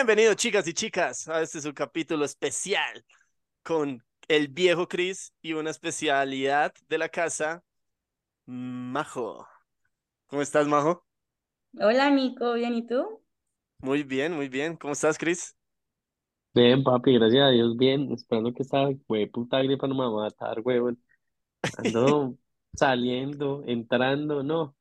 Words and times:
Bienvenidos, 0.00 0.36
chicas 0.36 0.66
y 0.66 0.72
chicas, 0.72 1.28
a 1.28 1.42
este 1.42 1.58
es 1.58 1.66
un 1.66 1.74
capítulo 1.74 2.24
especial 2.24 3.04
con 3.62 4.02
el 4.28 4.48
viejo 4.48 4.88
Chris 4.88 5.34
y 5.42 5.52
una 5.52 5.68
especialidad 5.68 6.72
de 6.88 6.96
la 6.96 7.10
casa, 7.10 7.62
Majo. 8.46 9.46
¿Cómo 10.26 10.40
estás, 10.40 10.66
Majo? 10.66 11.04
Hola 11.78 12.08
Nico, 12.08 12.54
¿bien 12.54 12.76
y 12.76 12.86
tú? 12.86 13.20
Muy 13.80 14.02
bien, 14.02 14.32
muy 14.32 14.48
bien. 14.48 14.74
¿Cómo 14.74 14.94
estás, 14.94 15.18
Chris? 15.18 15.54
Bien, 16.54 16.82
papi, 16.82 17.18
gracias 17.18 17.42
a 17.42 17.50
Dios, 17.50 17.76
bien. 17.76 18.10
Esperando 18.10 18.54
que 18.54 18.62
esta 18.62 18.88
puta 19.30 19.58
gripa 19.58 19.86
no 19.86 19.94
me 19.94 20.04
va 20.04 20.22
a 20.22 20.30
matar, 20.30 20.62
huevón. 20.64 20.98
Ando 21.76 22.38
saliendo, 22.72 23.62
entrando, 23.66 24.42
no. 24.42 24.74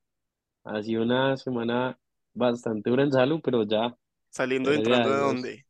Ha 0.63 0.81
sido 0.81 1.03
una 1.03 1.35
semana 1.35 1.99
bastante 2.33 2.89
dura 2.89 3.03
en 3.03 3.11
salud, 3.11 3.41
pero 3.43 3.63
ya, 3.63 3.97
¿Saliendo 4.31 4.73
entrando 4.73 5.11
de 5.11 5.17
dónde? 5.19 5.67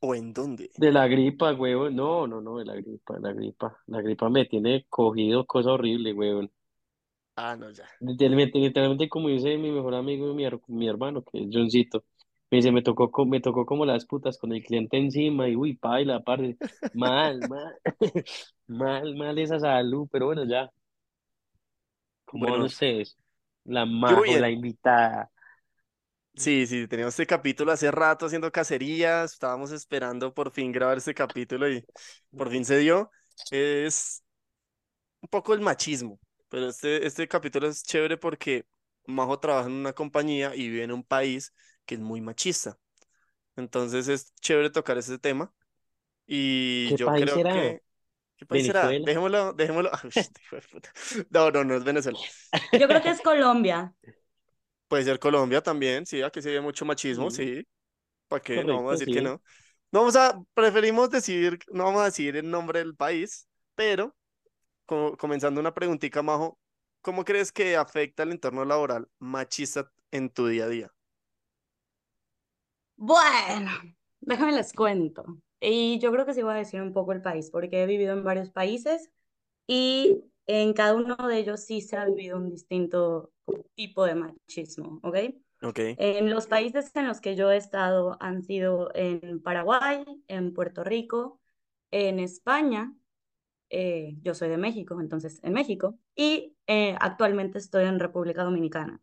¿O 0.00 0.14
en 0.14 0.32
dónde? 0.32 0.70
De 0.78 0.90
la 0.90 1.06
gripa, 1.06 1.52
huevón. 1.52 1.94
No, 1.96 2.26
no, 2.26 2.40
no, 2.40 2.56
de 2.58 2.64
la 2.64 2.74
gripa, 2.76 3.18
la 3.18 3.32
gripa. 3.34 3.78
La 3.86 4.00
gripa 4.00 4.30
me 4.30 4.46
tiene 4.46 4.86
cogido, 4.88 5.44
cosa 5.46 5.72
horrible, 5.72 6.14
huevón. 6.14 6.50
Ah, 7.36 7.54
no, 7.56 7.70
ya. 7.70 7.86
Literalmente, 8.00 8.58
literalmente 8.58 9.08
como 9.08 9.28
dice 9.28 9.56
mi 9.56 9.70
mejor 9.70 9.94
amigo 9.94 10.30
y 10.30 10.34
mi, 10.34 10.44
her- 10.44 10.60
mi 10.68 10.86
hermano, 10.88 11.22
que 11.24 11.38
es 11.42 11.48
Johncito, 11.52 12.04
me 12.50 12.56
dice, 12.58 12.70
me 12.72 12.82
tocó, 12.82 13.10
co- 13.10 13.24
me 13.26 13.40
tocó 13.40 13.64
como 13.66 13.86
las 13.86 14.04
putas 14.06 14.36
con 14.38 14.52
el 14.52 14.62
cliente 14.62 14.98
encima 14.98 15.48
y 15.48 15.56
uy, 15.56 15.74
paila, 15.76 16.16
aparte, 16.16 16.58
mal, 16.92 17.44
mal, 17.46 17.74
mal, 18.66 19.16
mal 19.16 19.38
esa 19.38 19.58
salud, 19.60 20.08
pero 20.12 20.26
bueno, 20.26 20.44
ya, 20.44 20.70
¿cómo 22.24 22.48
van 22.50 22.60
Bueno, 22.60 22.64
ustedes? 22.64 23.16
La 23.64 23.86
yo 24.04 24.20
Majo, 24.20 24.36
la 24.38 24.50
bien. 24.50 24.50
invitada. 24.50 25.30
Sí, 26.36 26.66
sí, 26.66 26.86
teníamos 26.86 27.14
este 27.14 27.26
capítulo 27.26 27.72
hace 27.72 27.90
rato 27.90 28.26
haciendo 28.26 28.52
cacerías, 28.52 29.32
estábamos 29.32 29.72
esperando 29.72 30.34
por 30.34 30.50
fin 30.50 30.70
grabar 30.70 30.98
este 30.98 31.14
capítulo 31.14 31.68
y 31.70 31.82
por 32.36 32.50
fin 32.50 32.64
se 32.64 32.76
dio. 32.78 33.10
Es 33.50 34.22
un 35.20 35.28
poco 35.28 35.54
el 35.54 35.60
machismo, 35.60 36.20
pero 36.48 36.68
este, 36.68 37.06
este 37.06 37.28
capítulo 37.28 37.68
es 37.68 37.82
chévere 37.84 38.16
porque 38.18 38.66
Majo 39.06 39.38
trabaja 39.40 39.68
en 39.68 39.74
una 39.74 39.92
compañía 39.94 40.54
y 40.54 40.68
vive 40.68 40.84
en 40.84 40.92
un 40.92 41.04
país 41.04 41.54
que 41.86 41.94
es 41.96 42.00
muy 42.00 42.20
machista. 42.20 42.78
Entonces 43.56 44.08
es 44.08 44.34
chévere 44.40 44.70
tocar 44.70 44.98
ese 44.98 45.18
tema 45.18 45.54
y 46.26 46.92
¿Qué 46.92 46.96
yo 46.96 47.06
país 47.06 47.18
creo 47.18 47.34
será? 47.34 47.50
que... 47.50 47.82
¿Qué 48.36 48.46
país 48.46 48.64
será? 48.66 48.98
¿Venezuela? 48.98 49.04
Dejémoslo, 49.04 49.52
dejémoslo... 49.54 49.90
Uy, 50.04 50.12
hijo 50.42 50.56
de 50.56 50.62
puta. 50.62 50.92
No, 51.30 51.50
no, 51.50 51.64
no 51.64 51.76
es 51.76 51.84
Venezuela. 51.84 52.18
Yo 52.76 52.88
creo 52.88 53.02
que 53.02 53.10
es 53.10 53.20
Colombia. 53.22 53.94
Puede 54.88 55.04
ser 55.04 55.18
Colombia 55.18 55.62
también, 55.62 56.06
sí, 56.06 56.22
aquí 56.22 56.40
sí 56.42 56.50
hay 56.50 56.60
mucho 56.60 56.84
machismo, 56.84 57.28
Mm, 57.28 57.30
sí. 57.30 57.66
¿Para 58.28 58.42
qué? 58.42 58.64
No 58.64 58.76
vamos 58.76 58.90
a 58.90 58.92
correcto, 58.92 58.94
decir 58.94 59.10
que 59.10 59.20
sí. 59.20 59.22
no. 59.22 59.42
No 59.92 60.00
vamos 60.00 60.16
a, 60.16 60.40
preferimos 60.54 61.10
decir, 61.10 61.58
no 61.72 61.84
vamos 61.84 62.02
a 62.02 62.06
decir 62.06 62.36
el 62.36 62.50
nombre 62.50 62.80
del 62.80 62.96
país, 62.96 63.48
pero 63.76 64.16
co- 64.86 65.16
comenzando 65.18 65.60
una 65.60 65.74
preguntita, 65.74 66.22
Majo, 66.22 66.58
¿cómo 67.02 67.24
crees 67.24 67.52
que 67.52 67.76
afecta 67.76 68.24
el 68.24 68.32
entorno 68.32 68.64
laboral 68.66 69.08
machista 69.20 69.90
en 70.12 70.30
tu 70.30 70.48
día 70.48 70.64
a 70.66 70.68
día? 70.68 70.92
Bueno, 72.96 73.70
déjame 74.20 74.52
les 74.52 74.72
cuento. 74.72 75.24
Y 75.60 75.98
yo 76.00 76.12
creo 76.12 76.26
que 76.26 76.34
sí 76.34 76.42
voy 76.42 76.54
a 76.54 76.56
decir 76.58 76.80
un 76.82 76.92
poco 76.92 77.12
el 77.12 77.22
país, 77.22 77.50
porque 77.50 77.82
he 77.82 77.86
vivido 77.86 78.12
en 78.14 78.24
varios 78.24 78.50
países 78.50 79.10
y 79.66 80.22
en 80.46 80.72
cada 80.72 80.94
uno 80.94 81.16
de 81.16 81.38
ellos 81.38 81.64
sí 81.64 81.80
se 81.80 81.96
ha 81.96 82.06
vivido 82.06 82.36
un 82.36 82.50
distinto 82.50 83.32
tipo 83.74 84.04
de 84.04 84.14
machismo, 84.14 85.00
¿ok? 85.02 85.16
Ok, 85.62 85.80
En 85.96 86.30
los 86.30 86.46
países 86.46 86.94
en 86.94 87.08
los 87.08 87.20
que 87.20 87.34
yo 87.34 87.50
he 87.50 87.56
estado 87.56 88.16
han 88.20 88.42
sido 88.42 88.90
en 88.94 89.40
Paraguay, 89.42 90.04
en 90.28 90.52
Puerto 90.52 90.84
Rico, 90.84 91.40
en 91.90 92.20
España, 92.20 92.92
eh, 93.70 94.16
yo 94.22 94.34
soy 94.34 94.48
de 94.48 94.58
México, 94.58 95.00
entonces 95.00 95.40
en 95.42 95.52
México, 95.52 95.98
y 96.14 96.56
eh, 96.66 96.96
actualmente 97.00 97.58
estoy 97.58 97.84
en 97.84 97.98
República 97.98 98.44
Dominicana. 98.44 99.00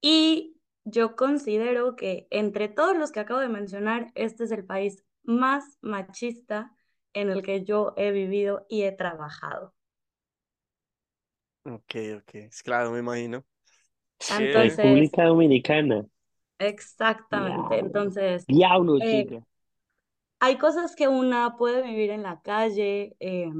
Y 0.00 0.56
yo 0.84 1.16
considero 1.16 1.96
que 1.96 2.26
entre 2.30 2.68
todos 2.68 2.96
los 2.96 3.10
que 3.10 3.20
acabo 3.20 3.40
de 3.40 3.48
mencionar, 3.48 4.12
este 4.14 4.44
es 4.44 4.50
el 4.50 4.64
país 4.64 5.04
más 5.22 5.78
machista 5.80 6.76
en 7.14 7.30
el 7.30 7.42
que 7.42 7.64
yo 7.64 7.94
he 7.96 8.10
vivido 8.10 8.66
y 8.68 8.82
he 8.82 8.92
trabajado. 8.92 9.74
Ok, 11.64 11.94
ok. 12.18 12.34
Es 12.34 12.62
claro, 12.62 12.90
me 12.92 13.00
imagino. 13.00 13.44
Entonces, 14.28 14.78
República 14.78 15.24
Dominicana. 15.26 16.06
exactamente. 16.58 17.78
Diablo. 17.78 17.78
Entonces, 17.78 18.48
Diablo, 18.48 19.00
eh, 19.00 19.26
chica. 19.26 19.44
hay 20.40 20.58
cosas 20.58 20.94
que 20.96 21.08
una 21.08 21.56
puede 21.56 21.82
vivir 21.82 22.10
en 22.10 22.22
la 22.22 22.40
calle, 22.42 23.16
eh, 23.20 23.50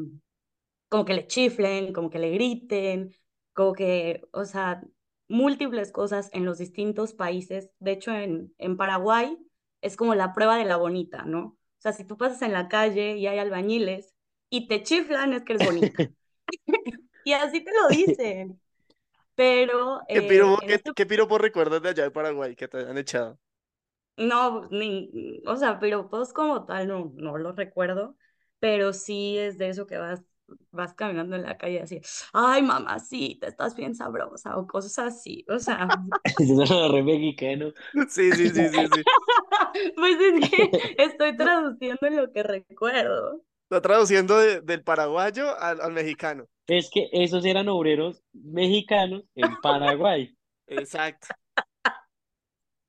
como 0.89 1.05
que 1.05 1.15
le 1.15 1.27
chiflen, 1.27 1.93
como 1.93 2.11
que 2.11 2.19
le 2.19 2.31
griten, 2.33 3.15
como 3.53 3.73
que, 3.75 4.23
o 4.33 4.45
sea, 4.45 4.83
múltiples 5.29 5.93
cosas 5.93 6.31
en 6.33 6.45
los 6.45 6.59
distintos 6.59 7.15
países. 7.15 7.71
De 7.81 7.93
hecho, 7.93 8.13
en, 8.13 8.55
en 8.59 8.77
Paraguay 8.77 9.39
es 9.83 9.97
como 9.97 10.15
la 10.15 10.33
prueba 10.35 10.57
de 10.59 10.65
la 10.65 10.77
bonita, 10.77 11.25
¿no? 11.25 11.41
O 11.47 11.81
sea, 11.81 11.93
si 11.93 12.05
tú 12.07 12.17
pasas 12.17 12.43
en 12.43 12.53
la 12.53 12.69
calle 12.69 13.17
y 13.19 13.27
hay 13.27 13.39
albañiles 13.39 14.15
y 14.51 14.69
te 14.69 14.83
chiflan, 14.83 15.33
es 15.35 15.45
que 15.45 15.55
eres 15.55 15.63
bonita. 15.65 16.01
Y 17.25 17.33
así 17.33 17.63
te 17.65 17.73
lo 17.73 17.89
dicen. 17.91 18.61
Pero 19.37 20.03
¿qué 20.13 20.23
eh, 20.23 20.23
piropo, 20.23 20.63
en 20.63 20.73
qué, 20.75 20.75
este, 20.75 20.93
qué 20.95 21.07
piropo 21.07 21.39
recuerdas 21.39 21.83
de 21.83 21.91
allá 21.91 22.05
de 22.05 22.11
Paraguay 22.11 22.57
que 22.57 22.69
te 22.69 22.79
hayan 22.79 22.99
echado? 22.99 23.39
no, 24.17 24.69
ni, 24.71 25.43
o 25.47 25.57
sea, 25.57 25.79
pero 25.79 26.09
pues 26.09 26.33
como 26.33 26.65
tal 26.67 26.87
no, 26.89 27.13
no 27.17 27.37
lo 27.39 27.53
recuerdo, 27.53 28.17
pero 28.61 28.93
sí 28.93 29.39
es 29.39 29.59
de 29.59 29.69
eso 29.71 29.87
que 29.87 29.99
vas, 29.99 30.23
vas 30.71 30.95
caminando 30.95 31.37
en 31.37 31.43
la 31.43 31.59
calle 31.59 31.81
así, 31.83 32.01
ay, 32.33 32.63
mamacita, 32.63 33.49
estás 33.49 33.75
bien 33.75 33.95
sabrosa, 33.95 34.57
o 34.57 34.67
cosas 34.67 34.99
así, 35.17 35.45
o 35.49 35.59
sea, 35.59 35.99
Eso 36.39 36.63
es 36.65 36.93
re 36.93 37.03
mexicano. 37.03 37.73
Sí, 38.09 38.33
sí, 38.35 38.51
sí, 38.51 38.69
sí, 38.69 38.89
sí. 38.89 39.05
pues 39.97 40.17
es 40.21 40.51
que 40.51 40.95
estoy 40.99 41.37
traduciendo 41.37 42.11
lo 42.11 42.33
que 42.33 42.43
recuerdo. 42.43 43.43
Está 43.69 43.83
traduciendo 43.83 44.39
de- 44.39 44.61
del 44.63 44.83
paraguayo 44.83 45.59
al, 45.61 45.81
al 45.83 45.93
mexicano. 45.93 46.49
Es 46.67 46.91
que 46.91 47.09
esos 47.13 47.45
eran 47.45 47.69
obreros 47.69 48.23
mexicanos 48.33 49.25
en 49.35 49.49
Paraguay. 49.63 50.35
Exacto. 50.67 51.29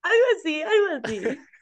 Algo 0.02 0.26
así, 0.38 0.62
algo 0.62 0.88
así. 1.04 1.22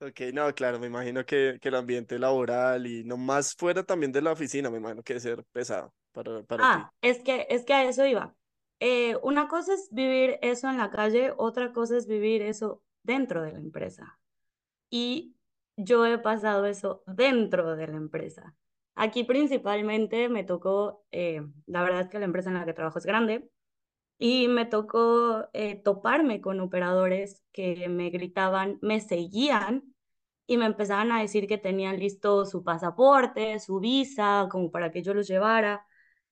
Ok, 0.00 0.20
no, 0.32 0.52
claro, 0.52 0.80
me 0.80 0.88
imagino 0.88 1.24
que, 1.24 1.58
que 1.60 1.68
el 1.68 1.76
ambiente 1.76 2.18
laboral 2.18 2.88
y 2.88 3.04
no 3.04 3.16
más 3.16 3.54
fuera 3.54 3.84
también 3.84 4.10
de 4.10 4.20
la 4.20 4.32
oficina, 4.32 4.68
me 4.68 4.78
imagino 4.78 5.00
que 5.04 5.12
debe 5.14 5.20
ser 5.20 5.44
pesado 5.52 5.94
para, 6.10 6.42
para 6.42 6.64
ti. 6.64 6.68
Ah, 6.70 6.92
es 7.02 7.22
que, 7.22 7.46
es 7.48 7.64
que 7.64 7.72
a 7.72 7.84
eso 7.84 8.04
iba. 8.04 8.34
Eh, 8.80 9.14
una 9.22 9.46
cosa 9.46 9.74
es 9.74 9.88
vivir 9.92 10.40
eso 10.42 10.68
en 10.68 10.76
la 10.76 10.90
calle, 10.90 11.32
otra 11.36 11.72
cosa 11.72 11.96
es 11.96 12.08
vivir 12.08 12.42
eso 12.42 12.82
dentro 13.04 13.42
de 13.42 13.52
la 13.52 13.60
empresa. 13.60 14.18
Y 14.90 15.36
yo 15.76 16.04
he 16.04 16.18
pasado 16.18 16.66
eso 16.66 17.04
dentro 17.06 17.76
de 17.76 17.86
la 17.86 17.96
empresa. 17.96 18.56
Aquí 18.94 19.24
principalmente 19.24 20.28
me 20.28 20.44
tocó, 20.44 21.04
eh, 21.10 21.42
la 21.66 21.82
verdad 21.82 22.02
es 22.02 22.08
que 22.08 22.18
la 22.18 22.26
empresa 22.26 22.50
en 22.50 22.56
la 22.56 22.64
que 22.64 22.74
trabajo 22.74 22.98
es 22.98 23.06
grande, 23.06 23.48
y 24.18 24.48
me 24.48 24.66
tocó 24.66 25.48
eh, 25.52 25.76
toparme 25.82 26.40
con 26.40 26.60
operadores 26.60 27.42
que 27.52 27.88
me 27.88 28.10
gritaban, 28.10 28.78
me 28.82 29.00
seguían 29.00 29.94
y 30.46 30.58
me 30.58 30.66
empezaban 30.66 31.12
a 31.12 31.20
decir 31.20 31.46
que 31.48 31.58
tenían 31.58 31.98
listo 31.98 32.46
su 32.46 32.62
pasaporte, 32.64 33.58
su 33.60 33.80
visa, 33.80 34.48
como 34.50 34.70
para 34.70 34.90
que 34.92 35.02
yo 35.02 35.14
los 35.14 35.28
llevara, 35.28 35.86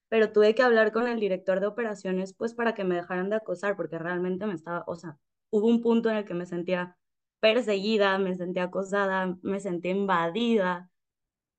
pero 0.08 0.32
tuve 0.32 0.54
que 0.54 0.62
hablar 0.62 0.92
con 0.92 1.08
el 1.08 1.20
director 1.20 1.60
de 1.60 1.66
operaciones 1.68 2.34
pues 2.34 2.54
para 2.54 2.74
que 2.74 2.84
me 2.84 2.96
dejaran 2.96 3.30
de 3.30 3.36
acosar 3.36 3.76
porque 3.76 3.98
realmente 3.98 4.46
me 4.46 4.54
estaba, 4.54 4.84
o 4.86 4.96
sea, 4.96 5.18
hubo 5.50 5.66
un 5.66 5.82
punto 5.82 6.10
en 6.10 6.16
el 6.18 6.24
que 6.24 6.34
me 6.34 6.46
sentía 6.46 6.96
perseguida, 7.40 8.18
me 8.18 8.34
sentía 8.36 8.64
acosada, 8.64 9.36
me 9.42 9.60
sentía 9.60 9.92
invadida, 9.92 10.90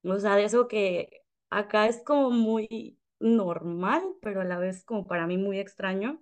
o 0.04 0.20
sea, 0.20 0.36
de 0.36 0.46
eso 0.46 0.68
que 0.68 1.24
acá 1.50 1.88
es 1.88 2.04
como 2.04 2.32
muy 2.32 3.00
normal, 3.20 4.04
pero 4.22 4.42
a 4.42 4.46
la 4.46 4.58
vez 4.60 4.84
como 4.84 5.06
para 5.08 5.28
mí 5.28 5.38
muy 5.38 5.60
extraño, 5.60 6.22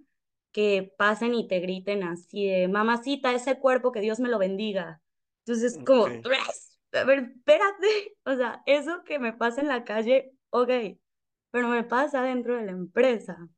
que 0.52 0.94
pasen 0.98 1.36
y 1.36 1.48
te 1.48 1.60
griten 1.60 2.04
así 2.04 2.48
de, 2.48 2.68
mamacita, 2.68 3.34
ese 3.34 3.60
cuerpo, 3.60 3.92
que 3.92 4.02
Dios 4.02 4.20
me 4.20 4.30
lo 4.30 4.40
bendiga. 4.40 5.02
Entonces, 5.46 5.82
como, 5.86 6.08
Ok, 6.08 6.22
"Tras, 6.22 6.80
a 6.94 7.04
ver, 7.06 7.20
espérate, 7.38 8.18
o 8.26 8.36
sea, 8.36 8.64
eso 8.66 9.04
que 9.04 9.20
me 9.20 9.34
pasa 9.34 9.62
en 9.62 9.68
la 9.68 9.84
calle, 9.84 10.34
ok, 10.50 10.70
pero 11.52 11.68
me 11.70 11.84
pasa 11.84 12.22
dentro 12.24 12.56
de 12.58 12.66
la 12.66 12.72
empresa. 12.72 13.50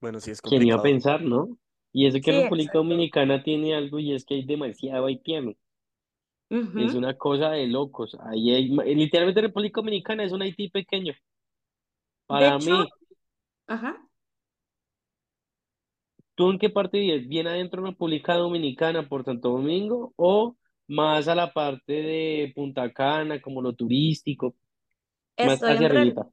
bueno, 0.00 0.20
sí 0.20 0.30
es 0.30 0.40
¿Quién 0.44 0.64
iba 0.66 0.76
a 0.76 0.80
complicado. 0.80 0.82
pensar, 0.82 1.22
no? 1.22 1.58
Y 1.92 2.06
eso 2.06 2.20
que 2.22 2.30
Sí, 2.30 2.32
República 2.32 2.78
exacto. 2.78 2.78
Dominicana 2.78 3.42
tiene 3.42 3.74
algo 3.74 3.98
y 3.98 4.14
es 4.14 4.24
que 4.24 4.34
hay 4.34 4.44
demasiado 4.46 5.06
haitiano. 5.06 5.54
Es 6.76 6.94
Ujú. 6.94 6.94
una 6.94 7.16
cosa 7.18 7.50
de 7.50 7.66
locos. 7.66 8.16
Ahí 8.20 8.50
hay, 8.54 8.68
literalmente 8.94 9.40
República 9.42 9.80
Dominicana 9.80 10.24
es 10.24 10.32
un 10.32 10.42
Haití 10.42 10.68
pequeño. 10.70 11.14
De 12.28 12.46
Para 12.46 12.48
hecho, 12.48 12.60
mí, 12.60 12.94
ajá. 13.68 13.96
¿Tú 16.34 16.50
en 16.50 16.58
qué 16.58 16.68
parte 16.70 16.98
vives? 16.98 17.28
¿Bien 17.28 17.46
adentro 17.46 17.82
de 17.82 17.90
República 17.90 18.34
Dominicana 18.34 19.08
por 19.08 19.24
Santo 19.24 19.50
Domingo 19.50 20.12
o 20.16 20.56
más 20.88 21.28
a 21.28 21.34
la 21.34 21.52
parte 21.52 21.92
de 21.94 22.52
Punta 22.54 22.92
Cana, 22.92 23.40
como 23.40 23.62
lo 23.62 23.72
turístico, 23.74 24.54
más 25.40 25.60
Estoy 25.60 25.70
hacia 25.70 25.86
entre, 25.86 25.88
arribita? 25.88 26.28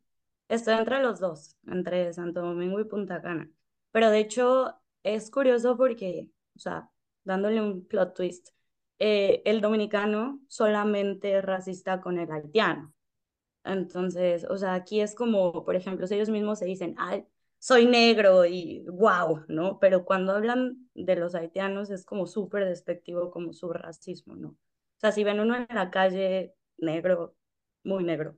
estoy 0.49 0.75
entre 0.75 1.01
los 1.01 1.19
dos, 1.19 1.57
entre 1.67 2.13
Santo 2.13 2.41
Domingo 2.41 2.79
y 2.79 2.85
Punta 2.85 3.21
Cana. 3.21 3.49
Pero 3.91 4.09
de 4.11 4.19
hecho 4.19 4.75
es 5.03 5.31
curioso 5.31 5.77
porque, 5.77 6.31
o 6.55 6.59
sea, 6.59 6.91
dándole 7.23 7.61
un 7.61 7.85
plot 7.87 8.15
twist, 8.15 8.49
eh, 9.05 9.41
el 9.43 9.59
dominicano 9.59 10.39
solamente 10.47 11.37
es 11.37 11.43
racista 11.43 11.99
con 11.99 12.19
el 12.19 12.31
haitiano. 12.31 12.93
Entonces, 13.65 14.45
o 14.49 14.57
sea, 14.57 14.75
aquí 14.75 15.01
es 15.01 15.13
como, 15.13 15.65
por 15.65 15.75
ejemplo, 15.75 16.07
si 16.07 16.15
ellos 16.15 16.29
mismos 16.29 16.59
se 16.59 16.65
dicen, 16.65 16.95
ay, 16.97 17.25
soy 17.59 17.85
negro 17.85 18.45
y 18.45 18.85
wow, 18.87 19.43
¿no? 19.49 19.77
Pero 19.79 20.05
cuando 20.05 20.31
hablan 20.31 20.87
de 20.93 21.17
los 21.17 21.35
haitianos 21.35 21.89
es 21.89 22.05
como 22.05 22.27
súper 22.27 22.63
despectivo, 22.63 23.29
como 23.29 23.51
su 23.51 23.73
racismo, 23.73 24.37
¿no? 24.37 24.51
O 24.51 24.99
sea, 25.01 25.11
si 25.11 25.25
ven 25.25 25.41
uno 25.41 25.57
en 25.57 25.67
la 25.69 25.91
calle 25.91 26.55
negro, 26.77 27.35
muy 27.83 28.05
negro, 28.05 28.37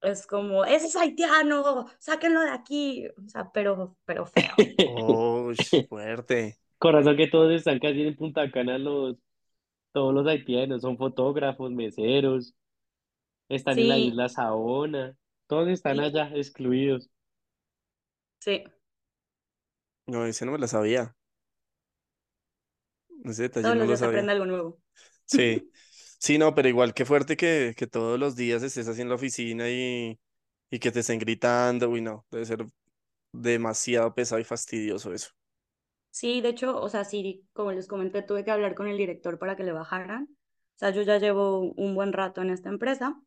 es 0.00 0.26
como, 0.26 0.64
ese 0.64 0.86
es 0.88 0.96
haitiano, 0.96 1.86
sáquenlo 2.00 2.40
de 2.40 2.50
aquí, 2.50 3.06
o 3.24 3.28
sea, 3.28 3.52
pero, 3.52 3.96
pero 4.04 4.26
feo. 4.26 4.50
Oh, 5.04 5.52
fuerte. 5.88 6.58
Corazón 6.78 7.16
que 7.16 7.28
todos 7.28 7.52
están 7.52 7.78
casi 7.78 8.02
en 8.02 8.16
Punta 8.16 8.50
Cana, 8.50 8.78
los, 8.78 9.16
todos 9.92 10.14
los 10.14 10.26
haitianos, 10.26 10.82
son 10.82 10.96
fotógrafos, 10.98 11.70
meseros, 11.72 12.54
están 13.48 13.78
en 13.80 13.88
la 13.88 13.98
Sí, 13.98 14.00
isla 14.00 14.28
Saona, 14.28 15.16
todos 15.48 15.68
están 15.68 16.00
allá 16.00 16.30
excluidos. 16.34 17.10
sí, 18.40 18.64
No, 20.06 20.24
ese 20.26 20.46
no 20.46 20.52
me 20.52 20.58
la 20.58 20.68
sabía. 20.68 21.16
Ese 23.24 23.42
detalle 23.42 23.72
todos 23.72 23.76
no 23.76 23.84
los 23.84 23.86
lo 23.86 23.96
días 23.96 24.00
se 24.00 24.04
sabía. 24.04 24.06
aprende 24.06 24.32
algo 24.32 24.46
nuevo. 24.46 24.78
Sí. 25.26 25.66
Sí, 26.18 26.38
no, 26.38 26.54
pero 26.54 26.68
igual 26.68 26.94
que 26.94 27.04
fuerte 27.06 27.36
que, 27.36 27.74
que 27.76 27.86
todos 27.88 28.18
los 28.18 28.36
días 28.36 28.62
estés 28.62 28.88
así 28.88 29.02
en 29.02 29.08
la 29.08 29.16
oficina 29.16 29.68
y, 29.70 30.20
y 30.70 30.78
que 30.80 30.92
te 30.92 31.00
estén 31.00 31.18
gritando. 31.20 31.90
Uy, 31.90 32.00
no, 32.02 32.26
debe 32.30 32.46
ser 32.46 32.66
demasiado 33.32 34.14
pesado 34.14 34.40
y 34.40 34.44
fastidioso 34.44 35.12
eso. 35.14 35.30
Sí, 36.12 36.42
de 36.42 36.50
hecho, 36.50 36.78
o 36.80 36.88
sea, 36.90 37.04
sí, 37.04 37.48
como 37.54 37.72
les 37.72 37.88
comenté, 37.88 38.22
tuve 38.22 38.44
que 38.44 38.52
hablar 38.52 38.74
con 38.76 38.86
el 38.88 38.98
director 38.98 39.38
para 39.38 39.56
que 39.56 39.64
le 39.64 39.72
bajaran. 39.72 40.24
O 40.76 40.78
sea, 40.78 40.90
yo 40.90 41.02
ya 41.02 41.18
llevo 41.18 41.60
un 41.60 41.94
buen 41.94 42.12
rato 42.12 42.42
en 42.42 42.50
esta 42.50 42.68
empresa, 42.68 43.20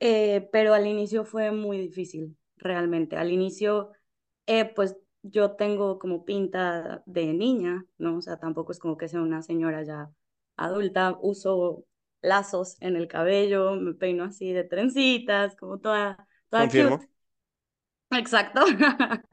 eh, 0.00 0.48
pero 0.52 0.74
al 0.74 0.86
inicio 0.86 1.24
fue 1.24 1.52
muy 1.52 1.78
difícil, 1.78 2.36
realmente. 2.56 3.16
Al 3.16 3.32
inicio, 3.32 3.92
eh, 4.46 4.66
pues 4.66 4.96
yo 5.22 5.52
tengo 5.56 5.98
como 5.98 6.24
pinta 6.24 7.02
de 7.06 7.34
niña, 7.34 7.86
¿no? 7.98 8.18
O 8.18 8.22
sea, 8.22 8.38
tampoco 8.38 8.72
es 8.72 8.80
como 8.80 8.96
que 8.98 9.08
sea 9.08 9.22
una 9.22 9.42
señora 9.42 9.84
ya 9.84 10.10
adulta. 10.56 11.18
Uso 11.22 11.86
lazos 12.22 12.76
en 12.80 12.96
el 12.96 13.08
cabello, 13.08 13.74
me 13.76 13.94
peino 13.94 14.24
así 14.24 14.52
de 14.52 14.64
trencitas, 14.64 15.56
como 15.56 15.78
toda, 15.80 16.28
toda 16.50 16.64
Confirmo. 16.64 16.98
cute. 16.98 17.08
Exacto. 18.10 18.62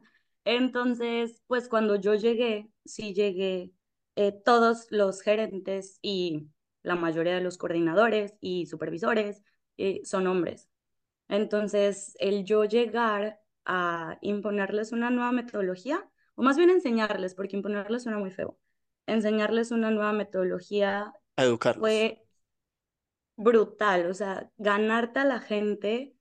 Entonces, 0.51 1.44
pues 1.48 1.69
cuando 1.69 1.96
yo 1.96 2.16
llegué, 2.16 2.72
sí 2.84 3.13
llegué, 3.13 3.72
eh, 4.16 4.31
todos 4.31 4.88
los 4.90 5.22
gerentes 5.22 6.00
y 6.01 6.48
la 6.81 6.96
mayoría 6.96 7.36
de 7.36 7.42
los 7.42 7.57
coordinadores 7.60 8.34
y 8.42 8.66
supervisores 8.66 9.44
eh, 9.78 10.01
son 10.06 10.25
hombres. 10.28 10.69
Entonces, 11.30 12.16
el 12.19 12.46
yo 12.46 12.66
llegar 12.66 13.40
a 13.66 14.18
imponerles 14.22 14.92
una 14.92 15.12
nueva 15.12 15.31
metodología, 15.31 16.10
o 16.36 16.44
más 16.44 16.57
bien 16.57 16.72
enseñarles, 16.72 17.36
porque 17.36 17.57
imponerles 17.57 18.04
suena 18.04 18.19
muy 18.19 18.31
feo, 18.31 18.57
enseñarles 19.07 19.72
una 19.72 19.92
nueva 19.92 20.13
metodología 20.13 21.13
A 21.38 21.44
educarlos. 21.46 21.80
fue 21.80 22.25
brutal, 23.38 24.07
o 24.07 24.13
sea, 24.13 24.51
ganarte 24.57 25.19
a 25.19 25.25
la 25.25 25.40
gente, 25.40 26.16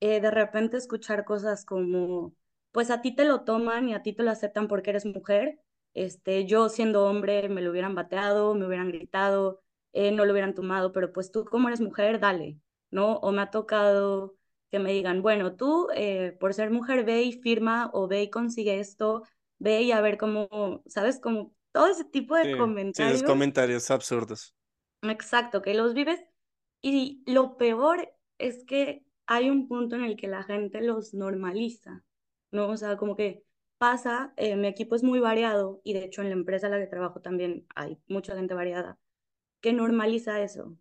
eh, 0.00 0.20
de 0.20 0.30
repente 0.30 0.76
escuchar 0.76 1.24
cosas 1.24 1.64
como, 1.64 2.34
pues 2.72 2.90
a 2.90 3.02
ti 3.02 3.14
te 3.14 3.24
lo 3.24 3.42
toman 3.44 3.88
y 3.88 3.94
a 3.94 4.02
ti 4.02 4.12
te 4.12 4.22
lo 4.22 4.30
aceptan 4.30 4.68
porque 4.68 4.90
eres 4.90 5.06
mujer, 5.06 5.60
este, 5.94 6.46
yo 6.46 6.68
siendo 6.68 7.06
hombre 7.06 7.48
me 7.48 7.60
lo 7.62 7.70
hubieran 7.70 7.94
bateado, 7.94 8.54
me 8.54 8.66
hubieran 8.66 8.88
gritado, 8.88 9.60
eh, 9.92 10.10
no 10.12 10.24
lo 10.24 10.32
hubieran 10.32 10.54
tomado, 10.54 10.92
pero 10.92 11.12
pues 11.12 11.30
tú 11.30 11.44
como 11.44 11.68
eres 11.68 11.80
mujer, 11.80 12.18
dale, 12.20 12.58
¿no? 12.90 13.16
O 13.18 13.32
me 13.32 13.42
ha 13.42 13.50
tocado 13.50 14.36
que 14.70 14.78
me 14.78 14.92
digan, 14.92 15.20
bueno, 15.22 15.54
tú 15.54 15.88
eh, 15.94 16.36
por 16.40 16.54
ser 16.54 16.70
mujer 16.70 17.04
ve 17.04 17.22
y 17.22 17.32
firma 17.34 17.90
o 17.92 18.08
ve 18.08 18.22
y 18.22 18.30
consigue 18.30 18.80
esto, 18.80 19.22
ve 19.58 19.82
y 19.82 19.92
a 19.92 20.00
ver 20.00 20.16
cómo, 20.16 20.82
¿sabes? 20.86 21.20
Como 21.20 21.54
todo 21.72 21.88
ese 21.88 22.04
tipo 22.04 22.36
de 22.36 22.44
Sí, 22.44 22.50
sí, 22.50 22.52
esos 22.54 22.58
comentarios 22.58 23.22
comentarios 23.22 23.90
absurdos. 23.90 24.54
Exacto, 25.02 25.62
que 25.62 25.74
los 25.74 25.94
vives. 25.94 26.24
Y 26.80 27.22
lo 27.26 27.56
peor 27.56 28.12
es 28.38 28.64
que 28.64 29.04
hay 29.26 29.50
un 29.50 29.68
punto 29.68 29.96
en 29.96 30.04
el 30.04 30.16
que 30.16 30.26
la 30.28 30.42
gente 30.42 30.80
los 30.80 31.14
normaliza, 31.14 32.02
¿no? 32.52 32.68
O 32.68 32.76
sea, 32.76 32.96
como 32.96 33.16
que 33.16 33.44
pasa, 33.78 34.32
eh, 34.36 34.56
mi 34.56 34.68
equipo 34.68 34.94
es 34.94 35.02
muy 35.02 35.18
variado 35.20 35.80
y 35.84 35.94
de 35.94 36.04
hecho 36.04 36.22
en 36.22 36.28
la 36.28 36.34
empresa 36.34 36.66
en 36.68 36.72
la 36.74 36.78
que 36.78 36.86
trabajo 36.86 37.20
también 37.20 37.66
hay 37.74 37.98
mucha 38.06 38.36
gente 38.36 38.54
variada 38.54 38.98
que 39.62 39.72
normaliza 39.72 40.42
eso. 40.42 40.66
O 40.66 40.78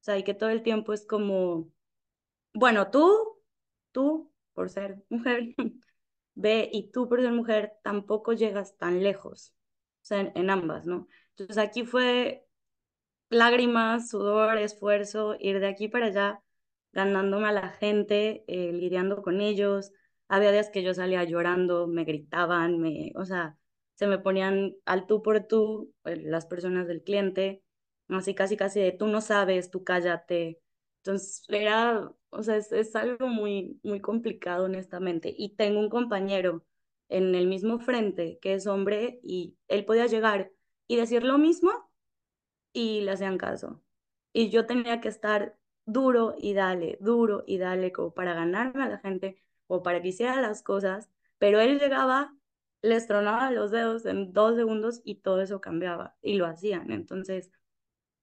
sea, 0.00 0.18
y 0.18 0.24
que 0.24 0.34
todo 0.34 0.50
el 0.50 0.62
tiempo 0.62 0.92
es 0.92 1.04
como, 1.06 1.72
bueno, 2.54 2.90
tú, 2.90 3.42
tú, 3.92 4.32
por 4.54 4.70
ser 4.70 5.02
mujer, 5.10 5.54
ve, 6.34 6.70
y 6.72 6.92
tú 6.92 7.08
por 7.08 7.20
ser 7.20 7.32
mujer 7.32 7.74
tampoco 7.82 8.32
llegas 8.34 8.76
tan 8.78 9.02
lejos. 9.02 9.54
O 10.02 10.06
sea, 10.08 10.20
en, 10.34 10.50
ambas, 10.50 10.86
¿no? 10.86 11.08
Entonces 11.30 11.58
aquí 11.58 11.84
fue 11.84 12.46
lágrimas, 13.30 14.10
sudor, 14.10 14.58
esfuerzo, 14.58 15.36
ir 15.40 15.60
de 15.60 15.68
aquí 15.68 15.88
para 15.88 16.06
allá, 16.06 16.42
ganándome 16.92 17.48
a 17.48 17.52
la 17.52 17.70
gente, 17.70 18.44
eh, 18.48 18.72
lidiando 18.72 19.22
con 19.22 19.40
ellos. 19.40 19.92
Había 20.28 20.52
días 20.52 20.70
que 20.70 20.82
yo 20.82 20.94
salía 20.94 21.24
llorando, 21.24 21.86
me 21.86 22.04
gritaban, 22.04 22.78
me, 22.80 23.12
o 23.16 23.24
sea, 23.24 23.56
se 23.94 24.06
me 24.06 24.18
ponían 24.18 24.74
al 24.84 25.06
tú 25.06 25.22
por 25.22 25.46
tú 25.46 25.92
eh, 26.04 26.16
las 26.16 26.46
personas 26.46 26.86
del 26.86 27.02
cliente, 27.02 27.62
así 28.08 28.34
casi 28.34 28.56
casi 28.56 28.80
de 28.80 28.92
tú 28.92 29.06
no 29.06 29.20
sabes, 29.20 29.70
tú 29.70 29.84
cállate. 29.84 30.60
Entonces 30.98 31.44
era, 31.48 32.12
o 32.30 32.42
sea, 32.42 32.56
es, 32.56 32.72
es 32.72 32.94
algo 32.96 33.28
muy, 33.28 33.80
muy 33.82 34.00
complicado, 34.00 34.64
honestamente. 34.64 35.34
Y 35.36 35.56
tengo 35.56 35.80
un 35.80 35.88
compañero 35.90 36.64
en 37.08 37.34
el 37.34 37.46
mismo 37.46 37.78
frente 37.78 38.38
que 38.42 38.54
es 38.54 38.66
hombre 38.66 39.20
y 39.22 39.56
él 39.68 39.84
podía 39.84 40.06
llegar 40.06 40.52
y 40.86 40.96
decir 40.96 41.24
lo 41.24 41.38
mismo 41.38 41.70
y 42.72 43.00
le 43.02 43.12
hacían 43.12 43.38
caso. 43.38 43.82
Y 44.32 44.50
yo 44.50 44.66
tenía 44.66 45.00
que 45.00 45.08
estar 45.08 45.56
duro 45.86 46.34
y 46.38 46.54
dale, 46.54 46.98
duro 47.00 47.44
y 47.46 47.58
dale, 47.58 47.92
como 47.92 48.12
para 48.14 48.34
ganarme 48.34 48.84
a 48.84 48.88
la 48.88 48.98
gente 48.98 49.42
o 49.68 49.82
para 49.84 50.02
que 50.02 50.08
hiciera 50.10 50.40
las 50.42 50.62
cosas, 50.62 51.10
pero 51.38 51.60
él 51.60 51.80
llegaba, 51.80 52.36
les 52.82 53.06
tronaba 53.08 53.50
los 53.52 53.70
dedos 53.72 54.06
en 54.06 54.32
dos 54.34 54.56
segundos 54.56 55.02
y 55.04 55.16
todo 55.16 55.42
eso 55.42 55.60
cambiaba 55.62 56.16
y 56.22 56.34
lo 56.36 56.46
hacían. 56.46 56.92
Entonces, 56.92 57.52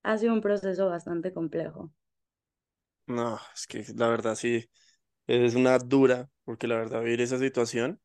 ha 0.03 0.17
sido 0.17 0.33
un 0.33 0.41
proceso 0.41 0.89
bastante 0.89 1.33
complejo. 1.33 1.91
No, 3.07 3.39
es 3.53 3.67
que 3.67 3.83
la 3.95 4.07
verdad 4.09 4.35
sí, 4.35 4.69
es 5.27 5.55
una 5.55 5.79
dura, 5.79 6.29
porque 6.45 6.67
la 6.67 6.77
verdad 6.77 7.01
vivir 7.03 7.21
esa 7.21 7.39
situación 7.39 8.01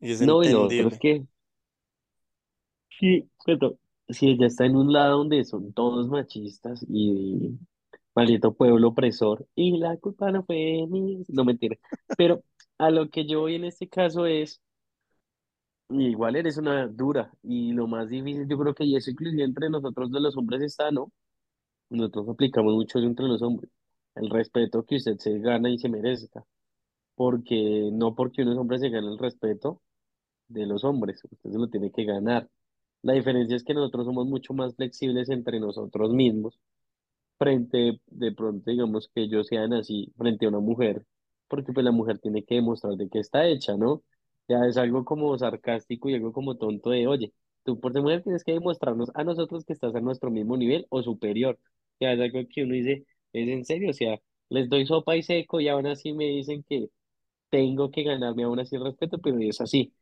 y 0.00 0.12
es 0.12 0.20
No, 0.20 0.42
y 0.44 0.48
lo 0.48 0.64
otro 0.64 0.88
es 0.88 0.98
que, 0.98 1.26
sí, 2.98 3.30
pero 3.44 3.78
si 4.08 4.30
ella 4.30 4.46
está 4.46 4.66
en 4.66 4.76
un 4.76 4.92
lado 4.92 5.18
donde 5.18 5.44
son 5.44 5.72
todos 5.72 6.08
machistas 6.08 6.84
y 6.88 7.58
maldito 8.18 8.54
pueblo 8.54 8.88
opresor, 8.88 9.46
y 9.54 9.78
la 9.78 9.96
culpa 9.98 10.30
no 10.32 10.42
fue 10.44 10.86
mía, 10.88 11.24
no 11.28 11.44
mentira, 11.44 11.76
pero 12.16 12.42
a 12.78 12.90
lo 12.90 13.08
que 13.10 13.26
yo 13.26 13.40
voy 13.40 13.54
en 13.56 13.64
este 13.64 13.88
caso 13.88 14.26
es, 14.26 14.60
igual 15.90 16.36
eres 16.36 16.58
una 16.58 16.86
dura, 16.88 17.32
y 17.42 17.72
lo 17.72 17.86
más 17.86 18.08
difícil 18.10 18.48
yo 18.48 18.58
creo 18.58 18.74
que 18.74 18.84
y 18.84 18.96
eso 18.96 19.10
inclusive 19.10 19.44
entre 19.44 19.70
nosotros 19.70 20.10
de 20.10 20.20
los 20.20 20.36
hombres 20.36 20.62
está, 20.62 20.90
¿no? 20.90 21.12
Nosotros 21.90 22.28
aplicamos 22.28 22.74
mucho 22.74 22.98
eso 22.98 23.06
entre 23.08 23.26
los 23.26 23.42
hombres, 23.42 23.70
el 24.16 24.30
respeto 24.30 24.84
que 24.84 24.96
usted 24.96 25.18
se 25.18 25.38
gana 25.38 25.70
y 25.70 25.78
se 25.78 25.88
merezca, 25.88 26.44
porque 27.14 27.90
no 27.92 28.14
porque 28.14 28.42
uno 28.42 28.52
es 28.52 28.58
hombre 28.58 28.78
se 28.78 28.90
gana 28.90 29.10
el 29.10 29.18
respeto 29.18 29.80
de 30.48 30.66
los 30.66 30.84
hombres, 30.84 31.22
usted 31.24 31.50
se 31.50 31.58
lo 31.58 31.68
tiene 31.68 31.90
que 31.92 32.04
ganar. 32.04 32.48
La 33.02 33.12
diferencia 33.14 33.56
es 33.56 33.64
que 33.64 33.74
nosotros 33.74 34.06
somos 34.06 34.26
mucho 34.26 34.54
más 34.54 34.74
flexibles 34.74 35.28
entre 35.30 35.60
nosotros 35.60 36.12
mismos, 36.12 36.58
frente, 37.38 38.00
de 38.06 38.32
pronto, 38.32 38.70
digamos 38.70 39.10
que 39.14 39.22
ellos 39.22 39.46
sean 39.48 39.72
así 39.72 40.12
frente 40.16 40.46
a 40.46 40.48
una 40.50 40.60
mujer, 40.60 41.04
porque 41.48 41.72
pues 41.72 41.84
la 41.84 41.92
mujer 41.92 42.18
tiene 42.18 42.44
que 42.44 42.56
demostrar 42.56 42.94
de 42.96 43.08
qué 43.08 43.20
está 43.20 43.46
hecha, 43.46 43.76
¿no? 43.76 44.02
Ya 44.48 44.64
es 44.66 44.76
algo 44.76 45.04
como 45.04 45.36
sarcástico 45.38 46.08
y 46.08 46.14
algo 46.14 46.32
como 46.32 46.56
tonto 46.56 46.90
de, 46.90 47.06
oye, 47.06 47.32
tú 47.64 47.80
por 47.80 47.92
ser 47.92 48.02
mujer 48.02 48.22
tienes 48.22 48.44
que 48.44 48.52
demostrarnos 48.52 49.10
a 49.14 49.24
nosotros 49.24 49.64
que 49.64 49.72
estás 49.74 49.94
a 49.94 50.00
nuestro 50.00 50.30
mismo 50.30 50.56
nivel 50.56 50.86
o 50.90 51.02
superior. 51.02 51.58
Ya 52.00 52.12
es 52.12 52.20
algo 52.20 52.40
que 52.48 52.62
uno 52.64 52.74
dice, 52.74 53.04
es 53.32 53.48
en 53.48 53.64
serio, 53.64 53.90
o 53.90 53.92
sea, 53.92 54.18
les 54.48 54.68
doy 54.68 54.86
sopa 54.86 55.16
y 55.16 55.22
seco 55.22 55.60
y 55.60 55.68
aún 55.68 55.86
así 55.86 56.12
me 56.12 56.24
dicen 56.26 56.64
que 56.68 56.88
tengo 57.50 57.90
que 57.90 58.04
ganarme 58.04 58.44
aún 58.44 58.60
así 58.60 58.76
el 58.76 58.84
respeto, 58.84 59.18
pero 59.20 59.38
es 59.40 59.60
así. 59.60 59.94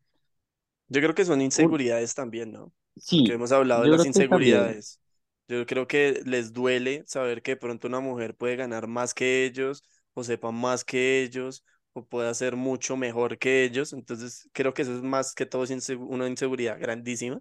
Yo 0.88 1.00
creo 1.00 1.14
que 1.14 1.24
son 1.24 1.40
inseguridades 1.42 2.14
también, 2.14 2.52
¿no? 2.52 2.72
Sí, 2.96 3.32
hemos 3.34 3.52
hablado 3.52 3.82
de 3.82 3.88
las 3.88 4.04
que 4.04 4.06
inseguridades. 4.06 5.00
Yo 5.48 5.64
creo 5.66 5.86
que 5.86 6.22
les 6.24 6.52
duele 6.52 7.04
saber 7.06 7.42
que 7.42 7.52
de 7.52 7.56
pronto 7.56 7.86
una 7.88 8.00
mujer 8.00 8.36
puede 8.36 8.56
ganar 8.56 8.86
más 8.88 9.14
que 9.14 9.44
ellos, 9.44 9.82
o 10.14 10.24
sepa 10.24 10.50
más 10.50 10.84
que 10.84 11.22
ellos, 11.22 11.64
o 11.92 12.04
puede 12.06 12.28
hacer 12.28 12.56
mucho 12.56 12.96
mejor 12.96 13.38
que 13.38 13.64
ellos. 13.64 13.92
Entonces, 13.92 14.48
creo 14.52 14.74
que 14.74 14.82
eso 14.82 14.94
es 14.96 15.02
más 15.02 15.34
que 15.34 15.46
todo 15.46 15.64
una 16.00 16.28
inseguridad 16.28 16.80
grandísima 16.80 17.40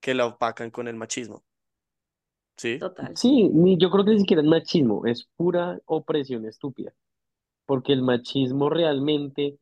que 0.00 0.14
la 0.14 0.26
opacan 0.26 0.70
con 0.70 0.88
el 0.88 0.96
machismo. 0.96 1.44
¿Sí? 2.56 2.84
Total. 2.84 3.16
Sí, 3.16 3.48
ni- 3.50 3.78
yo 3.78 3.90
creo 3.90 4.04
que 4.04 4.12
ni 4.12 4.20
siquiera 4.20 4.42
es 4.42 4.48
machismo, 4.48 5.06
es 5.06 5.28
pura 5.36 5.80
opresión 5.86 6.44
estúpida. 6.46 6.92
Porque 7.66 7.92
el 7.94 8.02
machismo 8.02 8.70
realmente, 8.70 9.58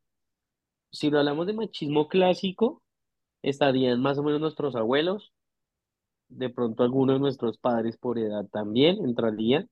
si 0.93 1.11
lo 1.11 1.19
hablamos 1.21 1.47
de 1.47 1.55
machismo 1.55 2.09
clásico, 2.09 2.83
estarían 3.43 4.02
más 4.02 4.19
o 4.19 4.23
menos 4.25 4.41
nuestros 4.41 4.76
abuelos, 4.76 5.33
de 6.36 6.50
pronto 6.50 6.82
algunos 6.82 7.16
de 7.16 7.20
nuestros 7.20 7.58
padres 7.58 7.96
por 7.96 8.18
edad 8.18 8.46
también 8.50 9.04
entrarían, 9.04 9.68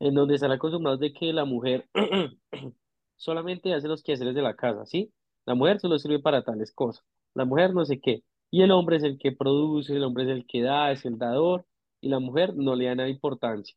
en 0.00 0.14
donde 0.14 0.34
están 0.36 0.52
acostumbrados 0.52 1.00
de 1.00 1.12
que 1.12 1.32
la 1.32 1.44
mujer 1.44 1.88
solamente 3.16 3.74
hace 3.74 3.88
los 3.88 4.02
quehaceres 4.02 4.34
de 4.34 4.42
la 4.42 4.54
casa, 4.56 4.86
¿sí? 4.86 5.12
La 5.46 5.54
mujer 5.54 5.80
solo 5.80 5.98
sirve 5.98 6.18
para 6.20 6.44
tales 6.44 6.72
cosas, 6.72 7.04
la 7.34 7.44
mujer 7.44 7.74
no 7.74 7.84
sé 7.84 8.00
qué, 8.00 8.22
y 8.50 8.62
el 8.62 8.70
hombre 8.72 8.96
es 8.96 9.04
el 9.04 9.18
que 9.18 9.32
produce, 9.32 9.94
el 9.94 10.04
hombre 10.04 10.24
es 10.24 10.30
el 10.30 10.46
que 10.46 10.62
da, 10.62 10.90
es 10.92 11.04
el 11.04 11.18
dador, 11.18 11.66
y 12.00 12.08
la 12.08 12.20
mujer 12.20 12.54
no 12.56 12.74
le 12.74 12.86
da 12.86 12.94
nada 12.94 13.08
importancia. 13.08 13.76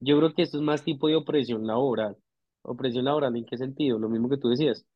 Yo 0.00 0.16
creo 0.18 0.34
que 0.34 0.42
esto 0.42 0.58
es 0.58 0.62
más 0.62 0.84
tipo 0.84 1.08
de 1.08 1.16
opresión 1.16 1.66
laboral. 1.66 2.16
¿Opresión 2.62 3.04
laboral 3.06 3.36
en 3.36 3.44
qué 3.46 3.56
sentido? 3.58 3.98
Lo 3.98 4.08
mismo 4.08 4.28
que 4.28 4.36
tú 4.36 4.48
decías. 4.48 4.86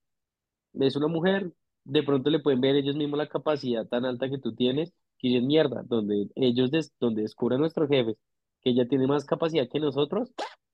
Es 0.74 0.96
una 0.96 1.08
mujer, 1.08 1.52
de 1.84 2.02
pronto 2.02 2.30
le 2.30 2.40
pueden 2.40 2.60
ver 2.60 2.76
ellos 2.76 2.96
mismos 2.96 3.18
la 3.18 3.28
capacidad 3.28 3.86
tan 3.86 4.04
alta 4.04 4.28
que 4.30 4.38
tú 4.38 4.54
tienes, 4.54 4.92
que 5.22 5.36
es 5.38 5.42
mierda, 5.44 5.82
donde 5.86 6.28
ellos, 6.36 6.70
des- 6.72 6.92
donde 7.00 7.22
descubran 7.22 7.60
nuestros 7.60 7.88
jefes 7.88 8.16
que 8.62 8.70
ella 8.70 8.88
tiene 8.88 9.06
más 9.08 9.24
capacidad 9.24 9.68
que 9.70 9.80
nosotros, 9.80 10.32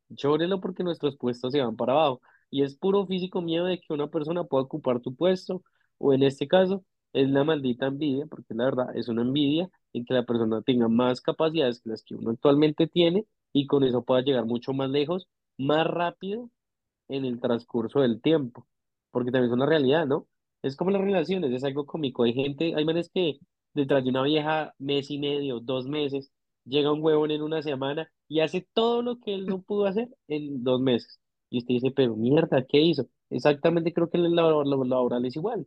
llórelo 0.09 0.61
porque 0.61 0.83
nuestros 0.85 1.17
puestos 1.17 1.52
se 1.52 1.61
van 1.61 1.76
para 1.76 1.93
abajo. 1.93 2.21
Y 2.50 2.62
es 2.62 2.76
puro 2.76 3.07
físico 3.07 3.43
miedo 3.43 3.67
de 3.67 3.78
que 3.81 3.93
una 3.93 4.09
persona 4.09 4.45
pueda 4.45 4.64
ocupar 4.64 5.00
tu 5.00 5.14
puesto, 5.14 5.62
o 5.99 6.12
en 6.14 6.23
este 6.23 6.49
caso, 6.49 6.85
es 7.12 7.28
la 7.31 7.45
maldita 7.45 7.87
envidia, 7.87 8.26
porque 8.26 8.55
la 8.55 8.64
verdad 8.64 8.97
es 8.97 9.09
una 9.09 9.23
envidia 9.23 9.71
en 9.93 10.05
que 10.05 10.14
la 10.14 10.25
persona 10.25 10.62
tenga 10.62 10.88
más 10.88 11.21
capacidades 11.21 11.81
que 11.81 11.90
las 11.90 12.02
que 12.05 12.14
uno 12.14 12.31
actualmente 12.31 12.87
tiene 12.87 13.25
y 13.52 13.67
con 13.67 13.83
eso 13.85 14.05
pueda 14.05 14.23
llegar 14.23 14.45
mucho 14.47 14.73
más 14.73 14.90
lejos, 14.90 15.28
más 15.59 15.87
rápido 15.87 16.50
en 17.09 17.25
el 17.25 17.40
transcurso 17.40 18.00
del 18.00 18.21
tiempo, 18.21 18.67
porque 19.11 19.31
también 19.31 19.50
es 19.52 19.57
una 19.57 19.67
realidad, 19.67 20.07
¿no? 20.07 20.26
Es 20.62 20.76
como 20.76 20.90
las 20.90 21.00
relaciones, 21.02 21.52
es 21.52 21.64
algo 21.64 21.87
cómico. 21.87 22.25
Hay 22.25 22.35
gente, 22.35 22.75
hay 22.76 22.85
manes 22.85 23.11
que 23.11 23.38
detrás 23.79 24.05
de 24.05 24.11
una 24.11 24.23
vieja 24.25 24.75
mes 24.79 25.11
y 25.11 25.19
medio, 25.19 25.61
dos 25.61 25.87
meses, 25.89 26.33
llega 26.65 26.93
un 26.93 27.03
huevón 27.05 27.31
en 27.33 27.43
una 27.43 27.63
semana 27.63 28.11
y 28.29 28.41
hace 28.41 28.69
todo 28.75 29.03
lo 29.03 29.21
que 29.21 29.35
él 29.35 29.47
no 29.47 29.63
pudo 29.63 29.87
hacer 29.87 30.09
en 30.29 30.65
dos 30.65 30.81
meses. 30.81 31.21
Y 31.51 31.59
usted 31.61 31.75
dice, 31.77 31.93
pero 31.93 32.17
mierda, 32.17 32.65
¿qué 32.69 32.81
hizo? 32.81 33.09
Exactamente 33.31 33.93
creo 33.95 34.11
que 34.11 34.19
el 34.19 34.35
laboral 34.35 35.25
es 35.27 35.37
igual. 35.37 35.67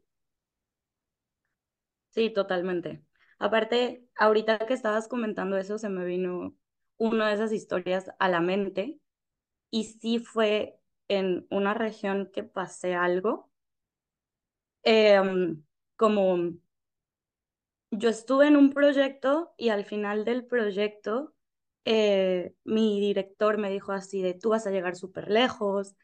Sí, 2.11 2.29
totalmente. 2.33 3.03
Aparte, 3.39 4.05
ahorita 4.15 4.59
que 4.67 4.73
estabas 4.73 5.07
comentando 5.07 5.57
eso, 5.57 5.77
se 5.77 5.89
me 5.89 6.05
vino 6.05 6.55
una 6.97 7.29
de 7.29 7.35
esas 7.35 7.51
historias 7.53 8.11
a 8.19 8.29
la 8.29 8.41
mente 8.41 8.99
y 9.71 9.85
sí 9.85 10.19
fue 10.19 10.79
en 11.09 11.47
una 11.51 11.73
región 11.73 12.31
que 12.33 12.43
pasé 12.43 12.95
algo, 12.95 13.51
em, 14.83 15.63
como 15.95 16.53
yo 17.91 18.09
estuve 18.09 18.47
en 18.47 18.57
un 18.57 18.71
proyecto 18.71 19.53
y 19.57 19.69
al 19.69 19.85
final 19.85 20.25
del 20.25 20.45
proyecto 20.45 21.33
eh, 21.85 22.53
mi 22.63 22.99
director 22.99 23.57
me 23.57 23.69
dijo 23.69 23.91
así 23.91 24.21
de 24.21 24.33
tú 24.33 24.49
vas 24.49 24.67
a 24.67 24.71
llegar 24.71 24.95
súper 24.95 25.29
lejos, 25.29 25.95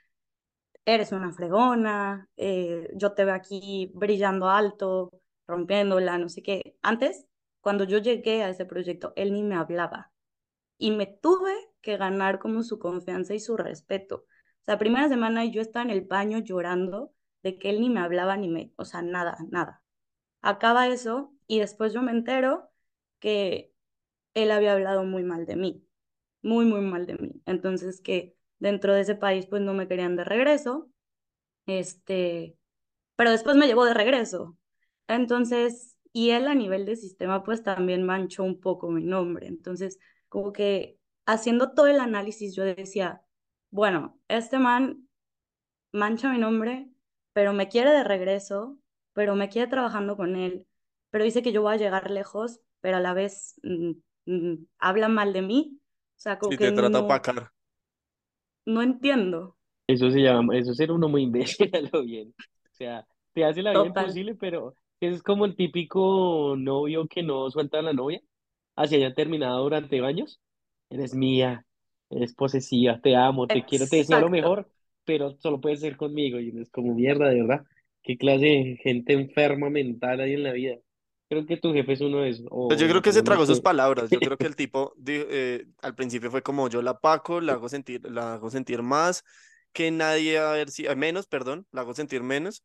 eres 0.86 1.12
una 1.12 1.32
fregona, 1.32 2.29
eh, 2.38 2.89
yo 2.96 3.13
te 3.13 3.25
veo 3.25 3.36
aquí 3.36 3.91
brillando 3.96 4.50
alto, 4.50 5.12
rompiéndola, 5.48 6.17
no 6.17 6.29
sé 6.29 6.44
qué. 6.44 6.77
Antes, 6.82 7.25
cuando 7.62 7.84
yo 7.84 8.00
llegué 8.00 8.44
a 8.44 8.50
ese 8.50 8.65
proyecto, 8.65 9.13
él 9.15 9.34
ni 9.34 9.44
me 9.44 9.56
hablaba 9.56 10.12
y 10.77 10.91
me 10.91 11.08
tuve 11.08 11.53
que 11.82 11.98
ganar 11.98 12.39
como 12.39 12.63
su 12.63 12.79
confianza 12.79 13.34
y 13.36 13.39
su 13.39 13.58
respeto. 13.58 14.25
O 14.62 14.65
sea, 14.65 14.77
primera 14.77 15.10
semana 15.10 15.46
yo 15.46 15.62
estaba 15.62 15.84
en 15.86 15.91
el 15.91 16.01
baño 16.01 16.39
llorando 16.39 17.13
de 17.44 17.58
que 17.60 17.70
él 17.70 17.82
ni 17.82 17.89
me 17.89 18.01
hablaba 18.01 18.38
ni 18.38 18.50
me, 18.50 18.74
o 18.77 18.86
sea, 18.86 19.01
nada, 19.01 19.38
nada. 19.51 19.84
Acaba 20.41 20.88
eso 20.88 21.37
y 21.48 21.60
después 21.60 21.94
yo 21.94 22.01
me 22.01 22.12
entero 22.12 22.70
que 23.20 23.74
él 24.34 24.51
había 24.51 24.74
hablado 24.74 25.04
muy 25.04 25.24
mal 25.24 25.46
de 25.46 25.56
mí, 25.56 25.86
muy, 26.42 26.66
muy 26.66 26.82
mal 26.82 27.06
de 27.08 27.16
mí. 27.18 27.42
Entonces 27.46 28.01
que 28.01 28.36
dentro 28.60 28.94
de 28.94 29.01
ese 29.01 29.16
país 29.16 29.48
pues 29.48 29.62
no 29.62 29.74
me 29.74 29.88
querían 29.88 30.16
de 30.16 30.24
regreso, 30.24 30.89
este, 31.66 32.58
pero 33.16 33.32
después 33.32 33.56
me 33.58 33.68
llevó 33.68 33.86
de 33.86 33.94
regreso. 33.94 34.58
Entonces, 35.08 35.98
y 36.13 36.32
él 36.32 36.48
a 36.48 36.56
nivel 36.56 36.86
de 36.86 36.96
sistema 36.96 37.44
pues 37.44 37.63
también 37.63 38.04
manchó 38.04 38.44
un 38.44 38.60
poco 38.62 38.89
mi 38.92 39.04
nombre. 39.04 39.48
Entonces, 39.48 40.00
como 40.30 40.54
que 40.54 41.00
haciendo 41.25 41.74
todo 41.74 41.88
el 41.88 42.00
análisis 42.00 42.56
yo 42.56 42.63
decía, 42.63 43.22
bueno, 43.72 44.20
este 44.27 44.60
man 44.60 45.08
mancha 45.92 46.32
mi 46.32 46.39
nombre, 46.39 46.89
pero 47.34 47.54
me 47.54 47.70
quiere 47.70 47.92
de 47.92 48.04
regreso, 48.04 48.77
pero 49.13 49.36
me 49.36 49.50
quiere 49.50 49.70
trabajando 49.70 50.18
con 50.18 50.36
él, 50.36 50.68
pero 51.10 51.24
dice 51.24 51.44
que 51.44 51.52
yo 51.52 51.62
voy 51.62 51.74
a 51.76 51.78
llegar 51.78 52.12
lejos, 52.12 52.60
pero 52.82 52.98
a 52.98 53.00
la 53.02 53.14
vez 53.14 53.60
mm, 53.64 53.92
mm, 54.26 54.68
habla 54.80 55.08
mal 55.10 55.34
de 55.34 55.42
mí. 55.42 55.80
O 56.18 56.20
sea, 56.20 56.40
como 56.40 56.56
Si 56.56 56.58
que 56.58 56.66
te 56.66 56.72
trata 56.72 57.00
no, 57.00 57.06
opacar. 57.06 57.54
no 58.68 58.84
entiendo. 58.84 59.58
Eso 59.88 60.12
se 60.12 60.20
llama, 60.22 60.58
eso 60.58 60.72
es 60.72 60.78
ser 60.78 60.92
uno 60.92 61.08
muy 61.10 61.24
imbécil 61.24 61.70
a 61.76 61.80
lo 61.92 62.04
bien. 62.04 62.30
O 62.40 62.76
sea, 62.76 63.06
te 63.34 63.46
hace 63.46 63.62
la 63.64 63.74
vida 63.74 63.86
Total. 63.86 63.88
imposible, 63.88 64.36
pero 64.36 64.76
es 65.00 65.24
como 65.24 65.46
el 65.46 65.56
típico 65.56 66.56
novio 66.58 67.08
que 67.08 67.24
no 67.24 67.50
suelta 67.50 67.80
a 67.80 67.82
la 67.82 67.94
novia, 67.94 68.22
así 68.76 68.96
haya 68.96 69.14
terminado 69.14 69.64
durante 69.64 70.02
años. 70.06 70.40
Eres 70.90 71.14
mía, 71.16 71.66
eres 72.10 72.34
posesiva, 72.36 73.00
te 73.02 73.16
amo, 73.16 73.50
te 73.50 73.66
quiero, 73.66 73.88
te 73.88 73.98
deseo 73.98 74.20
lo 74.20 74.30
mejor, 74.30 74.70
pero 75.06 75.38
solo 75.40 75.62
puedes 75.62 75.80
ser 75.82 75.96
conmigo. 75.98 76.40
Y 76.40 76.50
es 76.60 76.70
como 76.70 76.94
mierda, 76.94 77.30
de 77.30 77.42
verdad. 77.42 77.66
¿Qué 78.04 78.18
clase 78.18 78.46
de 78.46 78.80
gente 78.84 79.14
enferma 79.14 79.70
mental 79.70 80.20
hay 80.22 80.34
en 80.34 80.44
la 80.44 80.54
vida? 80.54 80.76
Creo 81.29 81.46
que 81.46 81.57
tu 81.57 81.74
jefe 81.74 81.93
es 81.93 82.01
uno 82.01 82.19
de 82.19 82.29
esos, 82.29 82.48
Pues 82.50 82.79
yo 82.79 82.88
creo 82.88 83.01
que 83.01 83.12
se 83.12 83.24
tragó 83.24 83.46
sus 83.46 83.60
palabras. 83.60 84.10
Yo 84.10 84.19
creo 84.19 84.38
que 84.38 84.48
el 84.48 84.55
tipo 84.55 84.93
eh, 85.05 85.65
al 85.81 85.96
principio 85.96 86.31
fue 86.31 86.41
como 86.41 86.69
yo 86.69 86.81
la 86.81 86.91
apaco, 86.91 87.41
la 87.41 87.53
hago 87.53 87.69
sentir, 87.69 88.01
la 88.10 88.36
hago 88.36 88.50
sentir 88.50 88.81
más 88.81 89.24
que 89.74 89.91
nadie 89.91 90.39
a 90.39 90.51
ver 90.51 90.72
si, 90.72 90.88
menos, 90.96 91.27
perdón, 91.27 91.67
la 91.72 91.81
hago 91.81 91.93
sentir 91.93 92.24
menos. 92.24 92.63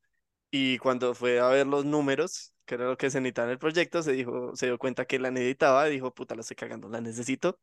Y 0.50 0.78
cuando 0.78 1.14
fue 1.14 1.40
a 1.40 1.49
ver 1.49 1.66
los 1.66 1.85
números, 1.85 2.54
que 2.64 2.75
era 2.76 2.87
lo 2.87 2.97
que 2.97 3.11
se 3.11 3.21
necesitaba 3.21 3.49
en 3.49 3.52
el 3.52 3.59
proyecto, 3.59 4.02
se 4.02 4.12
dijo, 4.12 4.54
se 4.54 4.66
dio 4.66 4.78
cuenta 4.78 5.04
que 5.07 5.19
la 5.19 5.31
necesitaba 5.31 5.88
y 5.88 5.92
dijo, 5.92 6.14
puta, 6.14 6.35
la 6.35 6.42
estoy 6.42 6.57
cagando, 6.57 6.88
la 6.88 7.00
necesito. 7.00 7.59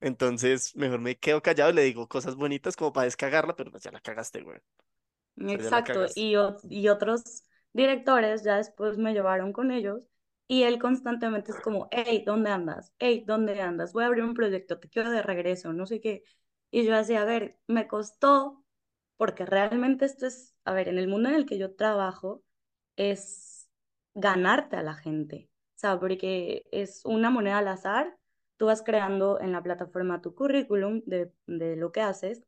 Entonces, 0.00 0.76
mejor 0.76 1.00
me 1.00 1.16
quedo 1.16 1.42
callado 1.42 1.70
y 1.70 1.74
le 1.74 1.82
digo 1.82 2.08
cosas 2.08 2.36
bonitas 2.36 2.76
como 2.76 2.92
para 2.92 3.06
descagarla, 3.06 3.56
pero 3.56 3.70
pues 3.70 3.82
ya 3.82 3.90
la 3.90 4.00
cagaste, 4.00 4.42
güey. 4.42 4.58
Exacto, 5.36 5.94
cagaste. 5.94 6.20
y, 6.20 6.34
y 6.68 6.88
otros 6.88 7.42
directores 7.72 8.42
ya 8.44 8.56
después 8.56 8.98
me 8.98 9.12
llevaron 9.12 9.52
con 9.52 9.70
ellos 9.70 10.02
y 10.46 10.62
él 10.64 10.78
constantemente 10.78 11.52
es 11.52 11.60
como, 11.60 11.88
hey, 11.90 12.22
¿dónde 12.26 12.50
andas? 12.50 12.92
Hey, 12.98 13.24
¿dónde 13.26 13.60
andas? 13.60 13.92
Voy 13.92 14.04
a 14.04 14.06
abrir 14.06 14.24
un 14.24 14.34
proyecto, 14.34 14.78
te 14.78 14.88
quiero 14.88 15.10
de 15.10 15.22
regreso, 15.22 15.72
no 15.72 15.86
sé 15.86 16.00
qué. 16.00 16.24
Y 16.70 16.84
yo 16.84 16.94
así, 16.96 17.14
a 17.14 17.24
ver, 17.24 17.58
me 17.66 17.86
costó, 17.88 18.64
porque 19.16 19.44
realmente 19.46 20.04
esto 20.06 20.26
es, 20.26 20.54
a 20.64 20.72
ver, 20.72 20.88
en 20.88 20.98
el 20.98 21.08
mundo 21.08 21.28
en 21.28 21.34
el 21.34 21.46
que 21.46 21.58
yo 21.58 21.74
trabajo 21.74 22.42
es 22.96 23.68
ganarte 24.14 24.76
a 24.76 24.82
la 24.82 24.94
gente, 24.94 25.50
o 25.76 25.78
sea, 25.78 25.98
porque 26.00 26.64
es 26.72 27.04
una 27.04 27.30
moneda 27.30 27.58
al 27.58 27.68
azar, 27.68 28.16
tú 28.56 28.66
vas 28.66 28.82
creando 28.82 29.40
en 29.40 29.52
la 29.52 29.62
plataforma 29.62 30.20
tu 30.22 30.34
currículum 30.34 31.02
de, 31.06 31.32
de 31.46 31.76
lo 31.76 31.92
que 31.92 32.00
haces 32.00 32.42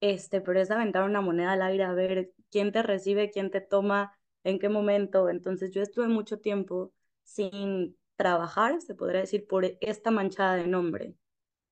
este, 0.00 0.40
pero 0.40 0.60
es 0.60 0.70
aventar 0.70 1.04
una 1.04 1.20
moneda 1.20 1.52
al 1.52 1.62
aire 1.62 1.84
a 1.84 1.92
ver 1.92 2.32
quién 2.50 2.72
te 2.72 2.82
recibe, 2.82 3.30
quién 3.30 3.50
te 3.50 3.60
toma, 3.60 4.17
en 4.48 4.58
qué 4.58 4.68
momento. 4.68 5.28
Entonces 5.30 5.72
yo 5.72 5.82
estuve 5.82 6.08
mucho 6.08 6.40
tiempo 6.40 6.92
sin 7.24 7.96
trabajar, 8.16 8.80
se 8.82 8.94
podría 8.94 9.20
decir, 9.22 9.46
por 9.46 9.64
esta 9.80 10.10
manchada 10.10 10.56
de 10.56 10.66
nombre. 10.66 11.14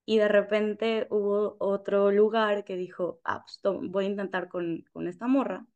Y 0.07 0.19
de 0.19 0.29
repente 0.29 1.07
hubo 1.11 1.57
otro 1.61 2.11
lugar 2.13 2.65
que 2.65 2.77
dijo, 2.77 3.21
ah, 3.25 3.43
pues 3.45 3.61
to- 3.61 3.81
voy 3.83 4.07
a 4.07 4.09
intentar 4.11 4.49
con, 4.49 4.85
con 4.93 5.09
esta 5.09 5.27
morra. 5.29 5.67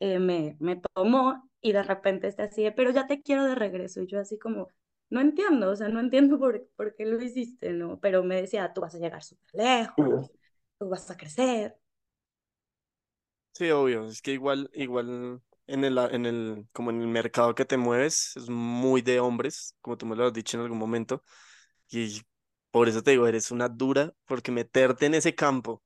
Eh, 0.00 0.18
me, 0.18 0.56
me 0.60 0.76
tomó 0.94 1.48
y 1.60 1.72
de 1.72 1.82
repente 1.82 2.28
está 2.28 2.44
así, 2.44 2.62
de, 2.64 2.72
pero 2.72 2.90
ya 2.90 3.06
te 3.06 3.22
quiero 3.22 3.44
de 3.44 3.54
regreso. 3.54 4.02
Y 4.02 4.06
yo 4.06 4.20
así 4.20 4.38
como, 4.38 4.68
no 5.10 5.20
entiendo, 5.20 5.70
o 5.70 5.76
sea, 5.76 5.88
no 5.88 6.00
entiendo 6.00 6.38
por, 6.38 6.66
por 6.76 6.94
qué 6.96 7.06
lo 7.06 7.20
hiciste, 7.22 7.72
¿no? 7.72 8.00
Pero 8.00 8.22
me 8.24 8.36
decía, 8.42 8.72
tú 8.74 8.80
vas 8.82 8.94
a 8.94 8.98
llegar 8.98 9.22
súper 9.22 9.50
lejos, 9.54 10.32
tú 10.78 10.88
vas 10.88 11.10
a 11.10 11.16
crecer. 11.16 11.76
Sí, 13.52 13.70
obvio, 13.70 14.06
es 14.08 14.20
que 14.22 14.32
igual, 14.32 14.70
igual. 14.74 15.40
En 15.66 15.84
el, 15.84 15.98
en 15.98 16.26
el, 16.26 16.66
como 16.72 16.90
en 16.90 17.00
el 17.02 17.08
mercado 17.08 17.54
que 17.54 17.64
te 17.64 17.76
mueves, 17.76 18.36
es 18.36 18.48
muy 18.50 19.02
de 19.02 19.20
hombres, 19.20 19.76
como 19.80 19.96
tú 19.96 20.06
me 20.06 20.16
lo 20.16 20.26
has 20.26 20.32
dicho 20.32 20.56
en 20.56 20.62
algún 20.64 20.78
momento, 20.78 21.22
y 21.90 22.22
por 22.70 22.88
eso 22.88 23.02
te 23.02 23.12
digo, 23.12 23.26
eres 23.28 23.50
una 23.50 23.68
dura, 23.68 24.12
porque 24.26 24.52
meterte 24.52 25.06
en 25.06 25.14
ese 25.14 25.34
campo, 25.34 25.82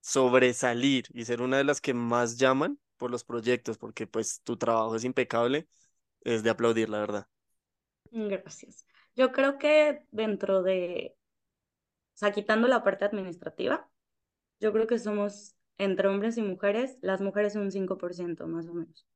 sobresalir 0.00 1.06
y 1.14 1.24
ser 1.24 1.42
una 1.42 1.58
de 1.58 1.64
las 1.64 1.80
que 1.80 1.94
más 1.94 2.38
llaman 2.38 2.78
por 2.96 3.10
los 3.10 3.24
proyectos, 3.24 3.78
porque 3.78 4.06
pues 4.06 4.42
tu 4.42 4.56
trabajo 4.56 4.96
es 4.96 5.04
impecable, 5.04 5.68
es 6.22 6.42
de 6.42 6.50
aplaudir, 6.50 6.88
la 6.90 7.00
verdad. 7.00 7.28
Gracias. 8.10 8.86
Yo 9.16 9.32
creo 9.32 9.58
que 9.58 10.02
dentro 10.10 10.62
de, 10.62 11.16
o 12.14 12.18
sea, 12.18 12.32
quitando 12.32 12.68
la 12.68 12.84
parte 12.84 13.04
administrativa, 13.06 13.90
yo 14.60 14.72
creo 14.72 14.88
que 14.88 14.98
somos 15.00 15.56
entre 15.78 16.08
hombres 16.08 16.36
y 16.38 16.42
mujeres, 16.42 16.98
las 17.02 17.20
mujeres 17.20 17.56
un 17.56 17.70
5% 17.72 18.46
más 18.48 18.68
o 18.68 18.74
menos. 18.74 19.06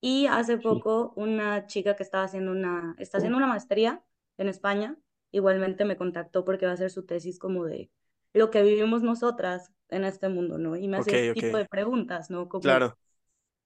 Y 0.00 0.26
hace 0.26 0.58
poco 0.58 1.12
una 1.16 1.66
chica 1.66 1.96
que 1.96 2.02
estaba 2.04 2.24
haciendo 2.24 2.52
una, 2.52 2.94
está 2.98 3.18
haciendo 3.18 3.38
una 3.38 3.46
maestría 3.48 4.04
en 4.38 4.48
España, 4.48 4.96
igualmente 5.32 5.84
me 5.84 5.96
contactó 5.96 6.44
porque 6.44 6.66
va 6.66 6.72
a 6.72 6.74
hacer 6.74 6.90
su 6.90 7.04
tesis 7.06 7.38
como 7.38 7.64
de 7.64 7.90
lo 8.32 8.50
que 8.50 8.62
vivimos 8.62 9.02
nosotras 9.02 9.72
en 9.88 10.04
este 10.04 10.28
mundo, 10.28 10.58
¿no? 10.58 10.76
Y 10.76 10.88
me 10.88 10.96
Ok, 10.96 10.98
hacía 10.98 11.14
ese 11.14 11.28
ok, 11.32 11.42
tipo 11.42 11.56
de 11.56 11.66
preguntas, 11.66 12.30
¿no? 12.30 12.48
Como, 12.48 12.80
claro. 12.80 12.98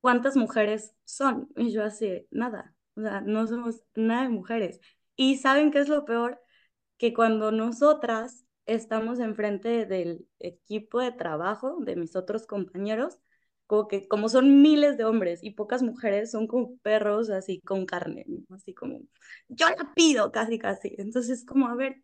¿cuántas 0.01 0.37
mujeres 0.37 0.95
son? 1.05 1.49
Y 1.57 1.73
yo 1.73 1.85
así, 1.85 2.27
nada, 2.31 2.75
o 2.97 3.03
sea, 3.03 3.21
no 3.23 3.47
somos 3.47 3.83
nada 3.95 4.23
de 4.25 4.29
mujeres. 4.31 4.81
Y 5.17 5.39
¿saben 5.39 5.71
qué 5.71 5.81
es 5.81 5.89
lo 5.89 6.05
peor? 6.05 6.41
Que 6.99 7.15
cuando 7.15 7.53
nosotras 7.53 8.47
estamos 8.66 9.19
enfrente 9.21 9.87
del 9.87 10.26
equipo 10.38 11.00
de 11.00 11.12
trabajo 11.12 11.78
de 11.81 11.97
mis 11.97 12.16
otros 12.16 12.47
compañeros, 12.47 13.19
como 13.66 13.88
que 13.88 14.09
como 14.09 14.28
son 14.28 14.62
miles 14.62 14.97
de 14.99 15.04
hombres 15.04 15.42
y 15.42 15.52
pocas 15.52 15.83
mujeres, 15.83 16.31
son 16.31 16.47
como 16.47 16.76
perros 16.78 17.31
así 17.31 17.61
con 17.61 17.87
carne, 17.87 18.25
¿no? 18.28 18.54
así 18.54 18.75
como, 18.75 19.00
yo 19.49 19.69
la 19.69 19.92
pido 19.95 20.31
casi, 20.33 20.59
casi. 20.59 20.95
Entonces, 20.99 21.45
como, 21.45 21.69
a 21.69 21.75
ver, 21.75 22.00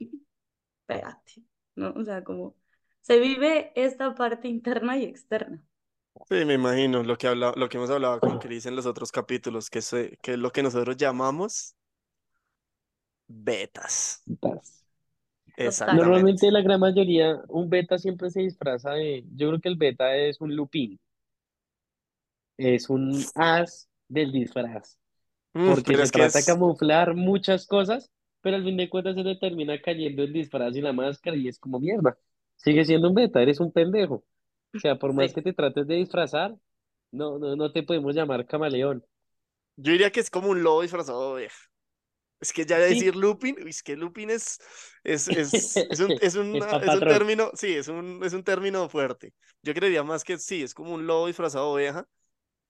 espérate, 0.81 1.45
¿no? 1.75 1.93
O 1.97 2.05
sea, 2.05 2.25
como 2.25 2.57
se 3.03 3.19
vive 3.19 3.73
esta 3.75 4.15
parte 4.15 4.49
interna 4.49 4.97
y 4.97 5.05
externa. 5.05 5.63
Sí, 6.29 6.45
me 6.45 6.55
imagino 6.55 7.03
lo 7.03 7.17
que 7.17 7.29
habla, 7.29 7.53
lo 7.57 7.69
que 7.69 7.77
hemos 7.77 7.91
hablado 7.91 8.21
con 8.21 8.39
Chris 8.39 8.67
en 8.67 8.77
los 8.77 8.87
otros 8.87 9.13
capítulos, 9.13 9.71
que 9.71 9.79
es, 9.79 9.93
eh, 9.93 10.19
que 10.21 10.33
es 10.33 10.39
lo 10.39 10.51
que 10.51 10.63
nosotros 10.63 10.97
llamamos 10.97 11.77
betas. 13.29 14.23
Putas. 14.41 14.88
Normalmente 15.91 16.51
la 16.51 16.63
gran 16.63 16.81
mayoría, 16.81 17.43
un 17.49 17.69
beta 17.71 17.99
siempre 17.99 18.31
se 18.31 18.41
disfraza 18.41 18.93
de, 18.93 19.25
yo 19.37 19.49
creo 19.49 19.61
que 19.61 19.69
el 19.69 19.77
beta 19.77 20.17
es 20.17 20.41
un 20.41 20.55
lupín, 20.57 20.99
es 22.57 22.91
un 22.91 23.31
as 23.35 23.89
del 24.09 24.33
disfraz, 24.33 24.99
Mm, 25.55 25.83
porque 25.83 25.95
pero 25.95 26.03
se 26.03 26.09
es 26.09 26.13
que 26.13 26.25
trata 26.25 26.39
de 26.41 26.45
es, 26.45 26.47
camuflar 26.47 27.15
muchas 27.17 27.67
cosas, 27.67 28.11
pero 28.43 28.57
al 28.57 28.65
fin 28.65 28.77
de 28.77 28.91
cuentas 28.91 29.17
se 29.17 29.25
le 29.25 29.37
termina 29.37 29.81
cayendo 29.81 30.23
el 30.25 30.33
disfraz 30.33 30.77
y 30.77 30.81
la 30.83 30.95
máscara 30.95 31.37
y 31.37 31.49
es 31.49 31.59
como 31.59 31.81
mierda. 31.81 32.19
Sigue 32.57 32.85
siendo 32.85 33.09
un 33.11 33.15
beta, 33.17 33.43
eres 33.43 33.61
un 33.61 33.73
pendejo. 33.73 34.17
O 34.17 34.81
sea, 34.81 34.99
por 34.99 35.13
más 35.15 35.33
Sí. 35.33 35.35
que 35.35 35.43
te 35.43 35.53
trates 35.55 35.87
de 35.87 35.97
disfrazar, 35.97 36.57
no, 37.13 37.39
no, 37.39 37.57
no 37.57 37.73
te 37.73 37.83
podemos 37.85 38.15
llamar 38.15 38.47
camaleón. 38.47 39.05
yo 39.77 39.93
diría 39.93 40.11
que 40.13 40.21
es 40.21 40.31
como 40.31 40.51
un 40.51 40.63
lobo 40.63 40.83
disfrazado 40.83 41.21
de 41.29 41.33
oveja. 41.43 41.59
Es 42.41 42.53
que 42.53 42.65
ya 42.67 42.79
Sí, 42.79 42.85
decir 42.91 43.17
Lupin, 43.17 43.57
uy, 43.63 43.71
es 43.71 43.83
que 43.83 43.97
Lupin 43.97 44.31
es, 44.31 44.59
es, 45.05 45.29
es, 45.29 45.87
es 45.91 46.01
un, 46.01 46.15
es 46.21 46.37
pa' 46.59 46.77
es 46.81 46.95
un 46.95 47.07
término, 47.07 47.51
sí, 47.55 47.75
es 47.75 47.89
un, 47.89 48.21
es 48.25 48.33
un 48.33 48.45
término 48.45 48.89
fuerte. 48.89 49.33
Yo 49.63 49.75
creería 49.75 50.03
más 50.05 50.25
que 50.25 50.39
sí, 50.39 50.63
es 50.63 50.75
como 50.75 50.95
un 50.95 51.07
lobo 51.07 51.27
disfrazado 51.27 51.77
de 51.77 51.85
oveja, 51.89 52.09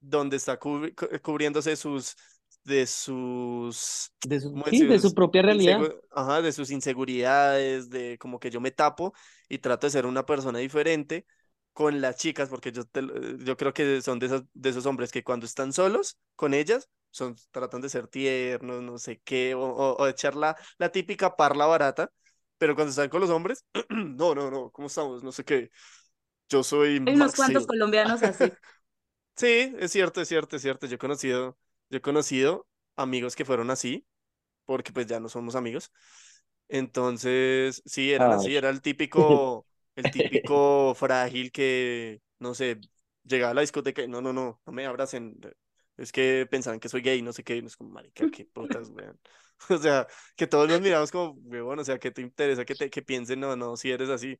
donde 0.00 0.36
está 0.36 0.58
cubri- 0.58 0.94
cu- 0.94 1.08
cubriéndose 1.22 1.76
sus, 1.76 2.16
de 2.64 2.86
sus, 2.86 4.12
De 4.22 4.38
su, 4.40 4.52
¿cómo 4.52 4.66
sí, 4.72 4.86
de 4.86 4.98
su 5.00 5.12
propia 5.12 5.42
realidad. 5.42 5.88
Ajá, 6.10 6.42
de 6.42 6.52
sus 6.52 6.70
inseguridades, 6.70 7.90
de 7.90 8.18
como 8.18 8.38
que 8.40 8.50
yo 8.50 8.60
me 8.60 8.70
tapo 8.70 9.12
y 9.48 9.58
trato 9.58 9.86
de 9.86 9.90
ser 9.90 10.06
una 10.06 10.26
persona 10.26 10.58
diferente 10.58 11.26
con 11.72 12.00
las 12.00 12.16
chicas, 12.16 12.48
porque 12.48 12.72
yo, 12.72 12.84
te 12.84 13.02
lo- 13.02 13.36
yo 13.38 13.56
creo 13.56 13.72
que 13.72 14.02
son 14.02 14.18
de 14.18 14.26
esos, 14.26 14.42
de 14.52 14.70
esos 14.70 14.86
hombres 14.86 15.12
que 15.12 15.22
cuando 15.24 15.46
están 15.46 15.72
solos 15.72 16.18
con 16.36 16.54
ellas, 16.54 16.88
son, 17.18 17.36
tratan 17.52 17.80
de 17.82 17.88
ser 17.90 18.08
tiernos, 18.08 18.82
no 18.82 18.98
sé 18.98 19.20
qué, 19.24 19.54
o, 19.54 19.60
o, 19.62 19.96
o 19.96 20.06
echar 20.08 20.36
la, 20.36 20.56
la 20.78 20.90
típica 20.92 21.36
parla 21.36 21.66
barata, 21.66 22.10
pero 22.58 22.74
cuando 22.76 22.90
están 22.90 23.08
con 23.10 23.20
los 23.20 23.30
hombres, 23.30 23.64
no, 23.90 24.34
no, 24.34 24.50
no, 24.50 24.70
¿cómo 24.72 24.88
estamos? 24.88 25.22
No 25.24 25.32
sé 25.32 25.44
qué, 25.44 25.70
yo 26.48 26.62
soy 26.64 26.98
Hay 27.04 27.14
unos 27.14 27.34
cuantos 27.34 27.66
colombianos 27.66 28.22
así. 28.22 28.56
Sí, 29.36 29.74
es 29.78 29.92
cierto, 29.92 30.20
es 30.20 30.28
cierto, 30.28 30.56
es 30.56 30.62
cierto. 30.62 30.86
Yo 30.86 30.96
he 30.96 30.98
conocido, 30.98 31.56
yo 31.90 31.98
he 31.98 32.00
conocido 32.00 32.66
amigos 32.96 33.36
que 33.36 33.44
fueron 33.44 33.70
así, 33.70 34.06
porque 34.66 34.92
pues 34.92 35.06
ya 35.06 35.20
no 35.20 35.28
somos 35.28 35.56
amigos. 35.56 35.92
Entonces, 36.68 37.82
sí, 37.86 38.12
eran 38.12 38.32
Ay. 38.32 38.32
así, 38.32 38.56
era 38.56 38.70
el 38.70 38.82
típico, 38.82 39.66
el 39.96 40.10
típico 40.10 40.94
frágil 40.96 41.52
que, 41.52 42.20
no 42.40 42.54
sé, 42.54 42.80
llegaba 43.24 43.52
a 43.52 43.54
la 43.54 43.62
discoteca 43.62 44.02
y 44.02 44.08
no, 44.08 44.22
no, 44.22 44.32
no, 44.32 44.60
no 44.66 44.72
me 44.72 44.86
abracen. 44.86 45.38
Es 45.98 46.12
que 46.12 46.46
pensaban 46.50 46.80
que 46.80 46.88
soy 46.88 47.02
gay, 47.02 47.22
no 47.22 47.32
sé 47.32 47.44
qué, 47.44 47.56
y 47.56 47.62
no 47.62 47.68
es 47.68 47.76
como, 47.76 47.90
marica, 47.90 48.26
qué 48.32 48.46
putas, 48.46 48.90
weón. 48.90 49.18
O 49.70 49.78
sea, 49.78 50.06
que 50.36 50.46
todos 50.46 50.68
nos 50.68 50.80
miramos 50.80 51.10
como, 51.10 51.32
weón, 51.32 51.80
o 51.80 51.84
sea, 51.84 51.98
que 51.98 52.10
te 52.12 52.22
interesa 52.22 52.64
que 52.64 52.76
te, 52.76 52.90
que 52.90 53.02
piensen, 53.02 53.40
no, 53.40 53.56
no, 53.56 53.76
si 53.76 53.90
eres 53.90 54.08
así. 54.08 54.38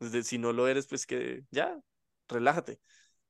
Desde, 0.00 0.22
si 0.24 0.38
no 0.38 0.52
lo 0.52 0.68
eres, 0.68 0.86
pues 0.88 1.06
que 1.06 1.42
ya, 1.50 1.78
relájate 2.28 2.80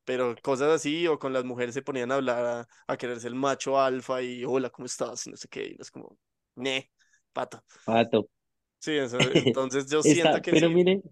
pero 0.04 0.36
cosas 0.42 0.70
así, 0.70 1.06
o 1.08 1.18
con 1.18 1.32
las 1.32 1.44
mujeres 1.44 1.74
se 1.74 1.82
ponían 1.82 2.12
a 2.12 2.16
hablar, 2.16 2.44
a, 2.46 2.68
a 2.92 2.96
querer 2.96 3.20
ser 3.20 3.32
el 3.32 3.34
macho 3.38 3.78
alfa 3.80 4.22
y 4.22 4.44
hola, 4.44 4.70
¿cómo 4.70 4.86
estás? 4.86 5.26
Y 5.26 5.30
no 5.30 5.36
sé 5.36 5.48
qué, 5.48 5.66
y 5.66 5.74
no 5.74 5.82
es 5.82 5.90
como, 5.90 6.18
ne, 6.54 6.90
pato. 7.32 7.62
Pato. 7.84 8.28
Sí, 8.78 8.92
eso, 8.92 9.18
entonces 9.34 9.90
yo 9.90 10.02
siento 10.02 10.40
Está, 10.40 10.40
que 10.40 10.54
pero 10.54 10.70
sí. 10.70 10.70
miren, 10.70 11.02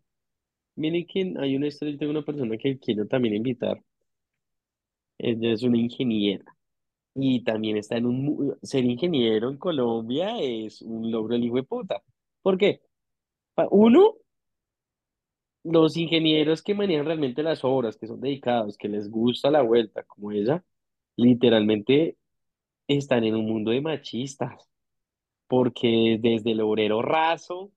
miren 0.76 1.06
que 1.06 1.34
hay 1.40 1.56
una 1.56 1.68
historia, 1.68 1.98
tengo 1.98 2.12
una 2.12 2.24
persona 2.24 2.56
que 2.58 2.78
quiero 2.78 3.06
también 3.08 3.34
invitar. 3.36 3.82
Ella 5.18 5.52
es 5.52 5.62
una 5.62 5.78
ingeniera 5.78 6.44
y 7.14 7.44
también 7.44 7.76
está 7.78 7.96
en 7.98 8.06
un... 8.06 8.58
Ser 8.62 8.84
ingeniero 8.84 9.50
en 9.50 9.58
Colombia 9.58 10.40
es 10.40 10.82
un 10.82 11.10
logro 11.10 11.34
del 11.34 11.44
hijo 11.44 11.56
de 11.56 11.64
puta. 11.64 12.02
¿Por 12.42 12.58
qué? 12.58 12.82
Uno, 13.70 14.14
los 15.64 15.96
ingenieros 15.96 16.62
que 16.62 16.74
manejan 16.74 17.06
realmente 17.06 17.42
las 17.42 17.64
obras, 17.64 17.96
que 17.96 18.06
son 18.06 18.20
dedicados, 18.20 18.76
que 18.76 18.88
les 18.88 19.10
gusta 19.10 19.50
la 19.50 19.62
vuelta, 19.62 20.02
como 20.04 20.32
ella, 20.32 20.64
literalmente 21.16 22.18
están 22.88 23.24
en 23.24 23.36
un 23.36 23.46
mundo 23.46 23.70
de 23.72 23.80
machistas. 23.82 24.68
porque 25.48 26.18
desde 26.20 26.52
el 26.52 26.60
obrero 26.62 27.02
raso 27.02 27.72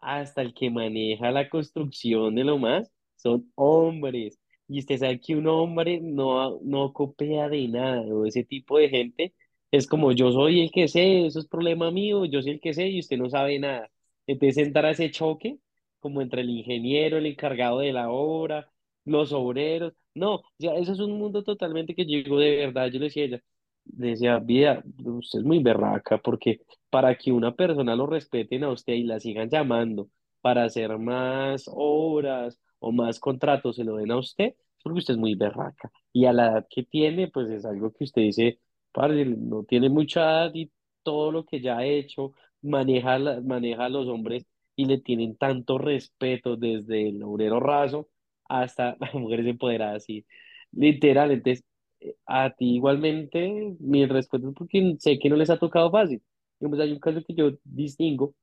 hasta 0.00 0.42
el 0.42 0.54
que 0.54 0.70
maneja 0.70 1.30
la 1.32 1.48
construcción 1.50 2.34
de 2.36 2.44
lo 2.44 2.58
más, 2.58 2.92
son 3.16 3.52
hombres. 3.56 4.40
Y 4.68 4.78
usted 4.80 4.98
sabe 4.98 5.20
que 5.20 5.36
un 5.36 5.46
hombre 5.48 6.00
no, 6.00 6.58
no 6.62 6.92
copia 6.92 7.48
de 7.48 7.68
nada, 7.68 8.02
o 8.02 8.24
ese 8.26 8.44
tipo 8.44 8.78
de 8.78 8.88
gente 8.88 9.34
es 9.70 9.86
como 9.86 10.12
yo 10.12 10.32
soy 10.32 10.60
el 10.60 10.70
que 10.70 10.88
sé, 10.88 11.26
eso 11.26 11.38
es 11.40 11.46
problema 11.46 11.90
mío, 11.90 12.24
yo 12.26 12.42
soy 12.42 12.52
el 12.52 12.60
que 12.60 12.74
sé 12.74 12.88
y 12.88 13.00
usted 13.00 13.16
no 13.18 13.30
sabe 13.30 13.58
nada. 13.58 13.90
Entonces 14.26 14.58
entrar 14.66 14.86
a 14.86 14.90
ese 14.92 15.10
choque, 15.10 15.58
como 16.00 16.20
entre 16.22 16.42
el 16.42 16.50
ingeniero, 16.50 17.16
el 17.18 17.26
encargado 17.26 17.80
de 17.80 17.92
la 17.92 18.10
obra, 18.10 18.70
los 19.04 19.32
obreros. 19.32 19.94
No, 20.14 20.42
ya 20.58 20.74
eso 20.74 20.92
es 20.92 21.00
un 21.00 21.18
mundo 21.18 21.42
totalmente 21.42 21.94
que 21.94 22.04
digo 22.04 22.38
de 22.38 22.56
verdad, 22.56 22.88
yo 22.88 22.98
le 22.98 23.06
decía 23.06 23.22
a 23.24 23.26
ella, 23.26 23.42
decía, 23.84 24.38
vida, 24.38 24.82
usted 25.04 25.40
es 25.40 25.44
muy 25.44 25.62
berraca 25.62 26.18
porque 26.18 26.60
para 26.90 27.16
que 27.16 27.32
una 27.32 27.54
persona 27.54 27.96
lo 27.96 28.06
respeten 28.06 28.64
a 28.64 28.70
usted 28.70 28.94
y 28.94 29.04
la 29.04 29.20
sigan 29.20 29.48
llamando 29.50 30.08
para 30.40 30.64
hacer 30.64 30.98
más 30.98 31.64
obras 31.72 32.60
o 32.82 32.92
más 32.92 33.18
contratos, 33.20 33.76
se 33.76 33.84
lo 33.84 33.96
den 33.96 34.10
a 34.12 34.18
usted, 34.18 34.46
es 34.48 34.82
porque 34.82 34.98
usted 35.00 35.14
es 35.14 35.20
muy 35.20 35.34
berraca. 35.34 35.90
Y 36.12 36.26
a 36.26 36.32
la 36.32 36.48
edad 36.52 36.66
que 36.70 36.82
tiene, 36.84 37.28
pues 37.28 37.48
es 37.50 37.64
algo 37.64 37.92
que 37.92 38.04
usted 38.04 38.22
dice, 38.22 38.58
padre, 38.92 39.24
no 39.26 39.64
tiene 39.64 39.88
mucha 39.88 40.22
edad 40.22 40.50
y 40.54 40.70
todo 41.02 41.32
lo 41.32 41.44
que 41.46 41.60
ya 41.60 41.78
ha 41.78 41.84
hecho, 41.86 42.32
maneja, 42.62 43.18
la- 43.18 43.40
maneja 43.40 43.86
a 43.86 43.88
los 43.88 44.08
hombres 44.08 44.46
y 44.76 44.86
le 44.86 44.98
tienen 44.98 45.36
tanto 45.36 45.78
respeto 45.78 46.56
desde 46.56 47.08
el 47.08 47.22
obrero 47.22 47.60
raso 47.60 48.08
hasta 48.48 48.96
las 49.00 49.14
mujeres 49.14 49.46
empoderadas, 49.46 50.08
y 50.08 50.24
literal. 50.72 51.30
Entonces, 51.32 51.64
eh, 52.00 52.16
a 52.26 52.50
ti 52.54 52.74
igualmente, 52.76 53.76
mi 53.80 54.06
respeto 54.06 54.52
porque 54.52 54.96
sé 54.98 55.18
que 55.18 55.28
no 55.30 55.36
les 55.36 55.50
ha 55.50 55.58
tocado 55.58 55.90
fácil. 55.90 56.22
Digamos, 56.60 56.80
hay 56.80 56.92
un 56.92 57.00
caso 57.00 57.22
que 57.26 57.34
yo 57.34 57.50
distingo, 57.64 58.34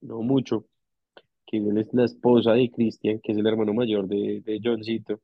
no 0.00 0.22
mucho, 0.22 0.66
que 1.50 1.58
él 1.58 1.78
es 1.78 1.92
la 1.94 2.04
esposa 2.04 2.52
de 2.54 2.70
Cristian, 2.70 3.20
que 3.20 3.32
es 3.32 3.38
el 3.38 3.46
hermano 3.46 3.74
mayor 3.74 4.06
de, 4.08 4.40
de 4.42 4.60
Johncito, 4.62 5.20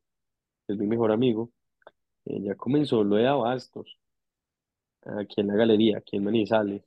es 0.68 0.78
mi 0.78 0.86
mejor 0.86 1.12
amigo. 1.12 1.50
Ella 2.26 2.56
comenzó 2.56 3.04
lo 3.04 3.16
de 3.16 3.26
Abastos, 3.28 3.98
aquí 5.04 5.40
en 5.40 5.48
la 5.48 5.54
galería, 5.56 5.98
aquí 5.98 6.16
en 6.16 6.24
Manizales, 6.24 6.82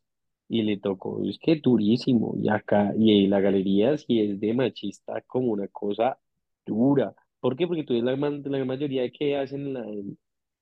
y 0.50 0.64
le 0.64 0.78
tocó, 0.78 1.24
es 1.26 1.38
que 1.40 1.58
durísimo, 1.58 2.36
y 2.38 2.50
acá, 2.50 2.94
y 2.98 3.28
la 3.28 3.40
galería 3.42 3.98
sí 3.98 4.20
es 4.22 4.40
de 4.40 4.54
machista 4.54 5.22
como 5.28 5.52
una 5.54 5.68
cosa 5.70 6.20
dura. 6.66 7.16
¿Por 7.40 7.56
qué? 7.56 7.68
Porque 7.68 7.84
tú 7.84 7.94
ves 7.94 8.04
la, 8.04 8.16
la 8.16 8.66
mayoría 8.66 9.10
que 9.12 9.38
hacen 9.38 9.74
la, 9.74 9.86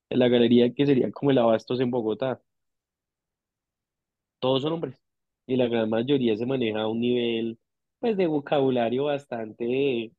En 0.10 0.20
la 0.20 0.28
galería 0.30 0.74
que 0.74 0.86
sería 0.86 1.12
como 1.12 1.32
el 1.32 1.38
Abastos 1.40 1.80
en 1.82 1.92
Bogotá. 1.92 2.42
Todos 4.40 4.62
son 4.64 4.74
hombres. 4.74 4.98
Y 5.48 5.56
la 5.58 5.68
gran 5.68 5.90
mayoría 5.90 6.36
se 6.38 6.46
maneja 6.46 6.82
a 6.82 6.88
un 6.88 7.00
nivel, 7.02 7.60
pues, 8.00 8.18
de 8.18 8.28
vocabulario 8.28 9.06
bastante 9.06 10.12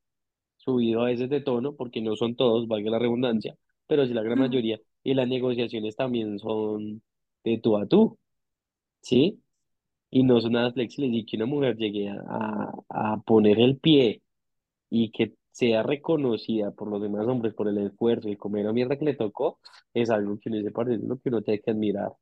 subido 0.57 1.03
a 1.03 1.07
veces 1.07 1.31
de 1.31 1.41
tono, 1.41 1.75
porque 1.77 2.01
no 2.03 2.17
son 2.17 2.37
todos, 2.37 2.69
valga 2.69 2.91
la 2.93 2.99
redundancia, 3.01 3.57
pero 3.87 4.07
sí 4.07 4.14
la 4.14 4.23
gran 4.23 4.38
Mm. 4.38 4.41
mayoría. 4.41 4.81
Y 5.03 5.14
las 5.14 5.29
negociaciones 5.29 5.97
también 5.97 6.38
son 6.38 7.03
de 7.45 7.59
tú 7.59 7.77
a 7.77 7.87
tú, 7.87 8.19
¿sí? 9.03 9.43
Y 10.11 10.25
no 10.25 10.41
son 10.41 10.53
nada 10.53 10.73
flexibles. 10.73 11.12
Y 11.14 11.27
que 11.27 11.37
una 11.37 11.47
mujer 11.47 11.77
llegue 11.77 12.09
a, 12.11 12.73
a, 12.91 13.19
poner 13.23 13.61
el 13.61 13.79
pie 13.79 14.23
y 14.91 15.11
que 15.11 15.35
sea 15.51 15.83
reconocida 15.83 16.71
por 16.73 16.88
los 16.91 17.03
demás 17.03 17.27
hombres 17.27 17.55
por 17.55 17.69
el 17.69 17.79
esfuerzo 17.79 18.29
y 18.29 18.37
comer 18.37 18.67
la 18.67 18.73
mierda 18.73 18.97
que 18.99 19.05
le 19.05 19.14
tocó, 19.17 19.61
es 19.95 20.11
algo 20.11 20.38
que 20.38 20.49
uno 20.51 20.59
dice, 20.59 20.71
parce, 20.73 20.95
es 20.95 21.03
lo 21.03 21.19
que 21.19 21.29
uno 21.31 21.43
tiene 21.43 21.61
que 21.61 21.71
admirar, 21.73 22.12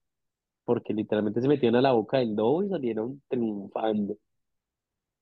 porque 0.65 0.95
literalmente 0.95 1.41
se 1.43 1.49
metieron 1.49 1.77
a 1.77 1.83
la 1.83 1.93
boca 1.93 2.19
del 2.19 2.35
lobo 2.37 2.63
y 2.65 2.69
salieron 2.69 3.23
triunfando. 3.29 4.17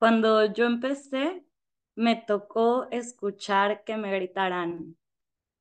Cuando 0.05 0.45
yo 0.53 0.67
empecé, 0.67 1.47
me 1.95 2.15
tocó 2.15 2.89
escuchar 2.91 3.85
que 3.85 3.97
me 3.97 4.15
gritaran, 4.15 4.99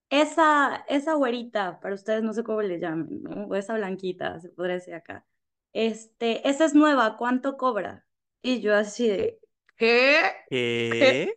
esa, 0.10 0.84
esa 0.90 1.14
güerita, 1.14 1.80
para 1.80 1.96
ustedes 1.96 2.24
no 2.24 2.34
sé 2.34 2.44
cómo 2.44 2.62
le 2.62 2.78
llamen, 2.78 3.24
¿no? 3.24 3.46
O 3.46 3.56
esa 3.56 3.76
blanquita, 3.76 4.42
se 4.42 4.50
podría 4.50 4.76
decir 4.76 4.96
acá. 4.96 5.26
Este, 5.72 6.46
esa 6.50 6.66
es 6.66 6.76
nueva, 6.76 7.16
¿cuánto 7.16 7.56
cobra? 7.56 8.06
Y 8.42 8.60
yo 8.60 8.76
así 8.76 9.08
de, 9.08 9.40
¿qué? 9.78 10.20
¿Qué? 10.50 10.90
¿Qué? 10.92 11.36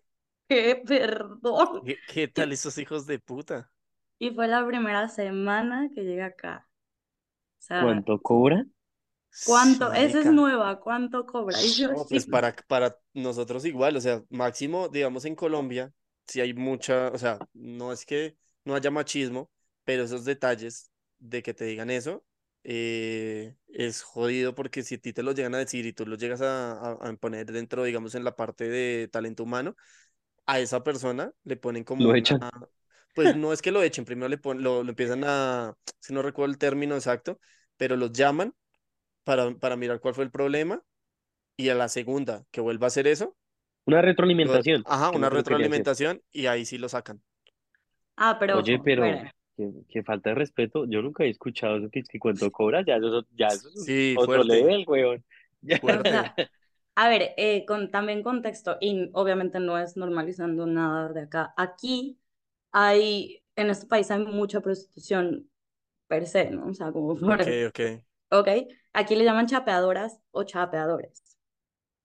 ¿Qué? 0.49 0.83
Perdón. 0.85 1.83
¿Qué, 1.87 1.99
qué 2.13 2.27
tal 2.27 2.51
esos 2.51 2.77
hijos 2.77 3.07
de 3.07 3.21
puta? 3.21 3.71
Y 4.19 4.31
fue 4.33 4.49
la 4.49 4.67
primera 4.67 5.09
semana 5.09 5.91
que 5.95 6.03
llegué 6.03 6.25
acá. 6.25 6.67
O 7.61 7.63
sea, 7.63 7.83
¿Cuánto 7.85 8.21
cobra? 8.21 8.67
¿Cuánto? 9.43 9.93
Esa 9.93 10.21
es 10.21 10.27
nueva, 10.27 10.81
¿cuánto 10.81 11.27
cobra? 11.27 11.63
Y 11.65 11.75
yo 11.75 11.91
No, 11.91 12.07
así, 12.07 12.11
pues 12.11 12.27
para, 12.27 12.55
para 12.67 12.99
nosotros 13.15 13.65
igual, 13.65 13.97
o 13.97 14.01
sea, 14.01 14.23
máximo, 14.31 14.89
digamos, 14.89 15.25
en 15.25 15.37
Colombia, 15.37 15.93
si 16.27 16.41
hay 16.41 16.53
mucha, 16.55 17.09
o 17.09 17.19
sea, 17.19 17.45
no 17.53 17.93
es 17.93 18.05
que 18.05 18.37
no 18.65 18.75
haya 18.75 18.91
machismo, 18.91 19.51
pero 19.85 20.03
esos 20.05 20.25
detalles 20.25 20.91
de 21.19 21.43
que 21.43 21.55
te 21.55 21.65
digan 21.65 21.91
eso, 21.91 22.25
eh, 22.65 23.55
es 23.69 24.03
jodido 24.03 24.55
porque 24.55 24.83
si 24.83 24.97
a 24.97 24.99
ti 24.99 25.13
te 25.13 25.23
lo 25.23 25.33
llegan 25.33 25.55
a 25.55 25.59
decir 25.59 25.87
y 25.87 25.93
tú 25.93 26.05
lo 26.07 26.17
llegas 26.17 26.41
a, 26.43 26.73
a, 26.73 26.93
a 27.09 27.13
poner 27.17 27.47
dentro, 27.53 27.85
digamos, 27.85 28.15
en 28.17 28.25
la 28.25 28.35
parte 28.37 28.69
de 28.69 29.09
talento 29.09 29.45
humano, 29.45 29.77
a 30.47 30.61
esa 30.61 30.83
persona 30.85 31.33
le 31.45 31.57
ponen 31.57 31.85
como 31.85 32.07
Lo 32.07 32.15
una, 32.15 32.15
echan. 32.15 32.47
pues 33.15 33.35
no 33.35 33.53
es 33.53 33.63
que 33.63 33.73
lo 33.73 33.83
echen, 33.83 34.05
primero 34.05 34.29
le 34.29 34.39
ponen, 34.39 34.63
lo, 34.63 34.83
lo 34.83 34.91
empiezan 34.91 35.25
a, 35.25 35.75
si 36.01 36.13
no 36.15 36.23
recuerdo 36.23 36.53
el 36.53 36.59
término 36.59 36.95
exacto, 36.97 37.41
pero 37.77 37.97
los 37.97 38.13
llaman 38.13 38.55
para, 39.27 39.53
para 39.59 39.77
mirar 39.77 40.01
cuál 40.01 40.15
fue 40.17 40.25
el 40.25 40.33
problema 40.33 40.83
y 41.57 41.71
a 41.71 41.77
la 41.77 41.89
segunda 41.89 42.47
que 42.53 42.61
vuelva 42.63 42.87
a 42.87 42.89
hacer 42.89 43.07
eso, 43.09 43.37
Una 43.85 44.01
retroalimentación, 44.01 44.85
ajá, 44.85 45.11
que 45.11 45.19
una 45.19 45.29
que 45.29 45.31
retroalimentación 45.31 46.23
y 46.33 46.47
ahí 46.47 46.65
sí 46.67 46.79
lo 46.79 46.89
sacan. 46.89 47.21
ah, 48.17 48.37
pero 48.39 48.63
Oye, 48.63 48.79
pero 48.79 49.21
qué 49.89 50.03
falta 50.05 50.31
de 50.31 50.37
respeto. 50.37 50.85
Yo 50.87 51.03
nunca 51.03 51.25
he 51.25 51.31
escuchado 51.31 51.79
eso 51.79 51.91
que, 51.91 52.03
que 52.05 52.19
cuánto 52.19 52.51
cobra, 52.53 52.85
ya 52.85 52.97
eso, 52.97 53.27
ya 53.37 53.53
eso 53.55 53.69
es 53.69 53.75
Sí, 53.75 54.19
otro 54.19 54.45
fuerte, 54.45 54.45
level, 54.45 54.85
weón. 54.87 55.25
Ya. 55.63 55.81
O 55.87 56.05
sea, 56.05 56.41
a 56.95 57.09
ver, 57.09 57.35
eh, 57.37 57.65
con 57.67 57.91
también 57.91 58.23
contexto, 58.23 58.77
y 58.81 59.11
obviamente 59.15 59.61
no 59.61 59.79
es 59.79 59.97
normalizando 59.97 60.67
nada 60.67 61.11
de 61.13 61.23
acá. 61.23 61.55
Aquí 61.57 62.19
hay, 62.73 63.43
en 63.57 63.71
este 63.71 63.87
país 63.87 64.11
hay 64.11 64.25
mucha 64.25 64.61
prostitución 64.61 65.51
per 66.09 66.27
se, 66.27 66.51
¿no? 66.51 66.69
O 66.69 66.75
sea, 66.75 66.93
como 66.93 67.19
Ok, 67.25 67.47
por, 67.47 67.59
ok. 67.69 67.81
ok, 68.31 68.49
aquí 68.97 69.17
le 69.17 69.25
llaman 69.25 69.47
chapeadoras 69.47 70.21
o 70.33 70.45
chapeadores. 70.45 71.25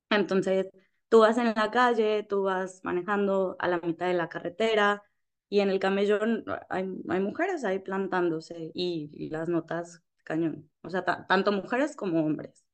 Entonces, 0.09 0.67
tú 1.09 1.19
vas 1.19 1.37
en 1.37 1.47
la 1.55 1.71
calle, 1.71 2.23
tú 2.23 2.43
vas 2.43 2.81
manejando 2.83 3.55
a 3.59 3.67
la 3.67 3.79
mitad 3.79 4.07
de 4.07 4.13
la 4.13 4.29
carretera 4.29 5.03
y 5.49 5.59
en 5.61 5.69
el 5.69 5.79
camellón 5.79 6.45
hay, 6.69 6.85
hay 7.09 7.19
mujeres 7.19 7.63
ahí 7.65 7.79
plantándose 7.79 8.71
y, 8.73 9.09
y 9.13 9.29
las 9.29 9.49
notas 9.49 10.01
cañón. 10.25 10.69
O 10.83 10.89
sea, 10.89 11.05
ta- 11.05 11.25
tanto 11.27 11.51
mujeres 11.51 11.95
como 11.95 12.25
hombres. 12.25 12.65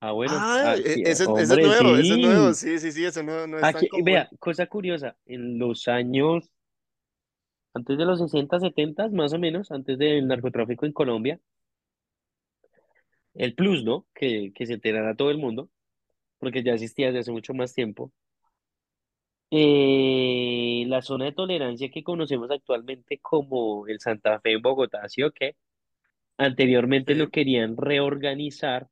Ah, 0.00 0.12
bueno, 0.12 0.46
Ah, 0.52 0.76
e- 0.76 1.00
aquí, 1.00 1.02
ese, 1.04 1.30
ese 1.34 1.54
es 1.54 1.60
hombre, 1.60 1.62
nuevo, 1.62 1.96
ese 1.96 2.14
es 2.14 2.20
nuevo, 2.20 2.52
sí. 2.52 2.54
sí, 2.54 2.78
sí, 2.78 2.92
sí, 2.92 3.04
eso 3.06 3.22
no, 3.22 3.46
no 3.46 3.58
es 3.58 3.70
tan 3.70 3.86
Aquí, 3.86 3.88
común. 3.88 4.04
vea, 4.04 4.30
cosa 4.38 4.66
curiosa, 4.68 5.16
en 5.26 5.58
los 5.58 5.88
años, 5.88 6.52
antes 7.74 7.98
de 7.98 8.04
los 8.04 8.18
60, 8.20 8.58
70, 8.60 9.08
más 9.10 9.32
o 9.32 9.38
menos, 9.38 9.70
antes 9.70 9.98
del 9.98 10.26
narcotráfico 10.26 10.86
en 10.86 10.92
Colombia, 10.92 11.40
el 13.34 13.54
plus, 13.54 13.84
¿no? 13.84 14.06
Que, 14.14 14.52
que 14.54 14.66
se 14.66 14.74
enterara 14.74 15.10
a 15.10 15.16
todo 15.16 15.30
el 15.30 15.38
mundo, 15.38 15.70
porque 16.38 16.62
ya 16.64 16.74
existía 16.74 17.08
desde 17.08 17.20
hace 17.20 17.32
mucho 17.32 17.54
más 17.54 17.74
tiempo. 17.74 18.12
Eh, 19.50 20.84
la 20.88 21.00
zona 21.02 21.26
de 21.26 21.32
tolerancia 21.32 21.90
que 21.90 22.02
conocemos 22.02 22.50
actualmente 22.50 23.18
como 23.20 23.86
el 23.86 24.00
Santa 24.00 24.40
Fe 24.40 24.52
en 24.54 24.62
Bogotá, 24.62 25.08
¿sí 25.08 25.22
o 25.22 25.30
qué? 25.32 25.54
Anteriormente 26.38 27.14
lo 27.14 27.30
querían 27.30 27.76
reorganizar 27.76 28.88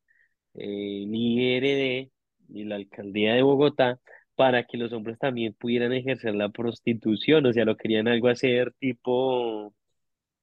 eh, 0.55 1.05
el 1.05 1.15
IRD 1.15 2.13
y 2.51 2.65
la 2.65 2.77
alcaldía 2.77 3.35
de 3.35 3.43
Bogotá 3.43 4.01
para 4.37 4.65
que 4.67 4.79
los 4.79 4.93
hombres 4.93 5.19
también 5.19 5.55
pudieran 5.55 5.93
ejercer 5.93 6.35
la 6.37 6.51
prostitución, 6.51 7.47
o 7.47 7.53
sea, 7.53 7.65
lo 7.67 7.77
querían 7.77 8.09
algo 8.09 8.29
hacer 8.29 8.73
tipo, 8.81 9.75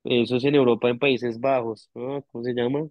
eso 0.06 0.38
es 0.38 0.46
en 0.46 0.56
Europa, 0.56 0.90
en 0.90 1.00
Países 1.00 1.40
Bajos, 1.40 1.90
¿no? 1.96 2.24
¿Cómo 2.32 2.44
se 2.46 2.54
llama? 2.54 2.90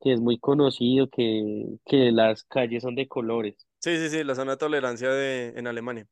Que 0.00 0.12
es 0.14 0.20
muy 0.20 0.38
conocido, 0.38 1.08
que, 1.10 1.78
que 1.84 2.10
las 2.12 2.44
calles 2.44 2.82
son 2.82 2.94
de 2.94 3.08
colores. 3.08 3.66
Sí, 3.80 3.96
sí, 3.98 4.10
sí, 4.10 4.24
la 4.24 4.34
zona 4.34 4.52
de 4.52 4.56
tolerancia 4.58 5.08
de, 5.10 5.54
en 5.56 5.66
Alemania. 5.66 6.06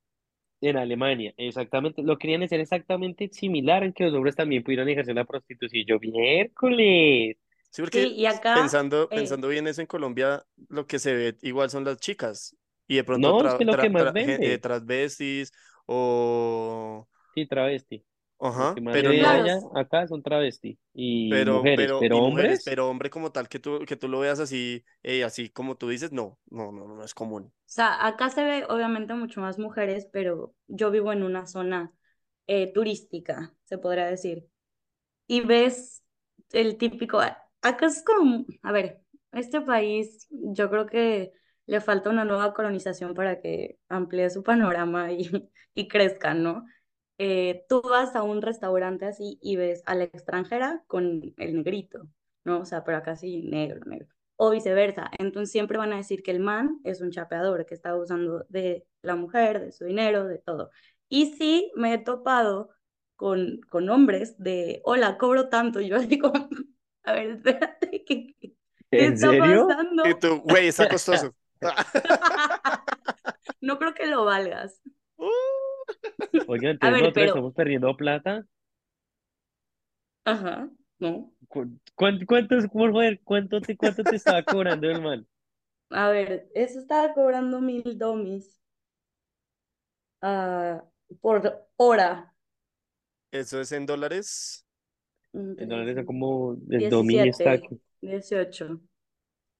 En 0.60 0.76
Alemania, 0.78 1.34
exactamente, 1.36 2.02
lo 2.02 2.16
querían 2.18 2.42
hacer 2.42 2.58
exactamente 2.60 3.28
similar 3.30 3.84
en 3.84 3.92
que 3.92 4.04
los 4.04 4.14
hombres 4.14 4.34
también 4.34 4.62
pudieran 4.64 4.88
ejercer 4.88 5.14
la 5.14 5.24
prostitución. 5.26 5.82
Y 5.82 5.84
yo, 5.86 5.98
miércoles. 6.00 7.36
Sí, 7.70 7.82
porque 7.82 8.08
Sí, 8.08 8.14
y 8.16 8.26
acá, 8.26 8.52
pensando, 8.52 9.10
eh, 9.10 9.12
pensando 9.12 9.48
bien 9.48 9.66
eso 9.66 9.80
en 9.80 9.86
Colombia, 9.86 10.46
lo 10.68 10.86
que 10.86 10.98
se 10.98 11.14
ve 11.14 11.36
igual 11.42 11.70
son 11.70 11.84
las 11.84 11.98
chicas 11.98 12.56
y 12.86 12.96
de 12.96 13.04
pronto 13.04 13.34
No, 13.34 13.44
es 13.44 13.54
que 13.56 13.64
tra, 13.64 13.64
lo 13.64 13.76
que 13.76 13.88
tra- 13.88 13.96
más 13.96 14.12
tra- 14.12 14.14
gen- 14.18 14.38
eh, 14.42 14.58
vende, 14.58 14.58
transvestis 14.58 15.52
o... 15.86 17.08
sí, 17.34 17.46
travesti. 17.46 18.04
Ajá, 18.44 18.82
pero 18.90 19.12
no, 19.14 19.30
allá, 19.30 19.60
acá 19.74 20.06
son 20.06 20.22
travesti 20.22 20.78
y 20.92 21.44
pero, 21.44 21.46
mujeres, 21.46 21.94
pero, 21.96 21.96
pero 21.98 22.18
y 22.18 22.20
mujeres, 22.20 22.60
hombres, 22.60 22.62
pero 22.62 22.88
hombre 22.88 23.10
como 23.10 23.32
tal 23.32 23.48
que 23.48 23.58
tú, 23.58 23.80
que 23.86 23.96
tú 23.96 24.08
lo 24.08 24.20
veas 24.20 24.38
así, 24.40 24.84
eh, 25.02 25.24
así 25.24 25.48
como 25.50 25.76
tú 25.76 25.88
dices, 25.88 26.12
no, 26.12 26.38
no, 26.50 26.70
no, 26.72 26.86
no 26.88 27.04
es 27.04 27.14
común. 27.14 27.52
O 27.66 27.72
sea, 27.74 28.06
acá 28.06 28.30
se 28.30 28.44
ve 28.44 28.64
obviamente 28.68 29.14
mucho 29.14 29.40
más 29.40 29.58
mujeres, 29.58 30.06
pero 30.12 30.54
yo 30.68 30.90
vivo 30.90 31.12
en 31.12 31.22
una 31.22 31.46
zona 31.46 31.92
eh, 32.46 32.72
turística, 32.72 33.54
se 33.64 33.78
podría 33.78 34.06
decir. 34.06 34.48
Y 35.26 35.42
ves 35.42 36.04
el 36.52 36.78
típico, 36.78 37.20
a- 37.20 37.38
acá 37.62 37.86
es 37.86 38.04
como, 38.04 38.46
a 38.62 38.72
ver, 38.72 39.02
este 39.32 39.60
país 39.62 40.28
yo 40.30 40.70
creo 40.70 40.86
que 40.86 41.32
le 41.66 41.80
falta 41.80 42.10
una 42.10 42.24
nueva 42.26 42.54
colonización 42.54 43.14
para 43.14 43.40
que 43.40 43.78
amplíe 43.88 44.30
su 44.30 44.42
panorama 44.42 45.12
y, 45.12 45.30
y 45.74 45.88
crezca, 45.88 46.34
¿no? 46.34 46.66
Eh, 47.18 47.64
tú 47.68 47.80
vas 47.82 48.16
a 48.16 48.22
un 48.22 48.42
restaurante 48.42 49.06
así 49.06 49.38
y 49.40 49.56
ves 49.56 49.82
a 49.86 49.94
la 49.94 50.04
extranjera 50.04 50.82
con 50.86 51.34
el 51.36 51.54
negrito, 51.56 52.08
¿no? 52.44 52.60
O 52.60 52.64
sea, 52.64 52.84
pero 52.84 52.98
acá 52.98 53.16
sí 53.16 53.42
negro, 53.42 53.80
negro 53.86 54.08
o 54.36 54.50
viceversa. 54.50 55.10
Entonces 55.18 55.52
siempre 55.52 55.78
van 55.78 55.92
a 55.92 55.96
decir 55.96 56.22
que 56.22 56.30
el 56.32 56.40
man 56.40 56.80
es 56.84 57.00
un 57.00 57.10
chapeador, 57.10 57.66
que 57.66 57.74
está 57.74 57.90
abusando 57.90 58.44
de 58.48 58.86
la 59.02 59.14
mujer, 59.16 59.60
de 59.60 59.72
su 59.72 59.84
dinero, 59.84 60.26
de 60.26 60.38
todo. 60.38 60.70
Y 61.08 61.34
sí, 61.36 61.70
me 61.76 61.94
he 61.94 61.98
topado 61.98 62.70
con, 63.16 63.60
con 63.70 63.88
hombres 63.88 64.36
de, 64.38 64.80
hola, 64.84 65.18
cobro 65.18 65.48
tanto. 65.48 65.80
Y 65.80 65.88
yo 65.88 65.98
digo, 66.00 66.32
a 67.04 67.12
ver, 67.12 67.30
espérate, 67.30 68.04
¿qué, 68.04 68.34
qué, 68.40 68.56
qué 68.90 69.06
¿en 69.06 69.12
está 69.14 69.30
serio? 69.30 69.64
Y 69.64 69.68
pasando? 69.68 70.18
tú, 70.20 70.40
güey, 70.42 70.68
está 70.68 70.88
costoso. 70.88 71.34
No 73.60 73.78
creo 73.78 73.94
que 73.94 74.06
lo 74.06 74.24
valgas. 74.24 74.80
Uh, 75.16 75.63
Oigan, 76.46 76.70
entonces 76.72 76.96
ver, 76.96 76.98
nosotros 76.98 77.26
pero, 77.26 77.34
estamos 77.34 77.52
perdiendo 77.54 77.94
plata. 77.96 78.46
ajá, 80.24 80.70
no. 80.98 81.32
¿Cu- 81.48 81.78
cuán- 81.94 82.24
¿Cuánto, 82.26 82.56
es, 82.58 82.68
por 82.68 82.92
favor, 82.92 83.18
cuánto 83.24 83.62
te, 83.62 83.76
cuánto 83.78 84.04
te 84.04 84.16
estaba 84.16 84.42
cobrando 84.44 84.90
el 84.90 85.00
man? 85.00 85.26
A 85.90 86.10
ver, 86.10 86.50
eso 86.54 86.78
estaba 86.78 87.14
cobrando 87.14 87.58
mil 87.62 87.96
domis 87.96 88.60
ah, 90.22 90.82
por 91.20 91.66
hora. 91.76 92.34
Eso 93.32 93.60
es 93.60 93.72
en 93.72 93.84
dólares, 93.86 94.64
En 95.56 95.68
dólares 95.68 95.96
son 95.96 96.04
cinco, 96.06 96.06
como 96.06 96.56
el 96.70 96.88
dominio 96.88 97.30
está 97.30 97.52
17, 97.52 97.52
aquí. 97.52 97.80
18. 98.00 98.80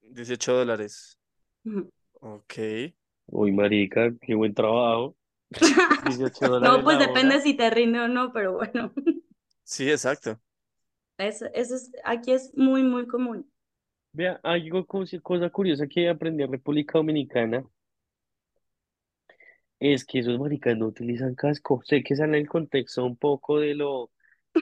18 0.02 0.52
dólares. 0.54 1.18
Ok. 2.20 2.54
Uy, 3.26 3.52
marica, 3.52 4.12
qué 4.20 4.34
buen 4.34 4.54
trabajo. 4.54 5.16
18 6.00 6.46
No, 6.60 6.82
dólares 6.82 6.84
pues 6.84 6.98
la 6.98 6.98
depende 6.98 7.40
hora. 7.40 7.40
si 7.40 7.54
te 7.54 7.70
rinde 7.70 8.00
o 8.00 8.08
no, 8.08 8.32
pero 8.32 8.54
bueno. 8.54 8.92
Sí, 9.64 9.90
exacto. 9.90 10.40
Eso, 11.18 11.46
eso 11.54 11.74
es, 11.76 11.90
aquí 12.04 12.30
es 12.32 12.52
muy, 12.56 12.82
muy 12.84 13.06
común. 13.08 13.50
Vea, 14.12 14.40
algo, 14.42 14.86
cos- 14.86 15.20
cosa 15.22 15.50
curiosa 15.50 15.86
que 15.86 16.08
aprendí 16.08 16.42
en 16.42 16.50
República 16.52 16.98
Dominicana 16.98 17.64
es 19.80 20.04
que 20.04 20.20
esos 20.20 20.38
maricas 20.38 20.76
no 20.76 20.86
utilizan 20.86 21.34
casco. 21.34 21.82
Sé 21.84 22.02
que 22.02 22.16
sale 22.16 22.38
el 22.38 22.48
contexto 22.48 23.04
un 23.04 23.16
poco 23.16 23.60
de 23.60 23.74
lo, 23.74 24.10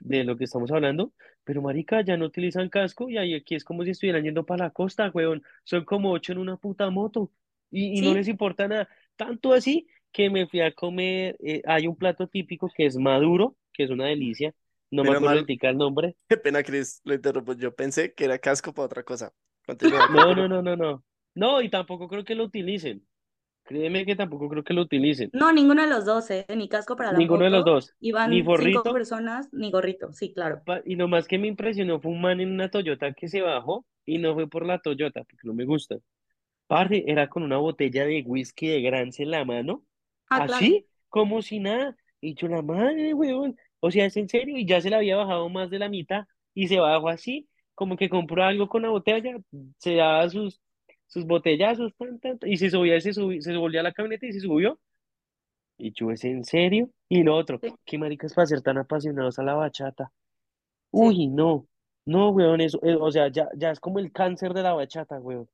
de 0.01 0.25
lo 0.25 0.37
que 0.37 0.45
estamos 0.45 0.71
hablando, 0.73 1.13
pero 1.45 1.63
marica, 1.63 2.03
ya 2.03 2.17
no 2.17 2.27
utilizan 2.27 2.69
casco 2.69 3.09
y 3.11 3.19
ahí 3.19 3.35
aquí 3.35 3.55
es 3.55 3.65
como 3.65 3.85
si 3.85 3.91
estuvieran 3.91 4.25
yendo 4.25 4.45
para 4.47 4.65
la 4.67 4.71
costa, 4.71 5.11
weón. 5.15 5.43
Son 5.65 5.85
como 5.85 6.13
ocho 6.13 6.33
en 6.33 6.39
una 6.39 6.57
puta 6.57 6.91
moto 6.91 7.31
y, 7.71 7.99
y 7.99 8.03
no 8.03 8.15
les 8.15 8.29
¿Sí? 8.29 8.29
importa 8.29 8.69
nada. 8.69 8.89
Tanto 9.17 9.53
así 9.53 9.87
que 10.13 10.31
me 10.31 10.47
fui 10.49 10.61
a 10.61 10.73
comer, 10.73 11.37
eh, 11.41 11.63
hay 11.67 11.87
un 11.87 11.97
plato 11.97 12.29
típico 12.29 12.71
que 12.77 12.87
es 12.87 12.97
maduro, 12.97 13.57
que 13.73 13.85
es 13.85 13.91
una 13.91 14.07
delicia. 14.07 14.55
No 14.91 15.05
me 15.05 15.11
Menos 15.11 15.17
acuerdo 15.17 15.47
mal, 15.47 15.47
el 15.63 15.79
nombre. 15.79 16.17
qué 16.29 16.37
pena, 16.37 16.63
Chris, 16.63 17.01
lo 17.05 17.15
interrumpo. 17.15 17.55
Yo 17.55 17.75
pensé 17.75 18.15
que 18.15 18.25
era 18.25 18.39
casco 18.39 18.73
para 18.75 18.87
otra 18.87 19.03
cosa. 19.05 19.33
Continúa, 19.67 20.03
No, 20.09 20.35
no, 20.35 20.47
continúa. 20.47 20.49
no, 20.49 20.63
no, 20.63 20.77
no. 20.77 21.05
No, 21.35 21.63
y 21.63 21.71
tampoco 21.71 22.09
creo 22.09 22.25
que 22.25 22.35
lo 22.35 22.45
utilicen. 22.45 23.07
Créeme 23.65 24.07
que 24.07 24.17
tampoco 24.17 24.49
creo 24.49 24.65
que 24.65 24.75
lo 24.75 24.83
utilicen. 24.83 25.33
No, 25.33 25.53
ninguno 25.53 25.83
de 25.83 25.89
los 25.89 26.05
dos, 26.05 26.31
¿eh? 26.31 26.47
Ni 26.57 26.69
casco 26.69 26.97
para 26.97 27.13
la 27.13 27.19
Ninguno 27.19 27.45
de 27.45 27.51
los 27.51 27.65
dos. 27.65 27.95
Ni 28.01 28.09
Iban 28.09 28.31
cinco 28.33 28.45
forrito. 28.45 28.93
personas, 28.93 29.49
ni 29.53 29.71
gorrito. 29.71 30.13
Sí, 30.13 30.33
claro. 30.35 30.63
Y 30.85 30.97
lo 30.97 31.09
más 31.09 31.27
que 31.29 31.39
me 31.39 31.49
impresionó 31.49 32.01
fue 32.01 32.11
un 32.13 32.21
man 32.21 32.41
en 32.41 32.51
una 32.53 32.71
Toyota 32.71 33.13
que 33.15 33.29
se 33.29 33.41
bajó 33.43 33.87
y 34.05 34.19
no 34.19 34.35
fue 34.35 34.49
por 34.49 34.67
la 34.67 34.79
Toyota, 34.81 35.25
porque 35.25 35.47
no 35.47 35.55
me 35.55 35.65
gusta. 35.65 35.97
Parce, 36.67 37.05
era 37.07 37.29
con 37.29 37.43
una 37.45 37.59
botella 37.59 38.05
de 38.07 38.23
whisky 38.27 38.69
de 38.69 38.83
Grance 38.83 39.23
en 39.23 39.31
la 39.33 39.45
mano, 39.45 39.85
Ah, 40.35 40.43
claro. 40.45 40.67
así, 40.67 40.87
como 41.09 41.43
si 41.43 41.59
nada. 41.61 41.97
Y 42.21 42.35
yo, 42.35 42.49
la 42.49 42.63
madre, 42.63 43.15
weón. 43.15 43.57
O 43.81 43.91
sea, 43.91 44.07
es 44.07 44.17
en 44.17 44.29
serio. 44.29 44.57
Y 44.59 44.67
ya 44.67 44.81
se 44.81 44.91
le 44.91 44.97
había 44.97 45.17
bajado 45.17 45.49
más 45.49 45.71
de 45.71 45.79
la 45.79 45.89
mitad 45.89 46.27
y 46.55 46.69
se 46.69 46.79
bajó 46.79 47.09
así, 47.09 47.49
como 47.75 47.97
que 47.97 48.09
compró 48.11 48.45
algo 48.45 48.69
con 48.69 48.83
la 48.83 48.91
botella, 48.91 49.37
se 49.79 49.95
daba 49.97 50.29
sus, 50.31 50.61
sus 51.07 51.25
botellazos, 51.27 51.95
tan, 51.97 52.21
tan, 52.21 52.39
y 52.45 52.57
se 52.59 52.71
subía, 52.71 53.01
se 53.01 53.11
subi- 53.13 53.41
se 53.41 53.57
volvía 53.57 53.81
a 53.81 53.83
la 53.85 53.93
camioneta 53.93 54.27
y 54.27 54.33
se 54.33 54.41
subió. 54.41 54.79
Y 55.79 55.93
yo, 55.93 56.11
¿es 56.11 56.25
en 56.25 56.45
serio? 56.45 56.91
Y 57.09 57.23
lo 57.23 57.37
otro, 57.37 57.63
Sí, 57.63 57.75
qué 57.85 57.99
maricas 57.99 58.33
para 58.35 58.47
ser 58.47 58.63
tan 58.63 58.79
apasionados 58.79 59.39
a 59.39 59.43
la 59.43 59.55
bachata. 59.55 60.11
sí. 61.01 61.13
Uy, 61.15 61.29
no, 61.29 61.69
no, 62.07 62.31
weón, 62.31 62.61
eso, 62.63 62.81
eh, 62.85 62.97
o 63.01 63.11
sea, 63.13 63.29
ya, 63.31 63.49
ya 63.57 63.71
es 63.73 63.81
como 63.81 63.99
el 64.01 64.13
cáncer 64.13 64.55
de 64.55 64.63
la 64.65 64.75
bachata, 64.75 65.21
weón. 65.21 65.49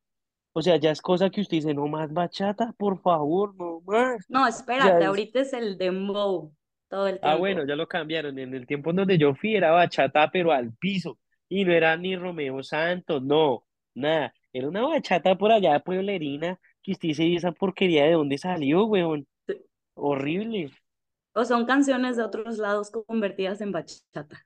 O 0.58 0.60
sea, 0.60 0.76
ya 0.76 0.90
es 0.90 1.00
cosa 1.00 1.30
que 1.30 1.40
usted 1.40 1.58
dice, 1.58 1.72
no 1.72 1.86
más 1.86 2.12
bachata, 2.12 2.74
por 2.76 3.00
favor, 3.00 3.54
no 3.54 3.80
más. 3.86 4.24
No, 4.28 4.44
espérate, 4.44 4.98
es, 4.98 5.06
ahorita 5.06 5.40
es 5.42 5.52
el 5.52 5.78
dembow 5.78 6.52
todo 6.88 7.06
el 7.06 7.20
ah, 7.22 7.36
bueno, 7.36 7.58
tiempo. 7.58 7.68
ya 7.68 7.76
lo 7.76 7.86
cambiaron. 7.86 8.36
En 8.40 8.52
el 8.52 8.66
tiempo 8.66 8.90
en 8.90 8.96
donde 8.96 9.18
yo 9.18 9.36
fui 9.36 9.54
era 9.54 9.70
bachata, 9.70 10.28
pero 10.32 10.50
al 10.50 10.72
piso. 10.72 11.16
Y 11.48 11.64
no 11.64 11.72
era 11.72 11.96
ni 11.96 12.16
Romeo 12.16 12.60
Santos, 12.64 13.22
no, 13.22 13.66
nada. 13.94 14.34
Era 14.52 14.66
una 14.66 14.82
bachata 14.82 15.38
por 15.38 15.52
allá 15.52 15.78
pueblerina, 15.78 16.58
que 16.82 16.90
usted 16.90 17.06
dice, 17.06 17.22
¿y 17.22 17.36
esa 17.36 17.52
porquería 17.52 18.06
de 18.06 18.14
dónde 18.14 18.36
salió, 18.36 18.84
weón? 18.86 19.28
Sí. 19.46 19.54
Horrible. 19.94 20.72
O 21.34 21.44
son 21.44 21.66
canciones 21.66 22.16
de 22.16 22.24
otros 22.24 22.58
lados 22.58 22.90
convertidas 22.90 23.60
en 23.60 23.70
bachata. 23.70 24.44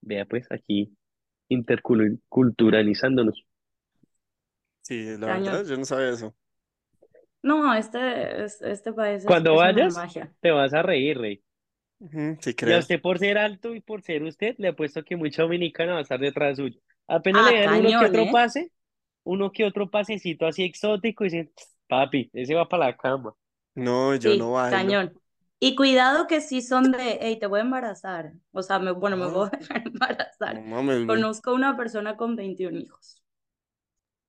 Vea, 0.00 0.24
pues, 0.26 0.46
aquí 0.52 0.96
interculturalizándonos. 1.48 3.44
Sí, 4.86 5.16
la 5.18 5.28
verdad, 5.28 5.64
yo 5.66 5.76
no 5.76 5.84
sabía 5.84 6.10
eso. 6.10 6.34
No, 7.42 7.74
este, 7.74 8.44
es- 8.44 8.60
este 8.62 8.92
país 8.92 9.24
es, 9.24 9.40
Cuando 9.40 9.54
es 9.54 9.64
una 9.64 9.86
vayas, 9.86 9.90
magia. 9.90 10.34
te 10.40 10.50
vas 10.52 10.72
a 10.72 10.80
reír, 10.82 11.18
rey. 11.18 11.42
Ujú, 12.00 12.38
sí, 12.40 12.54
Y 12.62 12.72
a 12.72 12.78
creo. 12.78 12.80
usted 12.80 13.00
por 13.00 13.18
ser 13.18 13.38
alto 13.38 13.74
y 13.74 13.80
por 13.80 14.02
ser 14.02 14.22
usted, 14.24 14.56
le 14.58 14.68
apuesto 14.68 15.04
que 15.04 15.16
mucha 15.16 15.42
dominicana 15.42 15.92
va 15.94 15.98
a 16.00 16.02
estar 16.02 16.18
detrás 16.20 16.56
suyo. 16.56 16.80
Apenas 17.06 17.44
le 17.44 17.52
Ah, 17.52 17.60
vean 17.60 17.72
uno 17.72 17.94
que 17.94 18.04
cañón, 18.04 18.06
otro 18.06 18.28
¿eh? 18.28 18.30
pase, 18.30 18.72
uno 19.24 19.52
que 19.52 19.64
otro 19.64 19.90
pasecito 19.90 20.46
así 20.46 20.64
exótico, 20.64 21.24
y 21.24 21.28
dicen, 21.28 21.52
papi, 21.88 22.30
ese 22.32 22.54
va 22.54 22.68
para 22.68 22.86
la 22.86 22.96
cama. 22.96 23.34
No, 23.76 24.14
yo 24.16 24.36
no 24.36 24.52
Sí, 24.52 24.52
bailo. 24.52 24.96
cañón. 24.96 25.14
Y 25.58 25.74
cuidado 25.76 26.26
que 26.26 26.40
sí 26.40 26.60
son 26.62 26.92
de, 26.92 27.18
hey, 27.20 27.38
te 27.38 27.46
voy 27.46 27.60
a 27.60 27.62
embarazar. 27.62 28.32
O 28.52 28.62
sea, 28.62 28.78
me, 28.78 28.90
bueno, 28.92 29.16
me 29.16 29.26
voy 29.26 29.48
Ah, 29.48 29.52
a 29.52 29.56
dejar 29.56 29.82
embarazar. 29.86 30.60
no 30.60 30.62
mames, 30.62 31.04
güey. 31.06 31.26
Conozco 31.26 31.54
una 31.54 31.76
persona 31.76 32.16
con 32.16 32.36
21 32.36 32.76
hijos. 32.76 33.22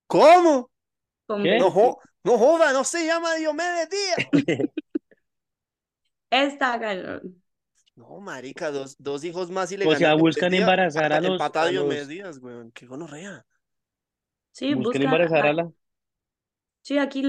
¿Cómo? 0.07 0.71
¿Qué? 1.41 1.55
No, 1.55 1.71
20. 1.71 1.71
jo- 1.71 1.99
no 2.23 2.37
joda, 2.37 2.73
no 2.73 2.83
se 2.83 3.05
llama 3.05 3.35
Diomedes 3.35 3.89
Díaz. 3.91 4.17
Está 6.29 6.79
cañón. 6.79 7.41
No, 7.95 8.19
marica, 8.21 8.71
dos, 8.71 8.95
dos 8.99 9.23
hijos 9.23 9.49
más 9.49 9.71
y 9.71 9.77
le 9.77 9.85
O 9.87 9.95
sea, 9.95 10.13
buscan 10.15 10.53
embarazar 10.53 11.11
a 11.13 11.19
Pata- 11.19 11.27
los, 11.29 11.39
a 11.39 11.63
a 11.63 11.67
Diomedes 11.69 12.07
los, 12.07 12.07
Díaz, 12.07 12.37
weón. 12.39 12.71
Qué 12.71 12.85
gonorrea. 12.85 13.45
Sí, 14.51 14.73
buscan 14.73 15.01
buscan, 15.01 15.03
embarazar 15.03 15.45
a 15.45 15.49
a- 15.49 15.53
la, 15.53 15.71
sí, 16.81 16.97
aquí 16.97 17.23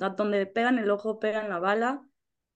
a 0.00 0.08
donde 0.10 0.46
pegan 0.46 0.78
el 0.78 0.90
ojo, 0.90 1.18
pegan 1.18 1.48
la 1.48 1.58
bala. 1.58 2.06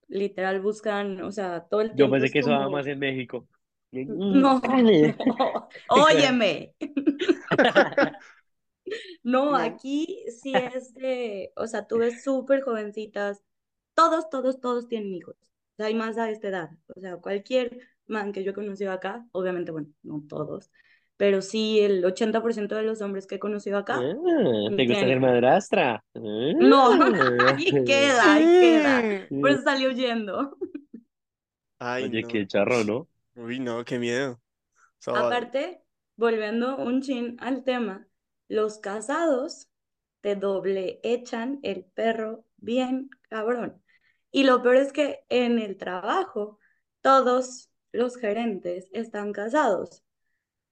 Literal 0.08 0.60
buscan, 0.60 1.22
o 1.22 1.32
sea, 1.32 1.66
todo 1.68 1.80
el 1.80 1.96
yo 1.96 1.96
tiempo 1.96 2.10
pensé 2.10 2.30
es 2.30 2.32
que 2.32 2.40
eso 2.40 2.50
como, 2.50 2.70
más 2.70 2.86
en 2.86 2.98
México. 2.98 3.48
no, 3.92 4.60
no, 4.60 4.60
óyeme. 5.88 6.74
No, 9.22 9.54
No. 9.54 9.56
aquí 9.56 10.24
sí 10.42 10.54
es 10.74 10.94
de, 10.94 11.52
o 11.56 11.66
sea, 11.66 11.86
tú 11.86 11.98
ves 11.98 12.22
súper 12.22 12.62
jovencitas, 12.62 13.42
todos, 13.94 14.28
todos, 14.30 14.60
todos 14.60 14.88
tienen 14.88 15.14
hijos. 15.14 15.36
O 15.74 15.76
sea, 15.76 15.86
hay 15.86 15.94
más 15.94 16.18
a 16.18 16.30
esta 16.30 16.48
edad. 16.48 16.70
O 16.96 17.00
sea, 17.00 17.16
cualquier 17.16 17.78
man 18.06 18.32
que 18.32 18.44
yo 18.44 18.52
he 18.52 18.54
conocido 18.54 18.92
acá, 18.92 19.26
obviamente, 19.32 19.72
bueno, 19.72 19.88
no 20.02 20.22
todos, 20.28 20.70
pero 21.16 21.42
sí 21.42 21.80
el 21.80 22.04
80% 22.04 22.76
de 22.76 22.82
los 22.84 23.00
hombres 23.02 23.26
que 23.26 23.36
he 23.36 23.38
conocido 23.38 23.78
acá 23.78 24.10
Ah, 24.26 24.70
¿te 24.76 24.86
gusta 24.86 25.06
ser 25.06 25.20
madrastra? 25.20 26.02
No, 26.58 26.92
Ah. 27.38 27.56
ahí 27.56 27.82
queda, 27.84 28.34
ahí 28.34 28.54
queda. 28.56 29.08
Por 29.40 29.50
eso 29.50 29.62
salió 29.62 29.90
huyendo. 29.90 30.56
Ay, 31.78 32.08
Oye, 32.08 32.22
no. 32.22 32.26
qué 32.26 32.46
charro, 32.46 32.84
¿no? 32.84 33.08
Uy, 33.36 33.60
no, 33.60 33.84
qué 33.84 33.98
miedo. 33.98 34.32
O 34.34 34.40
sea, 34.98 35.12
Aparte, 35.12 35.82
volviendo 36.16 36.76
un 36.76 37.00
chin 37.00 37.36
al 37.40 37.64
tema, 37.64 38.06
los 38.48 38.78
casados 38.78 39.68
te 40.20 40.36
doble 40.36 41.00
echan 41.02 41.60
el 41.62 41.84
perro 41.84 42.44
bien 42.56 43.10
cabrón. 43.28 43.82
Y 44.30 44.44
lo 44.44 44.62
peor 44.62 44.76
es 44.76 44.92
que 44.92 45.24
en 45.28 45.58
el 45.58 45.76
trabajo 45.76 46.58
todos 47.00 47.70
los 47.92 48.16
gerentes 48.16 48.88
están 48.92 49.32
casados 49.32 50.02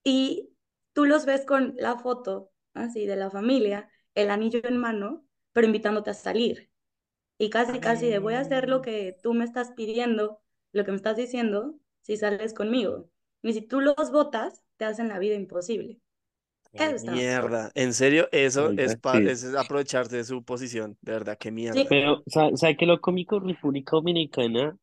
y 0.05 0.51
tú 0.93 1.05
los 1.05 1.27
ves 1.27 1.45
con 1.45 1.75
la 1.77 1.99
foto 1.99 2.53
así 2.75 3.07
de 3.07 3.17
la 3.17 3.31
familia, 3.31 3.91
el 4.15 4.31
anillo 4.31 4.61
en 4.65 4.79
mano, 4.79 5.25
pero 5.53 5.67
invitándote 5.67 6.11
a 6.11 6.15
salir. 6.15 6.71
Y 7.39 7.51
casi, 7.51 7.81
casi 7.81 8.09
de 8.09 8.19
voy 8.19 8.35
a 8.35 8.41
hacer 8.41 8.69
lo 8.69 8.77
ay, 8.77 8.83
que 8.83 9.17
tú 9.23 9.35
me 9.35 9.45
estás 9.45 9.73
pidiendo, 9.73 10.41
lo 10.73 10.85
que 10.85 10.91
me 10.93 10.97
estás 10.97 11.17
diciendo, 11.17 11.75
si 12.03 12.17
sales 12.17 12.55
conmigo. 12.55 13.11
Y 13.43 13.53
si 13.53 13.63
tú 13.63 13.81
los 13.81 14.11
votas, 14.13 14.63
te 14.77 14.85
hacen 14.85 15.09
la 15.09 15.19
vida 15.19 15.35
imposible. 15.35 16.01
Eso 16.73 17.13
fuerte. 17.13 17.13
mierda. 17.13 17.71
En 17.75 17.93
serio, 17.95 18.29
eso 18.33 18.73
es, 18.77 18.99
Oiga, 19.03 19.03
sí. 19.03 19.19
es 19.27 19.45
aprovecharse 19.55 20.17
de 20.17 20.25
su 20.25 20.43
posición. 20.45 20.97
De 21.03 21.13
verdad, 21.13 21.39
qué 21.39 21.51
Sí, 21.71 21.85
mierda. 21.85 21.87
Pero, 21.89 22.23
¿sabe, 22.27 22.57
sabe 22.57 22.77
qué 22.77 22.87
lo 22.87 23.01
cómico? 23.01 23.41
República 23.41 23.97
Dominicana, 23.97 24.79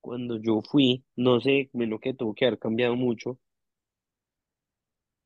cuando 0.00 0.38
yo 0.40 0.62
fui, 0.62 1.04
no 1.16 1.40
sé, 1.40 1.70
menos 1.74 2.00
que 2.00 2.14
tuvo 2.14 2.34
que 2.34 2.46
haber 2.46 2.58
cambiado 2.60 2.96
mucho. 2.96 3.38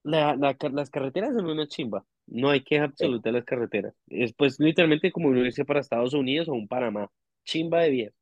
La, 0.03 0.35
las 0.37 0.91
carreteras 0.91 1.35
son 1.35 1.47
una 1.47 1.67
chimba. 1.67 2.05
No 2.27 2.51
hay 2.51 2.63
queja 2.63 2.85
sí, 2.97 3.05
absoluta 3.05 3.29
de 3.31 3.35
las 3.35 3.45
carreteras. 3.45 3.95
Es 4.09 4.33
pues 4.35 4.59
literalmente 4.61 5.11
como 5.13 5.29
uno 5.29 5.45
irse 5.45 5.65
para 5.65 5.81
Estados 5.81 6.15
Unidos 6.15 6.49
o 6.49 6.53
un 6.53 6.69
Panamá. 6.69 7.11
Chimba 7.45 7.81
de 7.83 7.91
bien. 7.91 8.15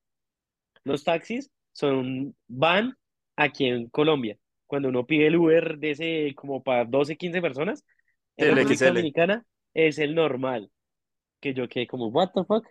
Los 0.84 1.04
taxis 1.04 1.50
son, 1.72 2.36
van 2.48 2.96
aquí 3.36 3.66
en 3.66 3.88
Colombia. 3.90 4.38
Cuando 4.68 4.90
uno 4.90 5.06
pide 5.06 5.26
el 5.28 5.36
Uber 5.36 5.78
de 5.78 5.90
ese 5.92 6.34
como 6.36 6.62
para 6.62 6.84
12 6.84 7.16
15 7.16 7.42
personas, 7.42 7.84
en 8.36 8.52
ajá, 8.52 8.54
República. 8.54 8.86
Dominicana 8.88 9.46
es 9.74 9.98
el 9.98 10.14
normal. 10.14 10.70
Que 11.40 11.54
yo 11.54 11.68
quedé 11.68 11.88
como, 11.88 12.08
what 12.08 12.30
the 12.34 12.44
fuck? 12.44 12.66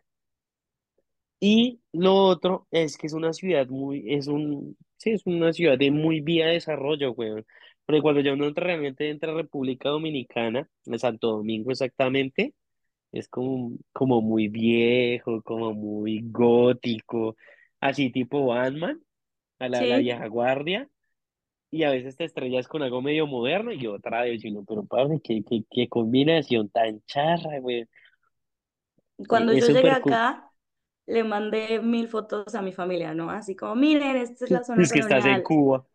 Y 1.39 1.81
lo 1.93 2.15
otro 2.15 2.67
es 2.71 2.97
que 2.97 3.07
es 3.07 3.13
una 3.13 3.33
ciudad 3.33 3.67
muy, 3.67 4.13
es 4.13 4.27
un, 4.27 4.77
sí, 4.97 5.11
es 5.11 5.25
una 5.25 5.53
ciudad 5.53 5.77
de 5.77 5.91
muy 5.91 6.21
vía 6.21 6.47
de 6.47 6.53
desarrollo, 6.53 7.11
weón. 7.11 7.45
Porque 7.85 8.01
cuando 8.01 8.21
ya 8.21 8.33
uno 8.33 8.47
entra 8.47 8.65
realmente 8.65 9.09
entra 9.09 9.31
a 9.31 9.35
República 9.35 9.89
Dominicana, 9.89 10.69
en 10.85 10.99
Santo 10.99 11.29
Domingo 11.29 11.71
exactamente, 11.71 12.53
es 13.11 13.29
como, 13.29 13.77
como 13.93 14.21
muy 14.21 14.47
viejo, 14.49 15.41
como 15.43 15.73
muy 15.73 16.21
gótico, 16.25 17.37
así 17.79 18.11
tipo 18.11 18.47
Batman, 18.47 19.01
a 19.59 19.69
la, 19.69 19.81
la 19.81 19.97
sí. 19.97 20.03
vieja 20.03 20.27
guardia, 20.27 20.89
y 21.71 21.83
a 21.83 21.91
veces 21.91 22.15
te 22.15 22.23
estrellas 22.23 22.67
con 22.67 22.81
algo 22.81 23.01
medio 23.01 23.27
moderno 23.27 23.71
y 23.71 23.87
otra 23.87 24.21
vez, 24.21 24.43
y 24.43 24.49
uno, 24.49 24.63
pero 24.67 24.85
padre, 24.85 25.19
qué, 25.23 25.43
qué, 25.43 25.63
qué 25.69 25.89
combinación 25.89 26.69
tan 26.69 27.01
charra, 27.05 27.59
weón. 27.61 27.87
Cuando 29.27 29.51
Es 29.51 29.67
yo 29.67 29.73
llegué 29.73 29.89
acá, 29.89 30.51
le 31.07 31.23
mandé 31.23 31.79
mil 31.79 32.07
fotos 32.07 32.53
a 32.55 32.61
mi 32.61 32.71
familia, 32.71 33.13
¿no? 33.13 33.29
Así 33.29 33.55
como, 33.55 33.75
miren, 33.75 34.17
esta 34.17 34.45
es 34.45 34.51
la 34.51 34.63
zona 34.63 34.83
Es 34.83 34.91
que 34.91 34.99
estás 34.99 35.25
en. 35.25 35.41
Cuba. 35.43 35.85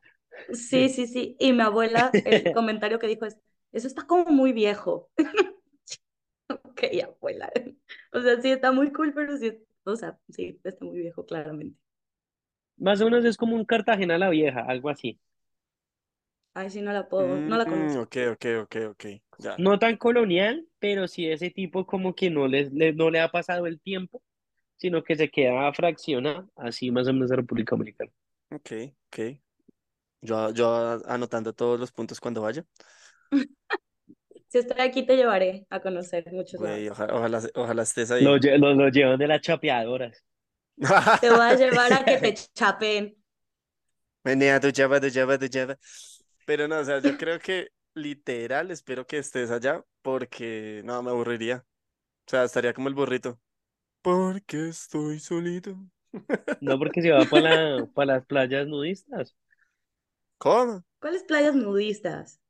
Sí, 0.52 0.88
sí, 0.88 1.06
sí. 1.06 1.36
Y 1.38 1.52
mi 1.52 1.62
abuela, 1.62 2.10
el 2.24 2.52
comentario 2.54 2.98
que 2.98 3.06
dijo 3.06 3.26
es, 3.26 3.38
eso 3.72 3.86
está 3.86 4.06
como 4.06 4.24
muy 4.26 4.52
viejo. 4.52 5.10
Ok, 6.48 6.82
abuela. 7.02 7.50
O 8.12 8.20
sea, 8.20 8.40
sí 8.40 8.50
está 8.50 8.72
muy 8.72 8.92
cool, 8.92 9.12
pero 9.14 9.36
sí, 9.38 9.52
o 9.84 9.96
sea, 9.96 10.18
sí, 10.28 10.60
está 10.64 10.84
muy 10.84 10.98
viejo, 11.00 11.24
claramente. 11.24 11.78
Más 12.76 13.00
o 13.00 13.04
menos 13.06 13.24
es 13.24 13.36
como 13.38 13.56
un 13.56 13.64
Cartagena 13.64 14.18
la 14.18 14.28
Vieja, 14.30 14.60
algo 14.60 14.90
así. 14.90 15.18
Ay, 16.54 16.70
sí, 16.70 16.80
no 16.82 16.92
la 16.94 17.08
puedo, 17.08 17.42
no 17.46 17.56
la 17.58 17.66
Mm, 17.66 17.68
conozco. 17.68 18.02
ok, 18.02 18.16
ok, 18.32 18.44
ok, 18.62 18.74
ok. 18.90 19.04
Ya. 19.38 19.56
No 19.56 19.78
tan 19.78 19.96
colonial, 19.96 20.66
pero 20.78 21.08
sí 21.08 21.26
ese 21.30 21.50
tipo 21.50 21.86
como 21.86 22.14
que 22.14 22.28
no 22.30 22.46
les, 22.48 22.70
le- 22.72 22.92
no 22.92 23.10
le 23.10 23.20
ha 23.20 23.28
pasado 23.30 23.66
el 23.66 23.80
tiempo, 23.80 24.22
sino 24.76 25.02
que 25.04 25.16
se 25.16 25.30
queda 25.30 25.72
fraccionado, 25.74 26.50
así 26.56 26.90
más 26.90 27.08
o 27.08 27.12
menos 27.14 27.30
la 27.30 27.36
República 27.36 27.76
Dominicana. 27.76 28.12
Ok, 28.50 28.70
ok. 29.08 29.40
Yo, 30.22 30.50
yo 30.52 31.00
anotando 31.06 31.52
todos 31.54 31.80
los 31.80 31.92
puntos 31.92 32.20
cuando 32.20 32.42
vaya. 32.42 32.64
Si 34.48 34.58
estoy 34.58 34.80
aquí, 34.80 35.04
te 35.06 35.16
llevaré 35.16 35.66
a 35.70 35.80
conocer 35.80 36.24
muchos 36.32 36.60
Güey, 36.60 36.62
lados. 36.62 36.90
oja- 36.90 37.08
ojalá, 37.12 37.40
ojalá 37.54 37.82
estés 37.82 38.10
ahí. 38.10 38.36
lo, 38.58 38.74
lo 38.74 38.88
llevan 38.88 39.18
de 39.18 39.26
las 39.28 39.40
chapeadoras. 39.40 40.24
Te 41.20 41.30
voy 41.30 41.40
a 41.46 41.54
llevar 41.54 41.92
a 41.94 42.06
que 42.06 42.18
te 42.18 42.34
chapen. 42.54 43.16
Menea, 44.24 44.60
tu 44.60 44.70
chava, 44.72 45.00
tu 45.00 45.10
chava, 45.10 45.38
tu 45.38 45.48
chava. 45.48 45.76
Pero 46.46 46.68
no, 46.68 46.78
o 46.78 46.84
sea, 46.84 47.00
yo 47.00 47.16
creo 47.16 47.38
que 47.38 47.68
literal 47.94 48.70
espero 48.70 49.06
que 49.06 49.18
estés 49.18 49.50
allá 49.50 49.84
porque 50.02 50.82
no, 50.84 51.02
me 51.02 51.10
aburriría. 51.10 51.64
O 52.26 52.30
sea, 52.30 52.44
estaría 52.44 52.72
como 52.72 52.88
el 52.88 52.94
burrito. 52.94 53.38
Porque 54.02 54.68
estoy 54.68 55.20
solito. 55.20 55.76
No 56.60 56.78
porque 56.78 57.02
se 57.02 57.10
va 57.10 57.24
para 57.24 57.76
la, 57.76 57.86
para 57.86 58.14
las 58.14 58.26
playas 58.26 58.66
nudistas. 58.66 59.36
¿Cómo? 60.38 60.84
¿Cuáles 61.00 61.24
playas 61.24 61.54
nudistas? 61.54 62.40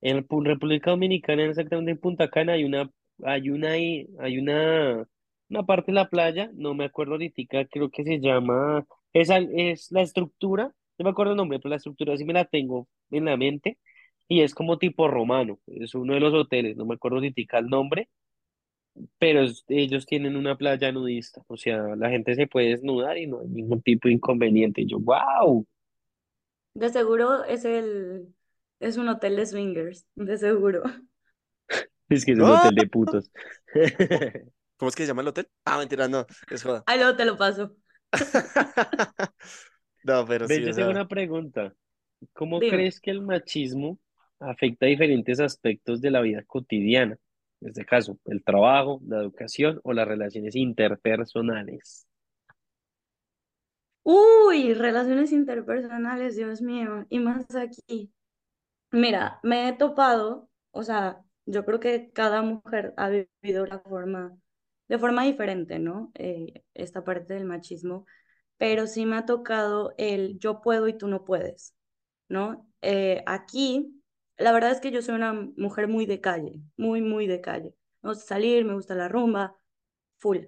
En 0.00 0.16
República 0.16 0.90
Dominicana, 0.90 1.44
exactamente 1.44 1.92
en 1.92 1.98
Punta 1.98 2.28
Cana, 2.30 2.54
hay 2.54 2.64
una, 2.64 2.90
hay 3.24 3.50
una, 3.50 3.70
hay 3.72 4.38
una, 4.38 5.06
una 5.48 5.62
parte 5.64 5.92
de 5.92 5.94
la 5.94 6.08
playa, 6.08 6.50
no 6.54 6.74
me 6.74 6.84
acuerdo 6.84 7.12
ahorita, 7.12 7.64
creo 7.70 7.90
que 7.90 8.04
se 8.04 8.20
llama, 8.20 8.86
esa 9.12 9.38
es 9.38 9.90
la 9.90 10.02
estructura, 10.02 10.74
no 10.98 11.04
me 11.04 11.10
acuerdo 11.10 11.32
el 11.32 11.36
nombre, 11.38 11.58
pero 11.58 11.70
la 11.70 11.76
estructura 11.76 12.16
sí 12.16 12.24
me 12.24 12.32
la 12.34 12.44
tengo 12.46 12.88
en 13.10 13.24
la 13.26 13.36
mente, 13.36 13.78
y 14.28 14.42
es 14.42 14.54
como 14.54 14.78
tipo 14.78 15.08
romano, 15.08 15.60
es 15.66 15.94
uno 15.94 16.14
de 16.14 16.20
los 16.20 16.34
hoteles, 16.34 16.76
no 16.76 16.86
me 16.86 16.94
acuerdo 16.94 17.18
ahorita 17.18 17.58
el 17.58 17.68
nombre, 17.68 18.08
pero 19.18 19.42
es- 19.42 19.64
ellos 19.68 20.06
tienen 20.06 20.36
una 20.36 20.56
playa 20.56 20.92
nudista, 20.92 21.42
o 21.48 21.56
sea, 21.56 21.78
la 21.96 22.10
gente 22.10 22.34
se 22.34 22.46
puede 22.46 22.68
desnudar 22.70 23.16
y 23.18 23.26
no 23.26 23.40
hay 23.40 23.48
ningún 23.48 23.82
tipo 23.82 24.08
de 24.08 24.14
inconveniente, 24.14 24.82
y 24.82 24.86
yo, 24.86 24.98
wow, 25.00 25.66
De 26.74 26.90
seguro 26.90 27.42
es 27.44 27.64
el, 27.64 28.34
es 28.80 28.96
un 28.98 29.08
hotel 29.08 29.36
de 29.36 29.46
swingers, 29.46 30.06
de 30.14 30.36
seguro. 30.38 30.82
es 32.08 32.24
que 32.24 32.32
es 32.32 32.38
un 32.38 32.48
¡Ah! 32.48 32.50
hotel 32.50 32.74
de 32.74 32.86
putos. 32.86 33.30
¿Cómo 34.76 34.88
es 34.88 34.96
que 34.96 35.02
se 35.04 35.08
llama 35.08 35.22
el 35.22 35.28
hotel? 35.28 35.48
Ah, 35.64 35.78
mentira, 35.78 36.08
no, 36.08 36.26
es 36.50 36.62
joda. 36.62 36.86
Ahí 36.86 36.98
luego 36.98 37.16
te 37.16 37.24
lo 37.24 37.36
paso. 37.36 37.76
No, 40.06 40.24
pero 40.26 40.46
o 40.46 40.48
yo 40.48 40.72
tengo 40.72 40.72
sea, 40.72 40.88
una 40.90 41.08
pregunta. 41.08 41.74
¿Cómo 42.32 42.60
Dime. 42.60 42.76
crees 42.76 43.00
que 43.00 43.10
el 43.10 43.22
machismo 43.22 43.98
afecta 44.38 44.86
diferentes 44.86 45.40
aspectos 45.40 46.00
de 46.00 46.10
la 46.10 46.20
vida 46.20 46.42
cotidiana? 46.46 47.18
En 47.60 47.68
este 47.68 47.84
caso, 47.84 48.18
el 48.26 48.44
trabajo, 48.44 49.00
la 49.06 49.18
educación 49.20 49.80
o 49.82 49.92
las 49.92 50.06
relaciones 50.06 50.54
interpersonales. 50.56 52.06
Uy, 54.02 54.74
relaciones 54.74 55.32
interpersonales, 55.32 56.36
Dios 56.36 56.62
mío, 56.62 57.06
y 57.08 57.18
más 57.18 57.44
aquí. 57.56 58.12
Mira, 58.92 59.40
me 59.42 59.68
he 59.68 59.72
topado, 59.74 60.50
o 60.72 60.82
sea, 60.82 61.22
yo 61.46 61.64
creo 61.64 61.80
que 61.80 62.10
cada 62.12 62.42
mujer 62.42 62.94
ha 62.96 63.10
vivido 63.10 63.66
la 63.66 63.80
forma, 63.80 64.36
de 64.88 64.98
forma 64.98 65.24
diferente, 65.24 65.78
¿no? 65.78 66.12
Eh, 66.14 66.64
esta 66.74 67.04
parte 67.04 67.34
del 67.34 67.46
machismo, 67.46 68.06
pero 68.58 68.86
sí 68.86 69.06
me 69.06 69.16
ha 69.16 69.26
tocado 69.26 69.94
el 69.98 70.38
yo 70.38 70.60
puedo 70.60 70.88
y 70.88 70.96
tú 70.96 71.08
no 71.08 71.24
puedes, 71.24 71.74
¿no? 72.28 72.68
Eh, 72.82 73.22
aquí, 73.26 74.02
la 74.36 74.52
verdad 74.52 74.70
es 74.72 74.80
que 74.80 74.90
yo 74.90 75.02
soy 75.02 75.16
una 75.16 75.32
mujer 75.56 75.88
muy 75.88 76.06
de 76.06 76.20
calle, 76.20 76.60
muy, 76.76 77.02
muy 77.02 77.26
de 77.26 77.40
calle. 77.40 77.74
Me 78.02 78.10
gusta 78.10 78.26
salir, 78.26 78.64
me 78.64 78.74
gusta 78.74 78.94
la 78.94 79.08
rumba, 79.08 79.56
full. 80.18 80.38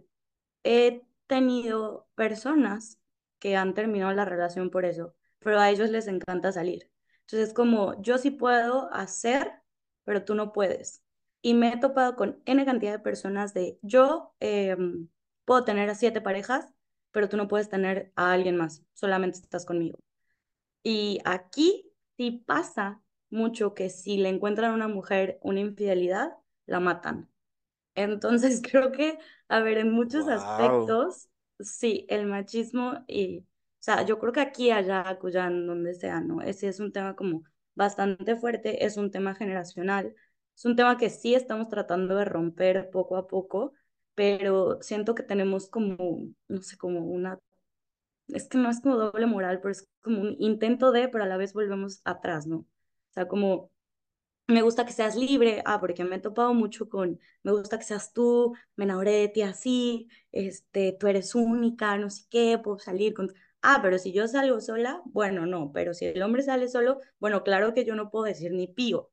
He 0.65 1.03
tenido 1.27 2.09
personas 2.15 3.01
que 3.39 3.57
han 3.57 3.75
terminado 3.75 4.13
la 4.13 4.25
relación 4.25 4.71
por 4.71 4.85
eso, 4.85 5.15
pero 5.39 5.61
a 5.61 5.71
ellos 5.71 5.91
les 5.91 6.09
encanta 6.09 6.53
salir. 6.53 6.91
Entonces, 7.21 7.55
como 7.55 8.01
yo 8.03 8.19
sí 8.19 8.31
puedo 8.31 8.93
hacer, 8.93 9.53
pero 10.05 10.25
tú 10.25 10.35
no 10.35 10.53
puedes. 10.53 11.03
Y 11.43 11.55
me 11.55 11.73
he 11.73 11.77
topado 11.79 12.17
con 12.17 12.43
N 12.47 12.65
cantidad 12.65 12.93
de 12.93 12.99
personas 12.99 13.55
de 13.55 13.79
yo 13.83 14.35
eh, 14.41 14.77
puedo 15.45 15.65
tener 15.65 15.89
a 15.91 15.95
siete 15.95 16.21
parejas, 16.21 16.67
pero 17.11 17.29
tú 17.29 17.37
no 17.37 17.49
puedes 17.49 17.69
tener 17.69 18.13
a 18.17 18.33
alguien 18.33 18.57
más, 18.57 18.85
solamente 18.93 19.39
estás 19.39 19.67
conmigo. 19.67 19.99
Y 20.83 21.19
aquí 21.25 21.91
sí 22.17 22.43
pasa 22.47 23.03
mucho 23.31 23.75
que 23.75 23.91
si 23.91 24.17
le 24.17 24.29
encuentran 24.29 24.73
a 24.73 24.75
una 24.75 24.89
mujer 24.89 25.39
una 25.43 25.61
infidelidad, 25.61 26.33
la 26.67 26.81
matan. 26.81 27.31
Entonces 27.95 28.63
creo 28.71 28.93
que, 28.93 29.19
a 29.49 29.61
ver, 29.61 29.79
en 29.79 29.91
muchos 29.93 30.25
wow. 30.27 30.35
aspectos, 30.35 31.29
sí, 31.61 32.07
el 32.09 32.27
machismo 32.27 33.05
y, 33.07 33.41
o 33.41 33.45
sea, 33.81 34.03
yo 34.05 34.19
creo 34.19 34.33
que 34.33 34.41
aquí, 34.41 34.71
allá, 34.71 35.09
acullá, 35.09 35.47
en 35.47 35.67
donde 35.67 35.95
sea, 35.95 36.21
¿no? 36.21 36.43
Ese 36.43 36.69
es 36.69 36.81
un 36.81 36.93
tema 36.93 37.17
como 37.17 37.45
bastante 37.75 38.37
fuerte, 38.37 38.85
es 38.85 38.97
un 38.97 39.11
tema 39.11 39.35
generacional, 39.35 40.15
es 40.57 40.65
un 40.65 40.77
tema 40.77 40.97
que 40.97 41.11
sí 41.11 41.35
estamos 41.35 41.69
tratando 41.69 42.17
de 42.17 42.25
romper 42.25 42.91
poco 42.91 43.17
a 43.17 43.27
poco, 43.29 43.73
pero 44.19 44.83
siento 44.83 45.15
que 45.15 45.23
tenemos 45.23 45.69
como, 45.71 46.27
no 46.49 46.63
sé, 46.63 46.77
como 46.77 47.03
una, 47.05 47.39
es 48.29 48.49
que 48.49 48.59
no 48.59 48.71
es 48.71 48.81
como 48.81 48.97
doble 48.97 49.27
moral, 49.27 49.61
pero 49.61 49.73
es 49.73 49.89
como 50.03 50.23
un 50.23 50.37
intento 50.41 50.93
de, 50.93 51.09
pero 51.09 51.25
a 51.25 51.29
la 51.29 51.37
vez 51.37 51.53
volvemos 51.55 52.01
atrás, 52.05 52.47
¿no? 52.49 52.59
O 52.59 52.67
sea, 53.13 53.29
como 53.29 53.71
me 54.49 54.63
gusta 54.63 54.87
que 54.87 54.93
seas 54.93 55.17
libre, 55.17 55.63
ah, 55.67 55.81
porque 55.81 56.05
me 56.05 56.17
he 56.17 56.21
topado 56.21 56.55
mucho 56.55 56.89
con, 56.89 57.21
me 57.45 57.53
gusta 57.53 57.79
que 57.79 57.85
seas 57.85 58.13
tú, 58.13 58.55
me 58.77 58.85
enamoré 58.87 59.13
de 59.13 59.29
ti 59.29 59.43
así, 59.43 60.09
este, 60.33 60.93
tú 60.99 61.07
eres 61.09 61.35
única, 61.37 61.97
no 61.99 62.11
sé 62.11 62.25
qué, 62.31 62.59
puedo 62.59 62.79
salir 62.81 63.15
con... 63.15 63.33
Ah, 63.63 63.81
pero 63.83 63.99
si 63.99 64.13
yo 64.13 64.29
salgo 64.29 64.61
sola, 64.61 65.03
bueno, 65.07 65.47
no, 65.47 65.73
pero 65.73 65.95
si 65.95 66.07
el 66.07 66.23
hombre 66.23 66.43
sale 66.43 66.69
solo, 66.69 67.01
bueno, 67.21 67.45
claro 67.45 67.75
que 67.75 67.85
yo 67.85 67.95
no 67.97 68.11
puedo 68.11 68.25
decir 68.27 68.53
ni 68.53 68.69
pío. 68.69 69.13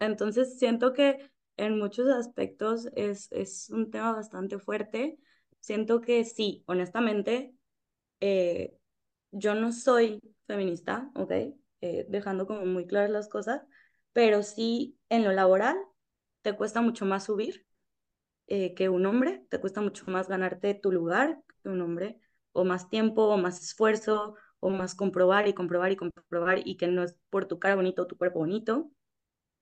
Entonces 0.00 0.58
siento 0.58 0.92
que 0.92 1.30
en 1.56 1.78
muchos 1.78 2.08
aspectos 2.10 2.88
es, 2.94 3.30
es 3.32 3.70
un 3.70 3.90
tema 3.90 4.12
bastante 4.12 4.58
fuerte. 4.58 5.18
Siento 5.60 6.00
que 6.00 6.24
sí, 6.24 6.64
honestamente, 6.66 7.54
eh, 8.20 8.76
yo 9.32 9.54
no 9.54 9.72
soy 9.72 10.20
feminista, 10.46 11.10
¿ok? 11.14 11.32
Eh, 11.80 12.06
dejando 12.08 12.46
como 12.46 12.66
muy 12.66 12.86
claras 12.86 13.10
las 13.10 13.28
cosas, 13.28 13.62
pero 14.12 14.42
sí 14.42 14.98
en 15.08 15.24
lo 15.24 15.32
laboral 15.32 15.76
te 16.42 16.54
cuesta 16.56 16.80
mucho 16.80 17.06
más 17.06 17.24
subir 17.24 17.66
eh, 18.46 18.74
que 18.74 18.88
un 18.88 19.06
hombre, 19.06 19.44
te 19.48 19.60
cuesta 19.60 19.80
mucho 19.80 20.04
más 20.08 20.28
ganarte 20.28 20.74
tu 20.74 20.92
lugar 20.92 21.42
que 21.62 21.68
un 21.68 21.80
hombre, 21.80 22.20
o 22.52 22.64
más 22.64 22.88
tiempo, 22.90 23.24
o 23.24 23.36
más 23.38 23.62
esfuerzo, 23.62 24.36
o 24.60 24.70
más 24.70 24.94
comprobar 24.94 25.48
y 25.48 25.54
comprobar 25.54 25.92
y 25.92 25.96
comprobar, 25.96 26.60
y 26.66 26.76
que 26.76 26.86
no 26.88 27.02
es 27.02 27.16
por 27.30 27.46
tu 27.46 27.58
cara 27.58 27.74
bonito 27.76 28.02
o 28.02 28.06
tu 28.06 28.16
cuerpo 28.16 28.40
bonito. 28.40 28.90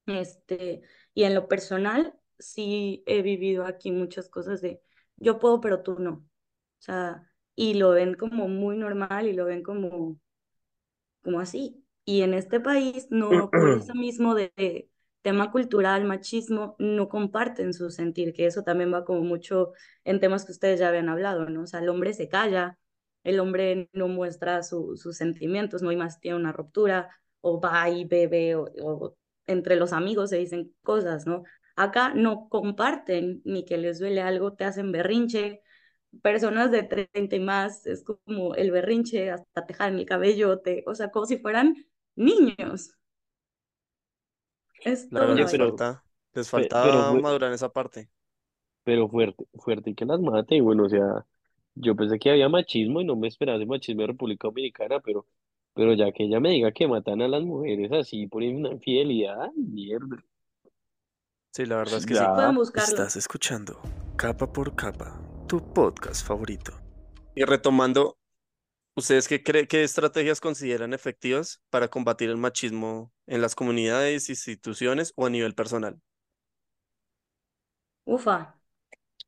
Este, 0.07 0.83
y 1.15 1.25
en 1.25 1.35
lo 1.35 1.49
personal, 1.49 2.15
sí 2.39 3.03
he 3.07 3.23
vivido 3.23 3.65
aquí 3.67 3.91
muchas 3.93 4.29
cosas 4.29 4.61
de 4.63 4.83
yo 5.17 5.39
puedo, 5.39 5.61
pero 5.61 5.83
tú 5.83 5.99
no. 5.99 6.13
O 6.13 6.83
sea, 6.83 7.31
y 7.55 7.75
lo 7.75 7.91
ven 7.91 8.15
como 8.15 8.49
muy 8.49 8.77
normal 8.77 9.29
y 9.29 9.33
lo 9.35 9.45
ven 9.47 9.63
como, 9.63 10.19
como 11.23 11.41
así. 11.41 11.85
Y 12.05 12.23
en 12.23 12.35
este 12.35 12.61
país, 12.61 13.07
no 13.11 13.51
por 13.51 13.73
eso 13.77 13.95
mismo 13.95 14.35
de, 14.35 14.53
de 14.57 14.91
tema 15.23 15.53
cultural, 15.53 16.05
machismo, 16.05 16.75
no 16.79 17.09
comparten 17.09 17.73
su 17.75 17.91
sentir, 17.91 18.33
que 18.33 18.47
eso 18.47 18.63
también 18.65 18.93
va 18.93 19.05
como 19.05 19.21
mucho 19.23 19.73
en 20.05 20.19
temas 20.21 20.45
que 20.45 20.53
ustedes 20.53 20.81
ya 20.81 20.89
habían 20.89 21.09
hablado, 21.09 21.49
¿no? 21.49 21.63
O 21.63 21.67
sea, 21.67 21.81
el 21.81 21.89
hombre 21.89 22.13
se 22.15 22.29
calla, 22.29 22.79
el 23.23 23.39
hombre 23.41 23.89
no 23.93 24.09
muestra 24.09 24.63
su, 24.65 24.97
sus 24.97 25.17
sentimientos, 25.17 25.83
no 25.83 25.91
hay 25.91 25.97
más 25.97 26.19
tiene 26.21 26.37
una 26.39 26.53
ruptura, 26.53 27.09
o 27.41 27.61
va 27.61 27.89
y 27.89 28.05
bebe, 28.05 28.57
o, 28.57 28.67
o 28.83 29.17
entre 29.53 29.77
los 29.77 29.93
amigos 29.93 30.31
se 30.31 30.39
dicen 30.39 30.75
cosas, 30.83 31.27
¿no? 31.27 31.45
Acá 31.77 32.15
no 32.15 32.49
comparten 32.49 33.43
ni 33.45 33.65
que 33.65 33.79
les 33.79 33.99
duele 33.99 34.21
algo, 34.23 34.55
te 34.55 34.65
hacen 34.65 34.93
berrinche, 34.93 35.63
personas 36.23 36.71
de 36.71 36.83
30 36.85 37.37
y 37.37 37.41
más, 37.41 37.87
es 37.87 38.05
como 38.05 38.55
el 38.55 38.71
berrinche, 38.71 39.31
hasta 39.31 39.67
te 39.67 39.75
jalan 39.75 39.99
el 39.99 40.07
cabello, 40.07 40.61
te, 40.61 40.85
o 40.87 40.95
sea, 40.95 41.11
como 41.11 41.27
si 41.27 41.39
fueran 41.39 41.77
niños. 42.17 42.93
Es 44.85 45.13
todo 45.13 45.35
les 45.35 45.51
pero, 45.51 45.57
falta, 45.57 46.05
les 46.35 46.49
pe- 46.55 46.77
pero, 46.81 47.05
falta 47.05 47.11
fue- 47.11 47.25
madurar 47.25 47.49
en 47.51 47.55
esa 47.55 47.73
parte. 47.73 48.11
pero 48.85 49.09
fuerte, 49.09 49.47
fuerte 49.55 49.91
y 49.91 49.95
que 49.97 50.05
las 50.07 50.21
mate. 50.21 50.57
Y 50.57 50.61
bueno, 50.63 50.85
o 50.87 50.91
sea, 50.91 51.27
yo 51.75 51.97
pensé 51.97 52.19
que 52.19 52.31
había 52.31 52.49
machismo 52.51 53.01
y 53.01 53.05
no 53.07 53.17
me 53.17 53.29
esperaba 53.29 53.59
ese 53.59 53.67
machismo 53.67 54.03
de 54.03 54.09
República 54.09 54.49
Dominicana, 54.49 55.01
pero 55.01 55.27
Pero 55.75 55.95
ya 55.95 56.13
que 56.13 56.25
ella 56.25 56.41
me 56.41 56.51
diga 56.51 56.73
que 56.73 56.87
matan 56.87 57.23
a 57.23 57.29
las 57.29 57.43
mujeres 57.43 57.91
así 57.93 58.27
por 58.27 58.43
una 58.43 58.73
infidelidad, 58.73 59.51
mierda. 59.53 60.23
Sí, 61.53 61.67
la 61.67 61.77
verdad 61.77 61.99
es 61.99 62.07
que 62.07 62.15
sí. 62.15 62.21
Ya, 62.21 62.35
Pueden 62.35 62.55
buscarlo. 62.55 62.89
Estás 62.89 63.17
escuchando 63.17 63.81
Capa 64.17 64.51
por 64.53 64.75
Capa, 64.75 65.21
tu 65.47 65.61
podcast 65.73 66.27
favorito. 66.27 66.73
Y 67.35 67.45
retomando, 67.45 68.19
¿ustedes 68.97 69.29
qué 69.29 69.43
creen, 69.43 69.67
qué 69.67 69.83
estrategias 69.83 70.41
consideran 70.41 70.93
efectivas 70.93 71.63
para 71.71 71.89
combatir 71.89 72.31
el 72.31 72.37
machismo 72.37 73.13
en 73.27 73.41
las 73.41 73.55
comunidades, 73.55 74.29
instituciones 74.29 75.13
o 75.17 75.27
a 75.27 75.31
nivel 75.31 75.55
personal? 75.55 76.01
Ufa, 78.05 78.62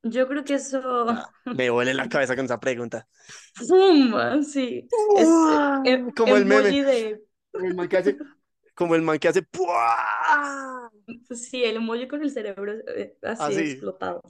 yo 0.04 0.28
creo 0.28 0.44
que 0.44 0.54
eso, 0.54 1.06
Ah, 1.06 1.30
me 1.50 1.68
duele 1.68 1.94
la 1.94 2.08
cabeza 2.08 2.34
con 2.36 2.44
esa 2.46 2.60
pregunta. 2.60 3.06
¡Fum! 3.68 4.42
Sí, 4.42 4.92
es 5.12 5.44
eh, 5.48 5.68
em- 5.84 6.12
Como 6.16 6.36
el 6.36 6.44
meme. 6.46 6.70
emoji 6.70 6.82
de, 6.82 7.24
Como 7.52 7.66
el 7.68 7.74
man 7.74 7.88
que 7.88 7.96
hace, 7.98 8.16
como 8.74 8.94
el 8.94 9.02
man 9.02 9.18
que 9.18 9.28
hace 9.28 9.42
¡pua! 9.42 10.90
sí, 11.30 11.64
el 11.64 11.76
emoji 11.76 12.08
con 12.08 12.22
el 12.22 12.30
cerebro 12.30 12.72
eh, 12.96 13.16
así 13.22 13.58
Así. 13.58 13.60
explotado. 13.60 14.22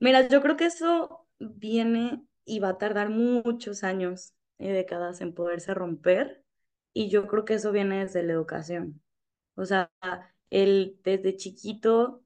Mira, 0.00 0.28
yo 0.28 0.42
creo 0.42 0.56
que 0.56 0.66
eso 0.66 1.26
viene 1.38 2.24
y 2.44 2.58
va 2.60 2.70
a 2.70 2.78
tardar 2.78 3.10
muchos 3.10 3.84
años 3.84 4.34
y 4.58 4.68
décadas 4.68 5.20
en 5.20 5.34
poderse 5.34 5.74
romper, 5.74 6.44
y 6.92 7.08
yo 7.10 7.26
creo 7.28 7.44
que 7.44 7.54
eso 7.54 7.72
viene 7.72 8.00
desde 8.04 8.22
la 8.22 8.32
educación. 8.32 9.02
O 9.56 9.66
sea, 9.66 9.90
el 10.50 10.98
desde 11.04 11.36
chiquito 11.36 12.24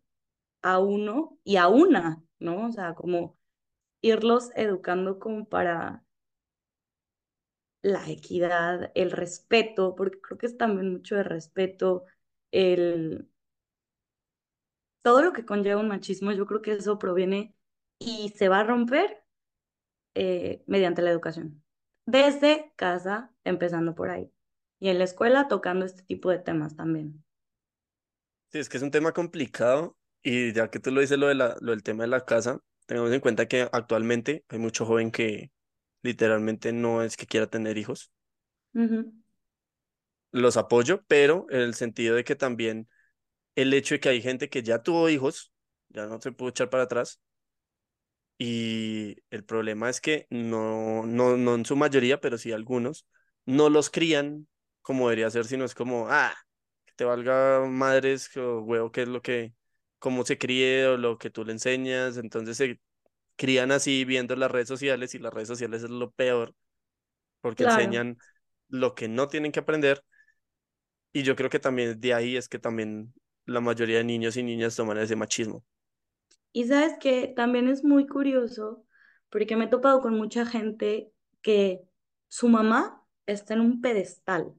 a 0.63 0.81
uno 0.81 1.39
y 1.45 1.57
a 1.59 1.69
una, 1.69 2.25
¿no? 2.39 2.69
O 2.69 2.73
sea, 2.73 2.95
como 2.95 3.39
irlos 4.03 4.51
educando 4.57 5.19
como 5.19 5.49
para 5.49 6.05
la 7.83 8.09
equidad, 8.11 8.91
el 8.95 9.13
respeto, 9.13 9.95
porque 9.95 10.21
creo 10.21 10.39
que 10.39 10.47
es 10.47 10.59
también 10.59 10.93
mucho 10.93 11.15
de 11.17 11.23
respeto, 11.23 12.05
el 12.51 13.29
todo 15.03 15.23
lo 15.23 15.33
que 15.33 15.47
conlleva 15.47 15.81
un 15.81 15.87
machismo, 15.87 16.33
yo 16.33 16.47
creo 16.47 16.63
que 16.63 16.73
eso 16.73 16.99
proviene 16.99 17.55
y 18.01 18.31
se 18.31 18.49
va 18.49 18.61
a 18.61 18.65
romper 18.65 19.23
eh, 20.17 20.65
mediante 20.67 21.01
la 21.03 21.11
educación. 21.11 21.63
Desde 22.07 22.73
casa, 22.75 23.33
empezando 23.45 23.95
por 23.95 24.11
ahí. 24.11 24.33
Y 24.81 24.89
en 24.89 24.99
la 24.99 25.05
escuela 25.05 25.47
tocando 25.47 25.85
este 25.85 26.03
tipo 26.03 26.31
de 26.31 26.41
temas 26.41 26.75
también. 26.75 27.25
Sí, 28.51 28.59
es 28.59 28.69
que 28.69 28.79
es 28.79 28.83
un 28.83 28.91
tema 28.91 29.13
complicado 29.13 29.97
y 30.29 30.53
ya 30.53 30.71
que 30.71 30.81
tú 30.81 30.91
lo 30.91 31.01
dices 31.01 31.19
lo 31.19 31.29
de 31.29 31.37
la, 31.37 31.57
lo 31.61 31.71
del 31.71 31.85
tema 31.85 32.03
de 32.03 32.09
la 32.09 32.25
casa, 32.25 32.59
tengamos 32.87 33.13
en 33.13 33.21
cuenta 33.21 33.47
que 33.47 33.69
actualmente 33.71 34.45
hay 34.49 34.59
mucho 34.59 34.85
joven 34.85 35.13
que 35.13 35.53
literalmente 36.03 36.73
no 36.73 37.05
es 37.05 37.17
que 37.17 37.27
quiera 37.27 37.47
tener 37.47 37.79
hijos. 37.79 38.11
Los 40.33 40.57
apoyo, 40.57 41.05
pero 41.07 41.47
en 41.51 41.61
el 41.61 41.75
sentido 41.75 42.17
de 42.17 42.25
que 42.25 42.35
también 42.35 42.89
el 43.55 43.73
hecho 43.73 43.95
de 43.95 44.01
que 44.01 44.09
hay 44.09 44.21
gente 44.21 44.49
que 44.49 44.65
ya 44.65 44.83
tuvo 44.83 45.09
hijos, 45.09 45.53
ya 45.91 46.07
no 46.07 46.21
se 46.21 46.33
puede 46.33 46.51
echar 46.51 46.71
para 46.71 46.83
atrás. 46.83 47.21
Y 48.37 49.17
el 49.31 49.45
problema 49.45 49.89
es 49.91 50.01
que 50.01 50.27
no, 50.29 51.07
no, 51.07 51.37
no 51.37 51.55
en 51.55 51.65
su 51.65 51.77
mayoría, 51.77 52.21
pero 52.21 52.37
sí 52.37 52.51
algunos, 52.51 53.07
no 53.45 53.71
los 53.71 53.91
crían 53.91 54.49
como 54.83 55.09
debería 55.09 55.31
ser, 55.31 55.45
sino 55.45 55.65
es 55.65 55.75
como, 55.77 56.09
ah, 56.11 56.35
que 56.85 56.95
te 56.97 57.05
valga 57.05 57.65
madres 57.69 58.37
o 58.37 58.63
huevo, 58.63 58.91
que 58.91 59.03
es 59.03 59.09
lo 59.09 59.23
que, 59.23 59.55
cómo 60.07 60.25
se 60.25 60.39
críe 60.39 60.87
o 60.87 60.97
lo 60.97 61.19
que 61.19 61.31
tú 61.31 61.45
le 61.45 61.53
enseñas. 61.53 62.17
Entonces 62.17 62.57
se 62.57 62.81
crían 63.37 63.73
así 63.73 64.05
viendo 64.07 64.37
las 64.37 64.51
redes 64.53 64.69
sociales 64.69 65.15
y 65.15 65.19
las 65.21 65.35
redes 65.35 65.49
sociales 65.49 65.83
es 65.85 65.91
lo 65.91 66.13
peor 66.13 66.55
porque 67.43 67.63
Claro. 67.63 68.07
enseñan 68.07 68.19
lo 68.69 68.95
que 68.95 69.09
no 69.09 69.29
tienen 69.29 69.53
que 69.53 69.61
aprender. 69.61 70.05
Y 71.13 71.23
yo 71.25 71.35
creo 71.37 71.51
que 71.51 71.59
también 71.59 72.01
de 72.01 72.15
ahí 72.15 72.37
es 72.37 72.49
que 72.49 72.59
también 72.61 73.13
la 73.47 73.61
mayoría 73.61 73.99
de 73.99 74.05
niños 74.05 74.37
y 74.37 74.43
niñas 74.45 74.77
toman 74.77 74.99
ese 74.99 75.17
machismo. 75.17 75.65
Y 76.53 76.65
sabes 76.65 76.95
que 77.01 77.29
también 77.29 77.69
es 77.69 77.85
muy 77.85 78.07
curioso 78.07 78.85
porque 79.31 79.57
me 79.57 79.67
he 79.67 79.69
topado 79.69 80.01
con 80.01 80.17
mucha 80.17 80.47
gente 80.47 81.13
que 81.43 81.83
su 82.29 82.49
mamá 82.49 83.05
está 83.27 83.55
en 83.55 83.61
un 83.61 83.81
pedestal. 83.81 84.45
O 84.49 84.57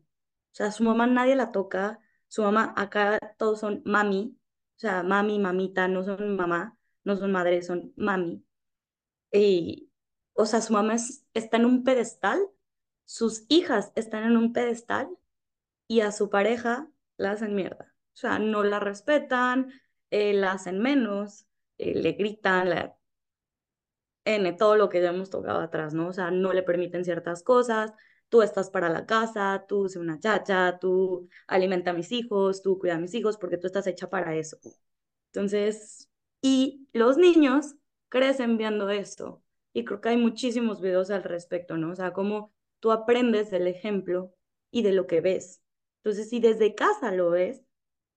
sea, 0.52 0.72
su 0.72 0.84
mamá 0.84 1.08
nadie 1.08 1.36
la 1.36 1.52
toca. 1.52 2.00
Su 2.28 2.43
mamá, 2.43 2.74
acá 2.78 3.20
todos 3.38 3.60
son 3.62 3.82
mami. 3.86 4.37
O 4.78 4.80
sea, 4.80 5.04
mami, 5.04 5.40
mamita, 5.40 5.88
no 5.88 6.04
son 6.04 6.36
mamá, 6.36 6.78
no 7.04 7.16
son 7.18 7.32
madre, 7.32 7.62
son 7.64 7.94
mami. 7.98 8.44
Y, 9.32 9.92
o 10.34 10.46
sea, 10.46 10.62
su 10.62 10.74
mamá 10.74 10.96
es- 10.96 11.26
está 11.34 11.58
en 11.58 11.66
un 11.66 11.84
pedestal, 11.84 12.40
sus 13.06 13.46
hijas 13.50 13.92
están 13.96 14.24
en 14.26 14.38
un 14.38 14.54
pedestal 14.54 15.10
y 15.88 16.02
a 16.02 16.12
su 16.12 16.30
pareja 16.30 16.90
la 17.18 17.32
hacen 17.34 17.56
mierda. 17.56 17.96
O 18.16 18.18
sea, 18.18 18.40
no 18.40 18.64
la 18.64 18.80
respetan, 18.80 19.72
eh, 20.12 20.34
la 20.34 20.54
hacen 20.54 20.80
menos, 20.82 21.48
eh, 21.78 21.96
le 21.96 22.14
gritan, 22.14 22.70
la, 22.72 22.98
N, 24.26 24.54
todo 24.54 24.76
lo 24.76 24.90
que 24.90 25.02
ya 25.02 25.10
hemos 25.10 25.30
tocado 25.30 25.60
atrás, 25.62 25.94
¿no? 25.94 26.08
O 26.10 26.14
sea, 26.14 26.32
no 26.32 26.54
le 26.54 26.64
permiten 26.64 27.06
ciertas 27.06 27.44
cosas, 27.44 27.94
tú 28.30 28.42
estás 28.42 28.70
para 28.70 28.90
la 28.90 29.06
casa, 29.06 29.66
tú 29.68 29.90
sé 29.90 30.00
una 30.00 30.20
chacha, 30.20 30.78
tú 30.80 31.30
alimenta 31.48 31.92
a 31.92 31.94
mis 31.94 32.12
hijos, 32.12 32.62
tú 32.62 32.80
cuida 32.80 32.96
a 32.96 33.00
mis 33.00 33.14
hijos, 33.14 33.38
porque 33.38 33.58
tú 33.58 33.68
estás 33.68 33.88
hecha 33.88 34.10
para 34.10 34.36
eso. 34.36 34.58
Entonces, 35.32 36.10
y 36.42 36.88
los 36.94 37.18
niños 37.18 37.76
crecen 38.10 38.58
viendo 38.58 38.90
esto. 38.90 39.44
Y 39.74 39.86
creo 39.86 40.02
que 40.02 40.10
hay 40.10 40.18
muchísimos 40.18 40.82
videos 40.82 41.10
al 41.12 41.24
respecto, 41.24 41.78
¿no? 41.78 41.92
O 41.92 41.96
sea, 41.96 42.14
cómo 42.14 42.54
tú 42.80 42.92
aprendes 42.92 43.52
del 43.52 43.68
ejemplo 43.68 44.34
y 44.72 44.82
de 44.84 44.94
lo 44.94 45.08
que 45.08 45.22
ves. 45.22 45.62
Entonces, 46.04 46.30
si 46.30 46.40
desde 46.40 46.74
casa 46.76 47.12
lo 47.12 47.30
ves, 47.32 47.64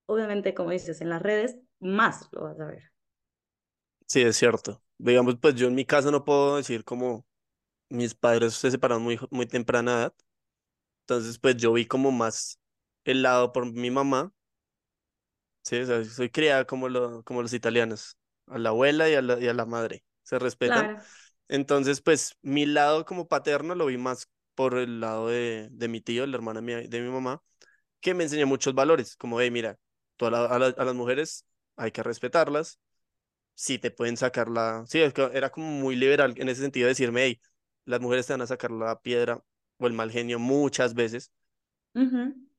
obviamente, 0.07 0.53
como 0.53 0.71
dices, 0.71 1.01
en 1.01 1.09
las 1.09 1.21
redes, 1.21 1.57
más 1.79 2.29
lo 2.31 2.43
vas 2.43 2.59
a 2.59 2.67
ver. 2.67 2.91
Sí, 4.07 4.21
es 4.21 4.35
cierto. 4.37 4.81
Digamos, 4.97 5.37
pues 5.41 5.55
yo 5.55 5.67
en 5.67 5.75
mi 5.75 5.85
caso 5.85 6.11
no 6.11 6.25
puedo 6.25 6.57
decir 6.57 6.83
como 6.83 7.25
mis 7.91 8.15
padres 8.15 8.55
se 8.55 8.71
separaron 8.71 9.03
muy, 9.03 9.19
muy 9.31 9.45
temprana 9.47 9.93
edad. 9.99 10.15
Entonces, 11.03 11.39
pues 11.39 11.57
yo 11.57 11.73
vi 11.73 11.85
como 11.87 12.11
más 12.11 12.59
el 13.05 13.23
lado 13.23 13.53
por 13.53 13.71
mi 13.71 13.91
mamá. 13.91 14.33
Sí, 15.63 15.77
o 15.79 15.85
sea, 15.85 16.03
soy 16.05 16.29
criada 16.29 16.65
como, 16.65 16.89
lo, 16.89 17.23
como 17.23 17.41
los 17.41 17.53
italianos, 17.53 18.17
a 18.47 18.57
la 18.57 18.69
abuela 18.69 19.09
y 19.09 19.13
a 19.15 19.21
la, 19.21 19.39
y 19.39 19.47
a 19.47 19.53
la 19.53 19.65
madre. 19.65 20.03
Se 20.23 20.39
respetan. 20.39 20.91
Claro, 20.91 21.05
Entonces, 21.49 22.01
pues 22.01 22.37
mi 22.41 22.65
lado 22.65 23.05
como 23.05 23.27
paterno 23.27 23.75
lo 23.75 23.87
vi 23.87 23.97
más 23.97 24.29
por 24.55 24.77
el 24.77 24.99
lado 25.01 25.29
de, 25.29 25.69
de 25.71 25.87
mi 25.89 26.01
tío, 26.01 26.23
el 26.25 26.33
hermano 26.35 26.61
de 26.61 26.65
mi, 26.83 26.87
de 26.89 27.01
mi 27.01 27.09
mamá, 27.11 27.43
que 28.01 28.13
me 28.15 28.23
enseñó 28.25 28.47
muchos 28.47 28.75
valores, 28.75 29.15
como, 29.17 29.41
hey, 29.41 29.51
mira, 29.51 29.77
tú 30.17 30.27
a, 30.27 30.31
la- 30.31 30.45
a 30.47 30.59
la- 30.59 30.67
a 30.77 30.85
las 30.85 30.95
mujeres 30.95 31.45
hay 31.77 31.91
que 31.91 32.03
respetarlas, 32.03 32.79
sí 33.55 33.79
te 33.79 33.91
pueden 33.91 34.17
sacar 34.17 34.49
la... 34.49 34.85
Sí, 34.87 34.99
era 35.01 35.49
como 35.51 35.67
muy 35.67 35.95
liberal 35.95 36.33
en 36.37 36.49
ese 36.49 36.61
sentido 36.61 36.85
de 36.87 36.89
decirme, 36.91 37.23
hey, 37.25 37.41
las 37.91 38.01
mujeres 38.01 38.27
te 38.27 38.33
van 38.33 38.41
a 38.43 38.47
sacar 38.47 38.71
la 38.71 39.01
piedra 39.01 39.43
o 39.79 39.87
el 39.87 39.93
mal 39.93 40.11
genio 40.11 40.39
muchas 40.39 40.95
veces, 40.95 41.31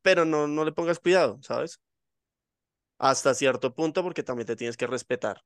pero 0.02 0.24
no, 0.24 0.46
no 0.46 0.64
le 0.64 0.72
pongas 0.72 0.98
cuidado, 1.00 1.38
¿sabes? 1.42 1.80
Hasta 2.98 3.34
cierto 3.34 3.74
punto 3.74 4.02
porque 4.02 4.22
también 4.22 4.46
te 4.46 4.56
tienes 4.56 4.78
que 4.78 4.86
respetar. 4.86 5.42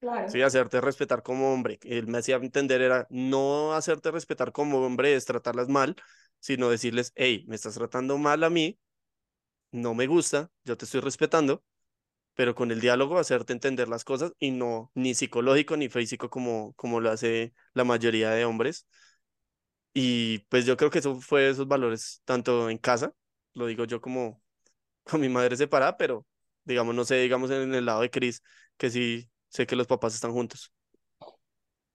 claro. 0.00 0.32
Sí, 0.32 0.42
hacerte 0.42 0.80
respetar 0.82 1.22
como 1.22 1.52
hombre. 1.54 1.78
Él 1.82 2.06
me 2.06 2.18
hacía 2.18 2.36
entender 2.36 2.82
era 2.82 3.06
no 3.10 3.72
hacerte 3.74 4.10
respetar 4.10 4.52
como 4.52 4.78
hombre 4.84 5.14
es 5.14 5.24
tratarlas 5.24 5.68
mal, 5.68 5.96
sino 6.38 6.68
decirles, 6.68 7.12
hey, 7.16 7.44
me 7.48 7.56
estás 7.56 7.74
tratando 7.74 8.18
mal 8.18 8.44
a 8.44 8.50
mí, 8.50 8.78
no 9.72 9.94
me 9.94 10.06
gusta, 10.06 10.50
yo 10.64 10.76
te 10.76 10.86
estoy 10.86 11.00
respetando, 11.00 11.64
pero 12.38 12.54
con 12.54 12.70
el 12.70 12.80
diálogo 12.80 13.18
hacerte 13.18 13.52
entender 13.52 13.88
las 13.88 14.04
cosas 14.04 14.32
y 14.38 14.52
no 14.52 14.92
ni 14.94 15.14
psicológico 15.16 15.76
ni 15.76 15.88
físico 15.88 16.30
como, 16.30 16.72
como 16.74 17.00
lo 17.00 17.10
hace 17.10 17.52
la 17.74 17.82
mayoría 17.82 18.30
de 18.30 18.44
hombres. 18.44 18.86
Y 19.92 20.38
pues 20.48 20.64
yo 20.64 20.76
creo 20.76 20.88
que 20.90 21.00
eso 21.00 21.20
fue 21.20 21.48
esos 21.48 21.66
valores, 21.66 22.22
tanto 22.24 22.70
en 22.70 22.78
casa, 22.78 23.12
lo 23.54 23.66
digo 23.66 23.86
yo 23.86 24.00
como 24.00 24.40
con 25.02 25.20
mi 25.20 25.28
madre 25.28 25.56
separada, 25.56 25.96
pero 25.96 26.24
digamos, 26.62 26.94
no 26.94 27.04
sé, 27.04 27.16
digamos 27.16 27.50
en 27.50 27.74
el 27.74 27.86
lado 27.86 28.02
de 28.02 28.10
Cris, 28.10 28.40
que 28.76 28.88
sí 28.88 29.28
sé 29.48 29.66
que 29.66 29.74
los 29.74 29.88
papás 29.88 30.14
están 30.14 30.30
juntos. 30.30 30.72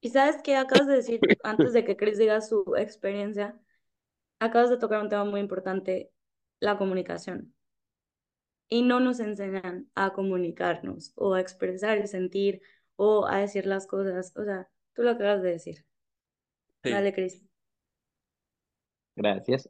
Y 0.01 0.09
sabes 0.09 0.41
qué 0.43 0.57
acabas 0.57 0.87
de 0.87 0.95
decir 0.95 1.21
antes 1.43 1.71
de 1.71 1.85
que 1.85 1.95
Chris 1.95 2.17
diga 2.17 2.41
su 2.41 2.65
experiencia, 2.77 3.57
acabas 4.39 4.69
de 4.69 4.77
tocar 4.77 5.01
un 5.01 5.07
tema 5.07 5.23
muy 5.23 5.39
importante, 5.39 6.11
la 6.59 6.77
comunicación. 6.77 7.55
Y 8.73 8.81
no 8.83 8.99
nos 8.99 9.19
enseñan 9.19 9.89
a 9.95 10.13
comunicarnos 10.13 11.13
o 11.15 11.33
a 11.35 11.41
expresar 11.41 11.97
el 11.99 12.07
sentir 12.07 12.61
o 12.97 13.27
a 13.27 13.37
decir 13.39 13.65
las 13.67 13.87
cosas. 13.87 14.33
O 14.37 14.43
sea, 14.45 14.69
tú 14.95 15.03
lo 15.03 15.11
acabas 15.11 15.43
de 15.43 15.51
decir. 15.51 15.85
Sí. 16.83 16.89
Dale, 16.89 17.13
Chris. 17.13 17.43
gracias. 19.15 19.69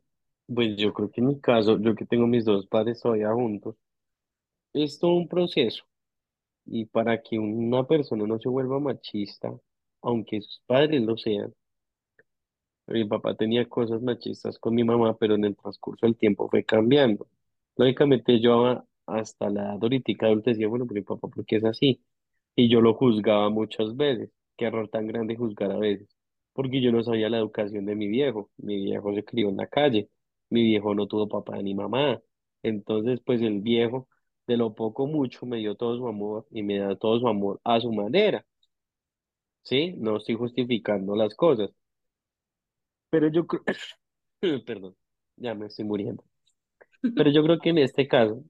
Pues 0.54 0.76
yo 0.78 0.94
creo 0.94 1.10
que 1.12 1.22
en 1.22 1.28
mi 1.28 1.40
caso, 1.40 1.80
yo 1.80 1.96
que 1.96 2.06
tengo 2.06 2.28
mis 2.28 2.44
dos 2.46 2.68
padres 2.68 3.00
todavía 3.02 3.32
juntos, 3.34 3.76
es 4.74 5.00
todo 5.00 5.16
un 5.16 5.28
proceso. 5.30 5.86
Y 6.66 6.86
para 6.86 7.22
que 7.22 7.40
una 7.40 7.86
persona 7.88 8.26
no 8.28 8.40
se 8.40 8.50
vuelva 8.50 8.80
machista, 8.80 9.54
aunque 10.02 10.42
sus 10.42 10.62
padres 10.68 11.02
lo 11.04 11.18
sean, 11.18 11.54
Mi 12.88 13.06
papá 13.06 13.36
tenía 13.36 13.68
cosas 13.68 14.02
machistas 14.02 14.58
con 14.60 14.76
mi 14.76 14.84
mamá, 14.84 15.18
pero 15.18 15.36
en 15.36 15.46
el 15.46 15.56
transcurso 15.56 16.06
del 16.06 16.18
tiempo 16.18 16.50
fue 16.50 16.64
cambiando. 16.66 17.28
Lógicamente 17.78 18.40
yo 18.42 18.66
a- 18.66 18.86
hasta 19.06 19.50
la 19.50 19.76
edad 19.76 19.80
adulta 20.22 20.52
decía, 20.52 20.68
bueno, 20.68 20.86
pero 20.88 20.96
mi 20.96 21.04
papá, 21.04 21.28
¿por 21.28 21.46
qué 21.46 21.58
es 21.58 21.66
así? 21.66 22.04
Y 22.56 22.70
yo 22.70 22.82
lo 22.82 22.94
juzgaba 22.96 23.50
muchas 23.50 23.96
veces. 23.98 24.32
Qué 24.58 24.66
error 24.66 24.90
tan 24.90 25.08
grande 25.08 25.36
juzgar 25.36 25.72
a 25.72 25.78
veces. 25.78 26.08
Porque 26.54 26.82
yo 26.82 26.92
no 26.92 27.04
sabía 27.04 27.30
la 27.30 27.38
educación 27.40 27.86
de 27.86 27.96
mi 27.96 28.08
viejo. 28.08 28.52
Mi 28.58 28.78
viejo 28.78 29.14
se 29.16 29.24
crió 29.26 29.50
en 29.50 29.58
la 29.58 29.68
calle. 29.68 30.10
Mi 30.50 30.64
viejo 30.64 30.94
no 30.96 31.08
tuvo 31.08 31.28
papá 31.28 31.62
ni 31.62 31.74
mamá. 31.76 32.22
Entonces, 32.64 33.20
pues 33.26 33.42
el 33.42 33.62
viejo, 33.62 34.08
de 34.48 34.58
lo 34.58 34.76
poco 34.76 35.08
mucho, 35.08 35.46
me 35.46 35.58
dio 35.58 35.76
todo 35.76 35.98
su 35.98 36.08
amor 36.08 36.48
y 36.52 36.64
me 36.64 36.80
da 36.80 36.96
todo 36.96 37.20
su 37.20 37.28
amor 37.28 37.60
a 37.64 37.80
su 37.82 37.92
manera. 37.92 38.46
¿Sí? 39.64 39.94
No 39.98 40.18
estoy 40.18 40.36
justificando 40.36 41.16
las 41.16 41.36
cosas. 41.36 41.70
Pero 43.10 43.28
yo 43.30 43.46
creo, 43.48 43.64
perdón, 44.66 44.96
ya 45.38 45.54
me 45.56 45.68
estoy 45.68 45.86
muriendo. 45.86 46.24
Pero 47.16 47.32
yo 47.32 47.44
creo 47.44 47.60
que 47.60 47.70
en 47.70 47.80
este 47.80 48.08
caso, 48.08 48.44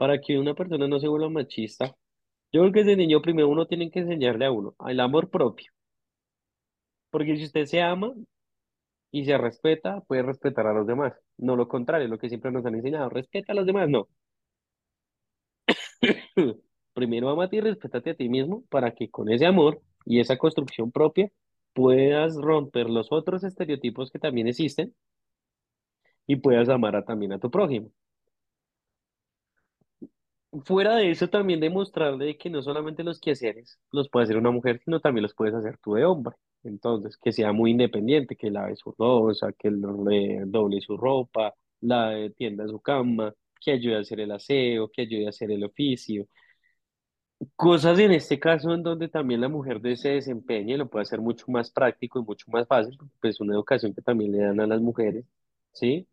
para 0.00 0.20
que 0.20 0.36
una 0.38 0.54
persona 0.54 0.88
no 0.88 0.98
se 0.98 1.06
vuelva 1.08 1.28
machista, 1.30 1.96
yo 2.52 2.62
creo 2.62 2.72
que 2.72 2.80
desde 2.84 2.96
niño 2.96 3.22
primero 3.22 3.48
uno 3.48 3.66
tiene 3.66 3.90
que 3.90 4.00
enseñarle 4.00 4.46
a 4.46 4.52
uno 4.52 4.74
el 4.88 5.00
amor 5.00 5.30
propio. 5.30 5.72
Porque 7.10 7.36
si 7.36 7.44
usted 7.44 7.66
se 7.66 7.80
ama 7.82 8.12
y 9.12 9.24
se 9.24 9.38
respeta, 9.38 10.00
puede 10.02 10.22
respetar 10.22 10.66
a 10.66 10.72
los 10.74 10.86
demás. 10.86 11.14
No 11.38 11.56
lo 11.56 11.68
contrario, 11.68 12.08
lo 12.08 12.18
que 12.18 12.28
siempre 12.28 12.50
nos 12.52 12.66
han 12.66 12.74
enseñado, 12.76 13.08
respeta 13.10 13.52
a 13.52 13.56
los 13.56 13.66
demás, 13.66 13.88
no. 13.88 14.08
Primero 16.94 17.28
amate 17.30 17.56
y 17.56 17.60
respétate 17.60 18.10
a 18.10 18.14
ti 18.14 18.28
mismo 18.28 18.64
para 18.70 18.92
que 18.94 19.10
con 19.10 19.30
ese 19.30 19.46
amor 19.46 19.80
y 20.04 20.20
esa 20.20 20.36
construcción 20.38 20.90
propia 20.92 21.30
puedas 21.72 22.36
romper 22.36 22.90
los 22.90 23.12
otros 23.12 23.44
estereotipos 23.44 24.10
que 24.10 24.18
también 24.18 24.48
existen 24.48 24.94
y 26.26 26.36
puedas 26.36 26.70
amar 26.70 26.96
a- 26.96 27.04
también 27.04 27.32
a 27.34 27.38
tu 27.38 27.50
prójimo. 27.50 27.90
Fuera 30.64 30.96
de 30.96 31.10
eso, 31.12 31.28
también 31.28 31.60
demostrarle 31.60 32.36
que 32.36 32.50
no 32.50 32.60
solamente 32.62 33.04
los 33.04 33.20
quehaceres 33.20 33.78
los 33.92 34.08
puede 34.08 34.24
hacer 34.24 34.36
una 34.36 34.50
mujer, 34.50 34.80
sino 34.84 34.98
también 35.00 35.22
los 35.22 35.34
puedes 35.34 35.54
hacer 35.54 35.78
tú 35.78 35.94
de 35.94 36.04
hombre. 36.04 36.34
Entonces, 36.64 37.16
que 37.16 37.30
sea 37.32 37.52
muy 37.52 37.70
independiente, 37.70 38.34
que 38.36 38.50
lave 38.50 38.74
su 38.76 38.92
rosa, 38.98 39.52
que 39.52 39.70
le 39.70 40.44
doble 40.46 40.80
su 40.80 40.96
ropa, 40.96 41.54
la 41.80 42.28
tienda 42.36 42.66
su 42.66 42.80
cama, 42.80 43.32
que 43.60 43.72
ayude 43.72 43.96
a 43.96 44.00
hacer 44.00 44.18
el 44.20 44.32
aseo, 44.32 44.90
que 44.90 45.02
ayude 45.02 45.26
a 45.26 45.28
hacer 45.30 45.52
el 45.52 45.62
oficio. 45.64 46.26
Cosas 47.56 47.98
en 47.98 48.10
este 48.12 48.38
caso 48.40 48.72
en 48.74 48.82
donde 48.82 49.08
también 49.08 49.40
la 49.40 49.48
mujer 49.48 49.80
de- 49.80 49.96
se 49.96 50.10
desempeñe, 50.10 50.76
lo 50.76 50.88
puede 50.90 51.02
hacer 51.02 51.20
mucho 51.20 51.44
más 51.48 51.70
práctico 51.70 52.18
y 52.20 52.22
mucho 52.24 52.46
más 52.50 52.66
fácil, 52.66 52.96
porque 52.98 53.14
pues 53.20 53.40
una 53.40 53.54
educación 53.54 53.94
que 53.94 54.02
también 54.02 54.32
le 54.32 54.38
dan 54.38 54.60
a 54.60 54.66
las 54.66 54.80
mujeres, 54.80 55.24
¿sí? 55.72 56.06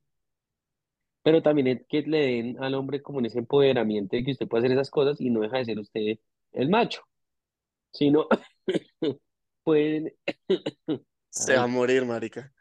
Pero 1.27 1.41
también 1.41 1.67
es 1.67 1.85
que 1.89 2.03
le 2.03 2.19
den 2.19 2.63
al 2.63 2.73
hombre 2.73 3.01
como 3.01 3.19
en 3.19 3.25
ese 3.25 3.39
empoderamiento 3.39 4.15
de 4.15 4.23
que 4.23 4.31
usted 4.31 4.47
puede 4.47 4.61
hacer 4.61 4.71
esas 4.71 4.89
cosas 4.89 5.19
y 5.19 5.29
no 5.29 5.41
deja 5.41 5.57
de 5.57 5.65
ser 5.65 5.77
usted 5.77 6.19
el 6.53 6.69
macho, 6.69 7.01
sino 7.91 8.29
pueden, 9.61 10.13
Se 11.29 11.57
va 11.57 11.63
a 11.63 11.67
morir, 11.67 12.05
marica. 12.05 12.53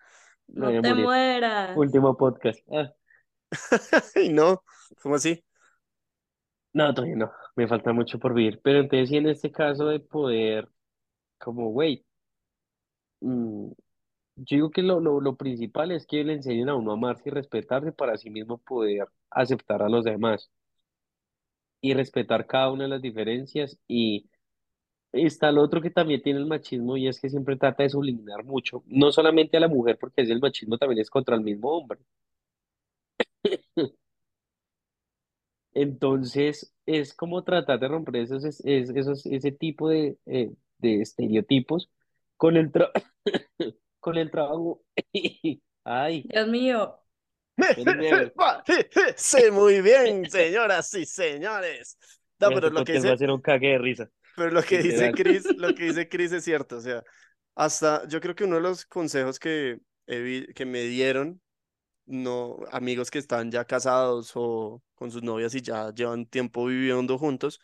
No 0.48 0.66
te 0.66 0.80
morir. 0.80 1.04
mueras. 1.04 1.76
Último 1.76 2.16
podcast. 2.16 2.58
Ah, 2.72 2.92
Y 4.20 4.30
no, 4.30 4.64
¿cómo 5.00 5.14
así? 5.14 5.44
no, 6.72 6.92
todavía 6.92 7.14
no, 7.14 7.30
me 7.54 7.68
falta 7.68 7.92
mucho 7.92 8.18
por 8.18 8.34
vivir, 8.34 8.60
pero 8.64 8.80
entonces 8.80 9.10
sí 9.10 9.16
en 9.16 9.28
este 9.28 9.52
caso 9.52 9.86
de 9.86 10.00
poder, 10.00 10.68
como, 11.38 11.70
güey, 11.70 12.04
mm, 13.20 13.70
yo 14.36 14.56
digo 14.56 14.70
que 14.70 14.82
lo, 14.82 15.00
lo, 15.00 15.20
lo 15.20 15.36
principal 15.36 15.90
es 15.92 16.06
que 16.06 16.24
le 16.24 16.34
enseñen 16.34 16.68
a 16.68 16.74
uno 16.76 16.90
a 16.92 16.94
amarse 16.94 17.28
y 17.28 17.32
respetarse 17.32 17.92
para 17.92 18.16
sí 18.18 18.30
mismo 18.30 18.58
poder 18.58 19.08
aceptar 19.30 19.82
a 19.82 19.88
los 19.88 20.04
demás 20.04 20.50
y 21.80 21.94
respetar 21.94 22.46
cada 22.46 22.70
una 22.72 22.84
de 22.84 22.90
las 22.90 23.02
diferencias 23.02 23.78
y 23.88 24.28
Está 25.12 25.48
el 25.50 25.58
otro 25.58 25.82
que 25.82 25.90
también 25.90 26.22
tiene 26.22 26.40
el 26.40 26.46
machismo 26.46 26.96
y 26.96 27.08
es 27.08 27.20
que 27.20 27.30
siempre 27.30 27.56
trata 27.56 27.82
de 27.84 27.90
subliminar 27.90 28.44
mucho, 28.44 28.84
no 28.86 29.12
solamente 29.12 29.56
a 29.56 29.60
la 29.60 29.68
mujer, 29.68 29.98
porque 29.98 30.22
es 30.22 30.30
el 30.30 30.40
machismo 30.40 30.78
también 30.78 31.00
es 31.00 31.10
contra 31.10 31.36
el 31.36 31.42
mismo 31.42 31.70
hombre. 31.70 32.00
Entonces, 35.74 36.72
es 36.86 37.12
como 37.14 37.44
tratar 37.44 37.78
de 37.80 37.88
romper 37.88 38.16
esos, 38.16 38.44
es- 38.44 38.60
es- 38.64 38.90
esos, 38.90 39.26
ese 39.26 39.52
tipo 39.52 39.88
de, 39.88 40.18
eh, 40.26 40.52
de 40.78 41.02
estereotipos 41.02 41.90
con 42.36 42.56
el, 42.56 42.72
tra- 42.72 42.90
con 44.06 44.16
el 44.18 44.30
trabajo. 44.30 44.84
Ay, 45.84 46.24
Dios 46.28 46.46
mío. 46.46 46.96
Sí, 49.16 49.50
muy 49.50 49.80
bien, 49.80 50.30
señoras 50.30 50.94
y 50.94 51.04
señores. 51.04 51.98
No, 52.38 52.50
pero 52.50 52.70
lo 52.70 52.84
que 52.84 52.92
podcast 52.92 53.04
va 53.04 53.08
a 53.08 53.12
dice, 53.12 53.18
ser 53.18 53.30
un 53.32 53.40
cague 53.40 53.68
de 53.70 53.78
risa, 53.78 54.08
pero 54.36 54.50
lo 54.52 54.62
que 54.62 54.80
dice. 54.80 55.10
Chris, 55.10 55.44
lo 55.56 55.74
que 55.74 55.84
dice 55.86 56.08
Chris 56.08 56.30
es 56.30 56.44
cierto. 56.44 56.76
O 56.76 56.80
sea, 56.80 57.02
hasta 57.56 58.06
yo 58.06 58.20
creo 58.20 58.36
que 58.36 58.44
uno 58.44 58.56
de 58.56 58.62
los 58.62 58.86
consejos 58.86 59.40
que, 59.40 59.80
que 60.06 60.66
me 60.66 60.82
dieron, 60.82 61.40
no, 62.04 62.58
amigos 62.70 63.10
que 63.10 63.18
están 63.18 63.50
ya 63.50 63.64
casados 63.64 64.30
o 64.36 64.80
con 64.94 65.10
sus 65.10 65.24
novias 65.24 65.52
y 65.56 65.62
ya 65.62 65.92
llevan 65.92 66.26
tiempo 66.26 66.66
viviendo 66.66 67.18
juntos, 67.18 67.58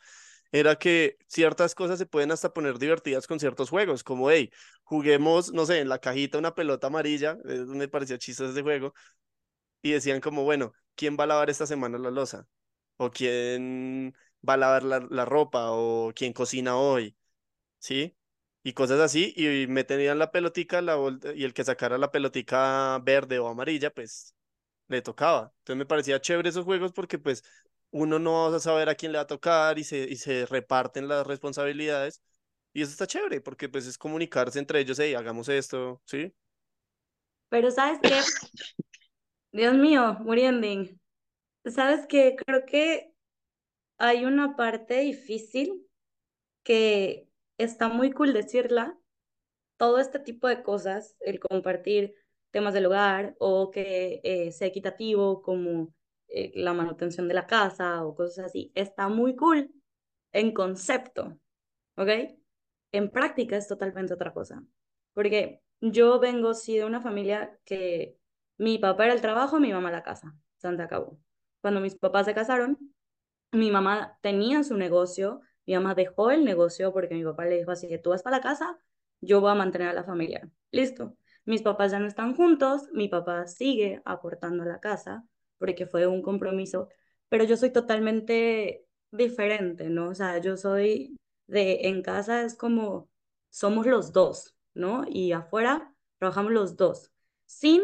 era 0.52 0.76
que 0.76 1.18
ciertas 1.28 1.74
cosas 1.74 1.98
se 1.98 2.06
pueden 2.06 2.32
hasta 2.32 2.52
poner 2.52 2.78
divertidas 2.78 3.26
con 3.26 3.40
ciertos 3.40 3.70
juegos, 3.70 4.04
como, 4.04 4.30
hey, 4.30 4.50
juguemos, 4.84 5.52
no 5.52 5.66
sé, 5.66 5.80
en 5.80 5.88
la 5.88 5.98
cajita 5.98 6.38
una 6.38 6.54
pelota 6.54 6.88
amarilla, 6.88 7.38
eh, 7.48 7.64
me 7.66 7.88
parecía 7.88 8.18
chistoso 8.18 8.52
ese 8.52 8.62
juego 8.62 8.94
y 9.82 9.92
decían 9.92 10.20
como, 10.20 10.44
bueno, 10.44 10.72
¿quién 10.94 11.16
va 11.18 11.24
a 11.24 11.26
lavar 11.26 11.50
esta 11.50 11.66
semana 11.66 11.98
la 11.98 12.10
loza? 12.10 12.46
¿O 12.96 13.10
quién 13.10 14.14
va 14.48 14.54
a 14.54 14.56
lavar 14.56 14.82
la, 14.84 15.00
la 15.10 15.24
ropa? 15.24 15.70
¿O 15.72 16.12
quién 16.14 16.32
cocina 16.32 16.76
hoy? 16.76 17.16
¿Sí? 17.78 18.16
Y 18.62 18.74
cosas 18.74 19.00
así, 19.00 19.34
y 19.36 19.66
me 19.68 19.84
tenían 19.84 20.18
la 20.18 20.30
pelotica 20.32 20.82
la 20.82 20.96
y 21.34 21.44
el 21.44 21.54
que 21.54 21.64
sacara 21.64 21.98
la 21.98 22.12
pelotica 22.12 22.98
verde 23.00 23.38
o 23.40 23.48
amarilla, 23.48 23.90
pues 23.92 24.34
le 24.88 25.02
tocaba. 25.02 25.52
Entonces 25.60 25.78
me 25.78 25.86
parecía 25.86 26.20
chévere 26.20 26.50
esos 26.50 26.64
juegos 26.64 26.92
porque 26.92 27.18
pues 27.18 27.44
uno 27.92 28.18
no 28.18 28.50
va 28.50 28.56
a 28.56 28.60
saber 28.60 28.88
a 28.88 28.94
quién 28.94 29.12
le 29.12 29.18
va 29.18 29.22
a 29.22 29.26
tocar 29.26 29.78
y 29.78 29.84
se, 29.84 29.98
y 29.98 30.16
se 30.16 30.46
reparten 30.46 31.08
las 31.08 31.26
responsabilidades. 31.26 32.22
Y 32.72 32.82
eso 32.82 32.90
está 32.90 33.06
chévere 33.06 33.40
porque 33.40 33.68
pues 33.68 33.86
es 33.86 33.98
comunicarse 33.98 34.58
entre 34.58 34.80
ellos, 34.80 34.98
hey, 34.98 35.14
hagamos 35.14 35.48
esto, 35.48 36.00
¿sí? 36.06 36.34
Pero 37.50 37.70
¿sabes 37.70 38.00
qué? 38.02 38.18
Dios 39.52 39.74
mío, 39.74 40.16
muriendo. 40.20 40.66
¿Sabes 41.66 42.06
qué? 42.06 42.34
Creo 42.34 42.64
que 42.64 43.12
hay 43.98 44.24
una 44.24 44.56
parte 44.56 45.00
difícil 45.00 45.86
que 46.62 47.28
está 47.58 47.88
muy 47.88 48.10
cool 48.12 48.32
decirla. 48.32 48.98
Todo 49.76 49.98
este 49.98 50.18
tipo 50.18 50.48
de 50.48 50.62
cosas, 50.62 51.16
el 51.20 51.40
compartir 51.40 52.14
temas 52.52 52.72
del 52.72 52.86
hogar 52.86 53.34
o 53.38 53.70
que 53.70 54.20
eh, 54.24 54.52
sea 54.52 54.68
equitativo 54.68 55.42
como 55.42 55.92
eh, 56.34 56.52
la 56.54 56.72
manutención 56.72 57.28
de 57.28 57.34
la 57.34 57.46
casa 57.46 58.04
o 58.04 58.14
cosas 58.14 58.46
así, 58.46 58.72
está 58.74 59.08
muy 59.08 59.36
cool 59.36 59.70
en 60.32 60.52
concepto, 60.54 61.38
¿ok? 61.96 62.08
En 62.92 63.10
práctica 63.10 63.56
es 63.56 63.68
totalmente 63.68 64.14
otra 64.14 64.32
cosa. 64.32 64.64
Porque 65.14 65.62
yo 65.80 66.20
vengo, 66.20 66.54
sí, 66.54 66.76
de 66.76 66.84
una 66.86 67.02
familia 67.02 67.58
que 67.64 68.16
mi 68.56 68.78
papá 68.78 69.04
era 69.06 69.14
el 69.14 69.20
trabajo, 69.20 69.60
mi 69.60 69.72
mamá 69.72 69.90
la 69.90 70.02
casa. 70.02 70.34
Se 70.56 70.68
acabó. 70.68 71.18
Cuando 71.60 71.80
mis 71.80 71.96
papás 71.96 72.26
se 72.26 72.34
casaron, 72.34 72.78
mi 73.52 73.70
mamá 73.70 74.18
tenía 74.22 74.62
su 74.64 74.76
negocio, 74.76 75.40
mi 75.66 75.74
mamá 75.74 75.94
dejó 75.94 76.30
el 76.30 76.44
negocio 76.44 76.92
porque 76.92 77.14
mi 77.14 77.24
papá 77.24 77.44
le 77.44 77.58
dijo 77.58 77.72
así 77.72 77.88
que 77.88 77.98
tú 77.98 78.10
vas 78.10 78.22
para 78.22 78.38
la 78.38 78.42
casa, 78.42 78.78
yo 79.20 79.40
voy 79.40 79.50
a 79.50 79.54
mantener 79.54 79.88
a 79.88 79.92
la 79.92 80.04
familia. 80.04 80.48
Listo. 80.70 81.16
Mis 81.44 81.62
papás 81.62 81.92
ya 81.92 81.98
no 81.98 82.06
están 82.06 82.34
juntos, 82.36 82.88
mi 82.92 83.08
papá 83.08 83.46
sigue 83.46 84.00
aportando 84.04 84.62
a 84.62 84.66
la 84.66 84.80
casa 84.80 85.26
porque 85.62 85.86
fue 85.86 86.08
un 86.08 86.22
compromiso, 86.22 86.88
pero 87.28 87.44
yo 87.44 87.56
soy 87.56 87.70
totalmente 87.70 88.84
diferente, 89.12 89.88
¿no? 89.88 90.08
O 90.10 90.14
sea, 90.14 90.38
yo 90.38 90.56
soy 90.56 91.16
de 91.46 91.82
en 91.88 92.02
casa 92.02 92.42
es 92.42 92.56
como 92.56 93.08
somos 93.50 93.86
los 93.86 94.12
dos, 94.12 94.56
¿no? 94.74 95.04
Y 95.08 95.32
afuera 95.32 95.94
trabajamos 96.18 96.52
los 96.52 96.76
dos, 96.76 97.12
sin 97.46 97.82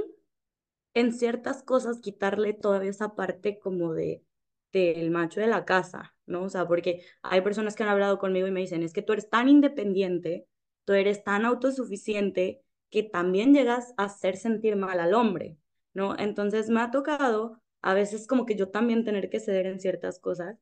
en 0.95 1.13
ciertas 1.13 1.63
cosas 1.63 2.01
quitarle 2.01 2.55
todavía 2.55 2.91
esa 2.91 3.15
parte 3.15 3.59
como 3.61 3.95
de 3.95 4.25
del 4.73 5.11
macho 5.11 5.41
de 5.41 5.47
la 5.47 5.65
casa, 5.65 6.15
¿no? 6.27 6.43
O 6.45 6.49
sea, 6.51 6.67
porque 6.67 7.05
hay 7.23 7.41
personas 7.43 7.75
que 7.77 7.85
han 7.85 7.89
hablado 7.91 8.19
conmigo 8.19 8.47
y 8.49 8.51
me 8.51 8.61
dicen, 8.61 8.83
es 8.83 8.93
que 8.93 9.03
tú 9.03 9.13
eres 9.15 9.31
tan 9.31 9.49
independiente, 9.49 10.47
tú 10.85 10.93
eres 10.95 11.25
tan 11.25 11.45
autosuficiente 11.47 12.63
que 12.91 13.03
también 13.03 13.55
llegas 13.55 13.95
a 13.97 14.05
hacer 14.05 14.37
sentir 14.37 14.77
mal 14.77 15.01
al 15.01 15.15
hombre, 15.15 15.57
¿no? 15.95 16.19
Entonces 16.19 16.71
me 16.71 16.81
ha 16.81 16.91
tocado 16.91 17.63
a 17.83 17.95
veces 17.95 18.27
como 18.27 18.47
que 18.47 18.57
yo 18.57 18.71
también 18.71 19.05
tener 19.05 19.31
que 19.31 19.41
ceder 19.41 19.67
en 19.67 19.81
ciertas 19.81 20.19
cosas. 20.21 20.57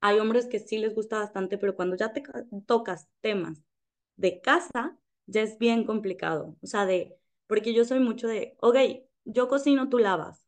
Hay 0.00 0.18
hombres 0.18 0.46
que 0.46 0.58
sí 0.58 0.78
les 0.78 0.94
gusta 0.94 1.18
bastante, 1.18 1.58
pero 1.58 1.76
cuando 1.76 1.96
ya 1.96 2.12
te 2.12 2.22
tocas 2.66 3.08
temas 3.20 3.62
de 4.16 4.40
casa, 4.40 4.98
ya 5.26 5.42
es 5.42 5.58
bien 5.58 5.84
complicado. 5.84 6.56
O 6.62 6.66
sea, 6.66 6.86
de, 6.86 7.16
porque 7.46 7.72
yo 7.74 7.84
soy 7.84 8.00
mucho 8.00 8.26
de, 8.28 8.56
ok, 8.60 8.76
yo 9.24 9.48
cocino, 9.48 9.88
tú 9.88 9.98
lavas. 9.98 10.44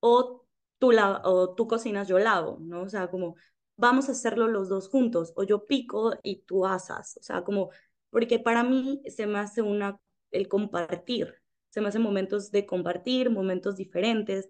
O 0.00 0.46
tú, 0.78 0.92
la, 0.92 1.22
o 1.24 1.54
tú 1.54 1.66
cocinas, 1.68 2.08
yo 2.08 2.18
lavo, 2.18 2.58
¿no? 2.60 2.82
O 2.82 2.88
sea, 2.88 3.10
como 3.10 3.36
vamos 3.76 4.08
a 4.08 4.12
hacerlo 4.12 4.48
los 4.48 4.68
dos 4.68 4.88
juntos. 4.88 5.32
O 5.36 5.42
yo 5.44 5.66
pico 5.66 6.14
y 6.22 6.42
tú 6.42 6.66
asas. 6.66 7.16
O 7.18 7.22
sea, 7.22 7.42
como, 7.44 7.70
porque 8.10 8.38
para 8.38 8.62
mí 8.64 9.02
se 9.08 9.26
me 9.26 9.38
hace 9.40 9.62
una, 9.62 9.98
el 10.30 10.48
compartir. 10.48 11.34
Se 11.70 11.80
me 11.80 11.88
hacen 11.88 12.02
momentos 12.02 12.50
de 12.52 12.66
compartir, 12.66 13.30
momentos 13.30 13.76
diferentes. 13.76 14.48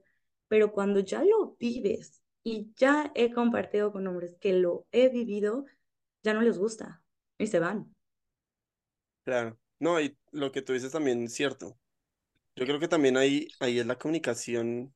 Pero 0.53 0.72
cuando 0.72 1.00
ya 1.00 1.24
lo 1.24 1.57
vives 1.59 2.22
y 2.44 2.72
ya 2.76 3.11
he 3.14 3.32
compartido 3.32 3.92
con 3.92 4.07
hombres 4.07 4.36
que 4.40 4.53
lo 4.55 4.86
he 4.92 5.09
vivido, 5.09 5.64
ya 6.22 6.34
no 6.34 6.42
les 6.42 6.59
gusta 6.59 7.03
y 7.38 7.46
se 7.48 7.59
van. 7.61 7.94
Claro. 9.24 9.59
No, 9.80 10.00
y 10.00 10.16
lo 10.32 10.53
que 10.53 10.62
tú 10.62 10.72
dices 10.72 10.92
también 10.92 11.22
es 11.24 11.34
cierto. 11.34 11.78
Yo 12.57 12.66
creo 12.66 12.80
que 12.80 12.88
también 12.88 13.16
ahí, 13.18 13.48
ahí 13.61 13.78
es 13.80 13.86
la 13.86 13.98
comunicación, 13.98 14.94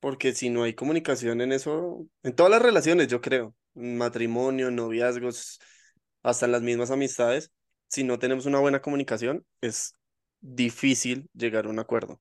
porque 0.00 0.32
si 0.34 0.50
no 0.50 0.62
hay 0.62 0.74
comunicación 0.74 1.40
en 1.40 1.52
eso, 1.52 2.06
en 2.22 2.34
todas 2.34 2.50
las 2.50 2.62
relaciones, 2.62 3.08
yo 3.08 3.20
creo, 3.20 3.54
matrimonio, 3.74 4.70
noviazgos, 4.70 5.60
hasta 6.22 6.46
en 6.46 6.52
las 6.52 6.62
mismas 6.62 6.90
amistades, 6.90 7.52
si 7.88 8.04
no 8.04 8.18
tenemos 8.18 8.46
una 8.46 8.60
buena 8.60 8.80
comunicación, 8.82 9.44
es 9.60 9.94
difícil 10.40 11.28
llegar 11.34 11.66
a 11.66 11.70
un 11.70 11.78
acuerdo 11.78 12.20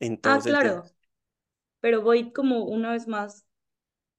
en 0.00 0.18
todo 0.20 0.40
Ah, 0.40 0.40
sentido. 0.40 0.82
Pero 1.82 2.02
voy 2.02 2.32
como 2.32 2.66
una 2.66 2.92
vez 2.92 3.08
más 3.08 3.46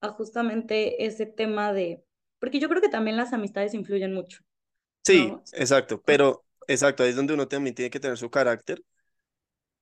a 0.01 0.09
justamente 0.11 1.05
ese 1.05 1.25
tema 1.27 1.73
de, 1.73 2.05
porque 2.39 2.59
yo 2.61 2.69
creo 2.69 2.81
que 2.81 2.89
también 2.89 3.17
las 3.17 3.33
amistades 3.33 3.73
influyen 3.75 4.13
mucho, 4.13 4.39
Sí, 5.05 5.37
¿no? 5.37 5.47
exacto, 5.51 6.01
pero 6.03 6.45
exacto, 6.67 7.03
ahí 7.03 7.09
es 7.09 7.15
donde 7.15 7.33
uno 7.33 7.47
también 7.47 7.75
tiene 7.75 7.89
que 7.91 7.99
tener 7.99 8.17
su 8.17 8.29
carácter 8.29 8.83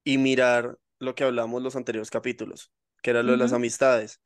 y 0.03 0.17
mirar 0.17 0.77
lo 0.99 1.15
que 1.15 1.23
hablamos 1.23 1.61
los 1.61 1.75
anteriores 1.75 2.09
capítulos, 2.11 2.71
que 3.01 3.11
era 3.11 3.23
lo 3.23 3.31
de 3.31 3.37
las 3.37 3.53
amistades. 3.53 4.21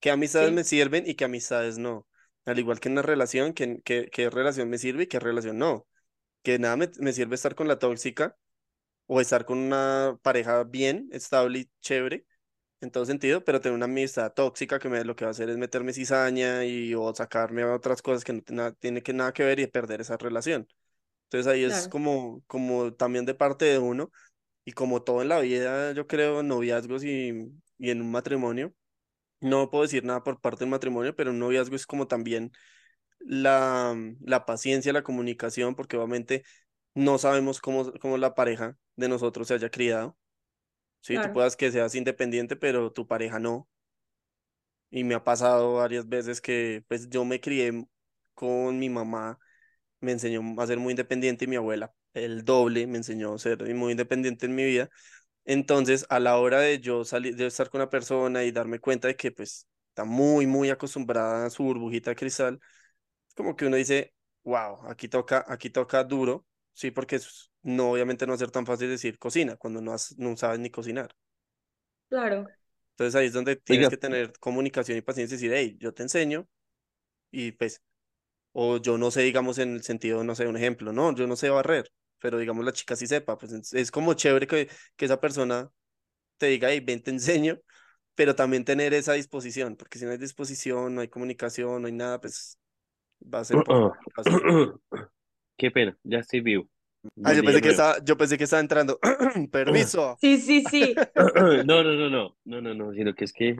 ¿Qué 0.00 0.10
amistades 0.10 0.52
me 0.52 0.64
sirven 0.64 1.04
y 1.08 1.16
qué 1.16 1.24
amistades 1.26 1.78
no? 1.78 2.08
Al 2.46 2.58
igual 2.58 2.80
que 2.80 2.88
en 2.88 2.94
una 2.94 3.02
relación, 3.02 3.54
¿qué, 3.54 3.80
qué, 3.84 4.10
qué 4.12 4.30
relación 4.30 4.70
me 4.70 4.78
sirve 4.78 5.04
y 5.04 5.06
qué 5.08 5.20
relación 5.20 5.58
no? 5.58 5.88
Que 6.42 6.58
nada 6.58 6.76
me, 6.76 6.90
me 7.00 7.12
sirve 7.12 7.36
estar 7.36 7.54
con 7.54 7.68
la 7.68 7.78
tóxica 7.78 8.36
o 9.06 9.20
estar 9.20 9.46
con 9.46 9.58
una 9.58 10.18
pareja 10.22 10.64
bien, 10.64 11.08
estable 11.12 11.60
y 11.60 11.70
chévere 11.80 12.26
en 12.84 12.92
todo 12.92 13.06
sentido, 13.06 13.44
pero 13.44 13.60
tener 13.60 13.74
una 13.76 13.86
amistad 13.86 14.32
tóxica 14.34 14.78
que 14.78 14.88
me, 14.88 15.04
lo 15.04 15.16
que 15.16 15.24
va 15.24 15.30
a 15.30 15.32
hacer 15.32 15.50
es 15.50 15.58
meterme 15.58 15.92
cizaña 15.92 16.64
y 16.64 16.94
o 16.94 17.14
sacarme 17.14 17.62
a 17.62 17.74
otras 17.74 18.02
cosas 18.02 18.24
que 18.24 18.32
no 18.34 18.42
tiene, 18.42 18.56
nada- 18.62 18.72
tiene 18.74 19.02
que 19.02 19.12
nada 19.14 19.32
que 19.32 19.44
ver 19.44 19.60
y 19.60 19.66
perder 19.68 20.00
esa 20.02 20.16
relación. 20.16 20.68
Entonces 21.24 21.52
ahí 21.52 21.64
es 21.64 21.86
claro, 21.86 21.88
como, 21.88 22.42
como 22.46 22.94
también 22.94 23.26
de 23.26 23.34
parte 23.34 23.64
de 23.66 23.78
uno 23.80 24.10
y 24.64 24.72
como 24.72 25.02
todo 25.04 25.22
en 25.22 25.28
la 25.30 25.40
vida, 25.40 25.92
yo 25.92 26.06
creo, 26.08 26.40
en 26.40 26.48
noviazgos 26.48 27.04
y, 27.04 27.52
y 27.78 27.90
en 27.90 28.02
un 28.02 28.10
matrimonio. 28.12 28.74
No 29.40 29.70
puedo 29.70 29.82
decir 29.84 30.04
nada 30.04 30.22
por 30.24 30.40
parte 30.40 30.60
del 30.64 30.70
matrimonio, 30.70 31.14
pero 31.16 31.30
un 31.30 31.38
noviazgo 31.38 31.76
es 31.76 31.86
como 31.86 32.08
también 32.08 32.52
la, 33.20 33.96
la 34.20 34.46
paciencia, 34.46 34.92
la 34.92 35.02
comunicación, 35.02 35.74
porque 35.74 35.96
obviamente 35.96 36.44
no 36.94 37.18
sabemos 37.18 37.60
cómo, 37.60 37.92
cómo 38.00 38.18
la 38.18 38.34
pareja 38.34 38.76
de 38.96 39.08
nosotros 39.08 39.48
se 39.48 39.54
haya 39.54 39.70
criado. 39.70 40.16
Sí, 41.04 41.20
tú 41.20 41.30
claro, 41.30 41.32
puedas 41.32 41.54
que 41.56 41.70
seas 41.70 41.94
independiente, 41.94 42.56
pero 42.56 42.90
tu 42.92 43.06
pareja 43.06 43.38
no. 43.38 43.68
Y 44.90 45.04
me 45.04 45.14
ha 45.14 45.24
pasado 45.24 45.74
varias 45.74 46.08
veces 46.08 46.40
que 46.40 46.84
pues 46.88 47.08
yo 47.10 47.24
me 47.24 47.40
crié 47.40 47.86
con 48.34 48.78
mi 48.78 48.88
mamá, 48.90 49.38
me 50.00 50.12
enseñó 50.12 50.42
a 50.60 50.66
ser 50.66 50.78
muy 50.78 50.92
independiente 50.92 51.44
y 51.46 51.48
mi 51.48 51.56
abuela 51.56 51.94
el 52.14 52.44
doble 52.44 52.86
me 52.86 52.98
enseñó 52.98 53.34
a 53.34 53.38
ser 53.38 53.62
muy 53.74 53.92
independiente 53.92 54.46
en 54.46 54.54
mi 54.54 54.64
vida. 54.64 54.90
Entonces, 55.46 56.06
a 56.10 56.20
la 56.20 56.38
hora 56.38 56.60
de 56.60 56.80
yo 56.80 57.04
salir, 57.04 57.36
de 57.36 57.46
estar 57.46 57.70
con 57.70 57.80
una 57.82 57.90
persona 57.90 58.44
y 58.44 58.52
darme 58.52 58.80
cuenta 58.80 59.08
de 59.08 59.16
que 59.16 59.32
pues 59.32 59.68
está 59.90 60.04
muy, 60.04 60.46
muy 60.46 60.70
acostumbrada 60.70 61.46
a 61.46 61.50
su 61.50 61.64
burbujita 61.64 62.10
de 62.10 62.16
cristal, 62.16 62.60
como 63.36 63.56
que 63.56 63.66
uno 63.66 63.76
dice, 63.76 64.14
wow, 64.44 64.86
aquí 64.88 65.08
toca, 65.08 65.44
aquí 65.48 65.70
toca 65.70 66.04
duro, 66.04 66.46
sí, 66.74 66.90
porque 66.90 67.16
es- 67.16 67.50
no, 67.64 67.92
obviamente 67.92 68.26
no 68.26 68.32
va 68.32 68.36
a 68.36 68.38
ser 68.40 68.52
tan 68.52 68.66
fácil 68.66 68.88
decir 68.90 69.18
cocina 69.20 69.56
cuando 69.58 69.82
no, 69.82 69.92
has- 69.94 70.16
no 70.18 70.36
sabes 70.38 70.60
ni 70.60 70.70
cocinar. 70.70 71.14
claro, 72.08 72.54
Entonces 72.92 73.14
ahí 73.16 73.26
es 73.26 73.32
donde 73.32 73.56
tienes 73.56 73.88
Oiga, 73.88 73.90
que 73.90 73.96
tener 73.96 74.32
comunicación 74.38 74.96
y 74.98 75.02
paciencia 75.02 75.34
y 75.36 75.38
decir, 75.38 75.52
hey, 75.54 75.76
yo 75.80 75.92
te 75.94 76.02
enseño 76.04 76.48
y 77.30 77.52
pues, 77.52 77.82
o 78.52 78.78
yo 78.78 78.98
no 78.98 79.10
sé, 79.10 79.22
digamos, 79.22 79.58
en 79.58 79.74
el 79.74 79.84
sentido, 79.84 80.24
no 80.24 80.34
sé, 80.36 80.48
un 80.48 80.56
ejemplo, 80.56 80.92
no, 80.92 81.14
yo 81.14 81.26
no 81.26 81.36
sé 81.36 81.50
barrer, 81.50 81.90
pero 82.20 82.38
digamos 82.38 82.64
la 82.64 82.72
chica 82.72 82.96
sí 82.96 83.06
sepa, 83.06 83.38
pues 83.38 83.52
es 83.74 83.90
como 83.92 84.14
chévere 84.14 84.46
que, 84.46 84.70
que 84.96 85.06
esa 85.06 85.20
persona 85.20 85.70
te 86.38 86.46
diga, 86.48 86.70
hey, 86.70 86.80
ven, 86.80 87.02
te 87.02 87.10
enseño, 87.12 87.58
pero 88.14 88.36
también 88.36 88.64
tener 88.64 88.94
esa 88.94 89.14
disposición, 89.14 89.76
porque 89.76 89.98
si 89.98 90.06
no 90.06 90.12
hay 90.12 90.18
disposición, 90.18 90.94
no 90.96 91.02
hay 91.02 91.08
comunicación, 91.08 91.82
no 91.82 91.88
hay 91.88 91.94
nada, 91.94 92.20
pues 92.20 92.58
va 93.22 93.40
a 93.40 93.44
ser 93.46 93.58
un 93.58 93.64
poco 93.64 93.80
fácil. 94.14 94.40
qué 95.58 95.70
pena, 95.70 95.98
ya 96.04 96.18
estoy 96.20 96.40
vivo. 96.42 96.68
Ah, 97.24 97.32
yo 97.32 97.40
de 97.40 97.42
pensé 97.42 97.60
que 97.60 97.68
estaba, 97.70 98.04
yo 98.04 98.16
pensé 98.16 98.38
que 98.38 98.44
estaba 98.44 98.60
entrando. 98.60 98.98
Permiso. 99.50 100.16
sí, 100.20 100.38
sí, 100.38 100.62
sí, 100.70 100.94
No, 101.66 101.82
no, 101.82 101.92
no, 101.94 102.10
no, 102.10 102.36
no, 102.44 102.60
no, 102.60 102.74
no, 102.74 102.92
sino 102.92 103.14
que 103.14 103.24
es 103.24 103.32
que 103.32 103.56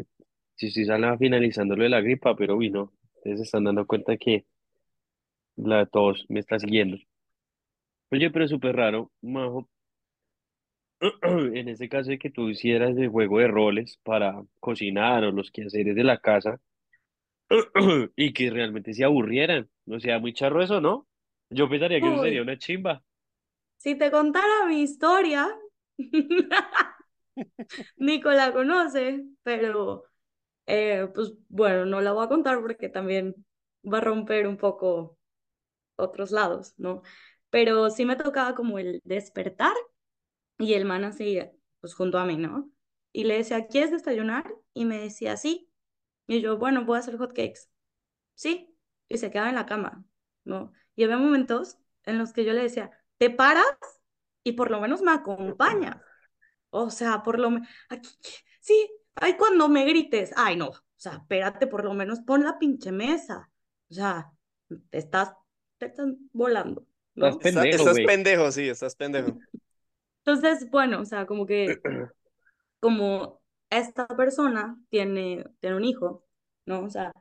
si 0.57 0.69
estoy 0.69 0.85
sala 0.85 1.19
finalizando 1.19 1.77
lo 1.77 1.83
de 1.83 1.89
la 1.89 2.01
gripa, 2.01 2.37
pero 2.37 2.57
uy, 2.57 2.71
no, 2.71 2.93
ustedes 3.17 3.39
se 3.39 3.45
están 3.45 3.65
dando 3.65 3.87
cuenta 3.87 4.17
que 4.17 4.47
la 5.57 5.87
tos 5.87 6.25
me 6.29 6.41
está 6.41 6.59
siguiendo. 6.59 6.97
Oye, 8.11 8.31
pero 8.31 8.45
es 8.45 8.51
súper 8.51 8.77
raro, 8.77 9.11
Majo, 9.23 9.69
en 11.23 11.69
ese 11.69 11.89
caso 11.89 12.11
de 12.11 12.19
que 12.19 12.31
tú 12.31 12.49
hicieras 12.49 12.97
el 12.97 13.09
juego 13.09 13.39
de 13.39 13.49
roles 13.49 13.99
para 14.03 14.43
cocinar 14.61 15.25
o 15.25 15.33
los 15.33 15.51
quehaceres 15.51 15.95
de 15.95 16.05
la 16.05 16.19
casa 16.19 16.61
y 18.17 18.33
que 18.33 18.51
realmente 18.51 18.95
se 18.95 19.05
aburrieran, 19.05 19.69
o 19.87 20.01
sea, 20.01 20.19
muy 20.19 20.33
charro 20.33 20.63
eso, 20.63 20.81
¿no? 20.81 21.07
Yo 21.51 21.69
pensaría 21.69 22.01
que 22.01 22.07
eso 22.07 22.23
sería 22.23 22.43
una 22.43 22.59
chimba. 22.59 23.03
Si 23.85 23.97
te 23.97 24.11
contara 24.11 24.65
mi 24.67 24.81
historia, 24.81 25.47
Nico 27.99 28.31
la 28.31 28.51
conoce, 28.51 29.27
pero 29.43 30.05
eh, 30.67 31.07
pues 31.15 31.35
bueno, 31.51 31.85
no 31.85 32.01
la 32.01 32.13
voy 32.13 32.25
a 32.25 32.29
contar 32.29 32.63
porque 32.63 32.89
también 32.89 33.35
va 33.85 33.99
a 33.99 34.01
romper 34.01 34.47
un 34.47 34.57
poco 34.57 35.19
otros 35.97 36.31
lados, 36.31 36.73
¿no? 36.79 37.03
Pero 37.51 37.91
sí 37.91 38.07
me 38.07 38.17
tocaba 38.17 38.55
como 38.55 38.79
el 38.79 39.03
despertar 39.05 39.75
y 40.59 40.73
el 40.73 40.87
man 40.87 41.05
así, 41.05 41.39
pues 41.81 41.95
junto 41.95 42.19
a 42.19 42.25
mí, 42.25 42.39
¿no? 42.39 42.71
Y 43.13 43.25
le 43.25 43.37
decía, 43.37 43.67
¿quieres 43.67 43.91
desayunar? 43.91 44.47
Y 44.73 44.87
me 44.87 44.99
decía, 44.99 45.37
sí. 45.37 45.71
Y 46.27 46.41
yo, 46.41 46.57
bueno, 46.57 46.87
voy 46.87 46.97
a 46.97 47.01
hacer 47.01 47.19
hot 47.19 47.35
cakes. 47.35 47.69
Sí. 48.35 48.75
Y 49.09 49.19
se 49.19 49.31
quedaba 49.31 49.51
en 49.51 49.57
la 49.57 49.67
cama, 49.67 50.07
¿no? 50.45 50.73
Y 50.97 51.05
había 51.05 51.19
momentos 51.19 51.77
en 52.05 52.19
los 52.19 52.33
que 52.33 52.47
yo 52.47 52.55
le 52.55 52.63
decía, 52.63 52.91
te 53.19 53.31
paras 53.31 53.65
y 54.43 54.53
por 54.53 54.71
lo 54.71 54.81
menos 54.81 55.03
me 55.03 55.13
acompañas. 55.13 55.97
O 56.71 56.91
sea, 56.91 57.23
por 57.23 57.39
lo 57.39 57.51
menos, 57.51 57.69
aquí, 57.89 58.09
sí, 58.61 58.91
ay, 59.15 59.37
cuando 59.37 59.69
me 59.69 59.85
grites, 59.85 60.33
ay, 60.37 60.57
no, 60.57 60.69
o 60.69 60.81
sea, 60.97 61.15
espérate, 61.15 61.67
por 61.67 61.85
lo 61.85 61.95
menos 61.95 62.21
pon 62.21 62.43
la 62.43 62.59
pinche 62.59 62.93
mesa. 62.93 63.51
O 63.91 63.95
sea, 63.95 64.31
te 64.91 64.99
estás, 64.99 65.35
te 65.79 65.87
están 65.87 66.17
volando, 66.33 66.87
Estás 67.15 67.15
¿no? 67.15 67.27
Está, 67.27 67.61
pendejo, 67.63 67.89
estás 67.89 68.07
pendejo, 68.07 68.53
sí, 68.53 68.69
estás 68.69 68.97
pendejo. 68.97 69.39
Entonces, 70.25 70.71
bueno, 70.71 71.01
o 71.01 71.05
sea, 71.05 71.27
como 71.27 71.47
que, 71.47 71.79
como 72.81 73.41
esta 73.71 74.07
persona 74.07 74.77
tiene, 74.89 75.45
tiene 75.61 75.77
un 75.77 75.85
hijo, 75.85 76.25
¿no? 76.67 76.85
O 76.85 76.91
sea, 76.91 77.13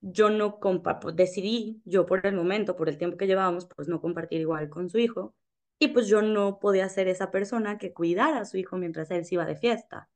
yo 0.00 0.30
no 0.30 0.60
compa 0.60 1.00
pues, 1.00 1.16
decidí, 1.16 1.80
yo 1.84 2.06
por 2.06 2.24
el 2.26 2.34
momento, 2.34 2.76
por 2.76 2.88
el 2.88 2.98
tiempo 2.98 3.16
que 3.16 3.26
llevábamos, 3.26 3.66
pues 3.66 3.88
no 3.88 4.00
compartir 4.00 4.40
igual 4.40 4.68
con 4.68 4.88
su 4.88 4.98
hijo. 4.98 5.34
Y 5.80 5.88
pues 5.88 6.08
yo 6.08 6.22
no 6.22 6.58
podía 6.58 6.88
ser 6.88 7.08
esa 7.08 7.30
persona 7.30 7.78
que 7.78 7.92
cuidara 7.92 8.40
a 8.40 8.44
su 8.44 8.56
hijo 8.56 8.76
mientras 8.76 9.10
él 9.10 9.24
se 9.24 9.34
iba 9.36 9.44
de 9.46 9.56
fiesta. 9.56 10.08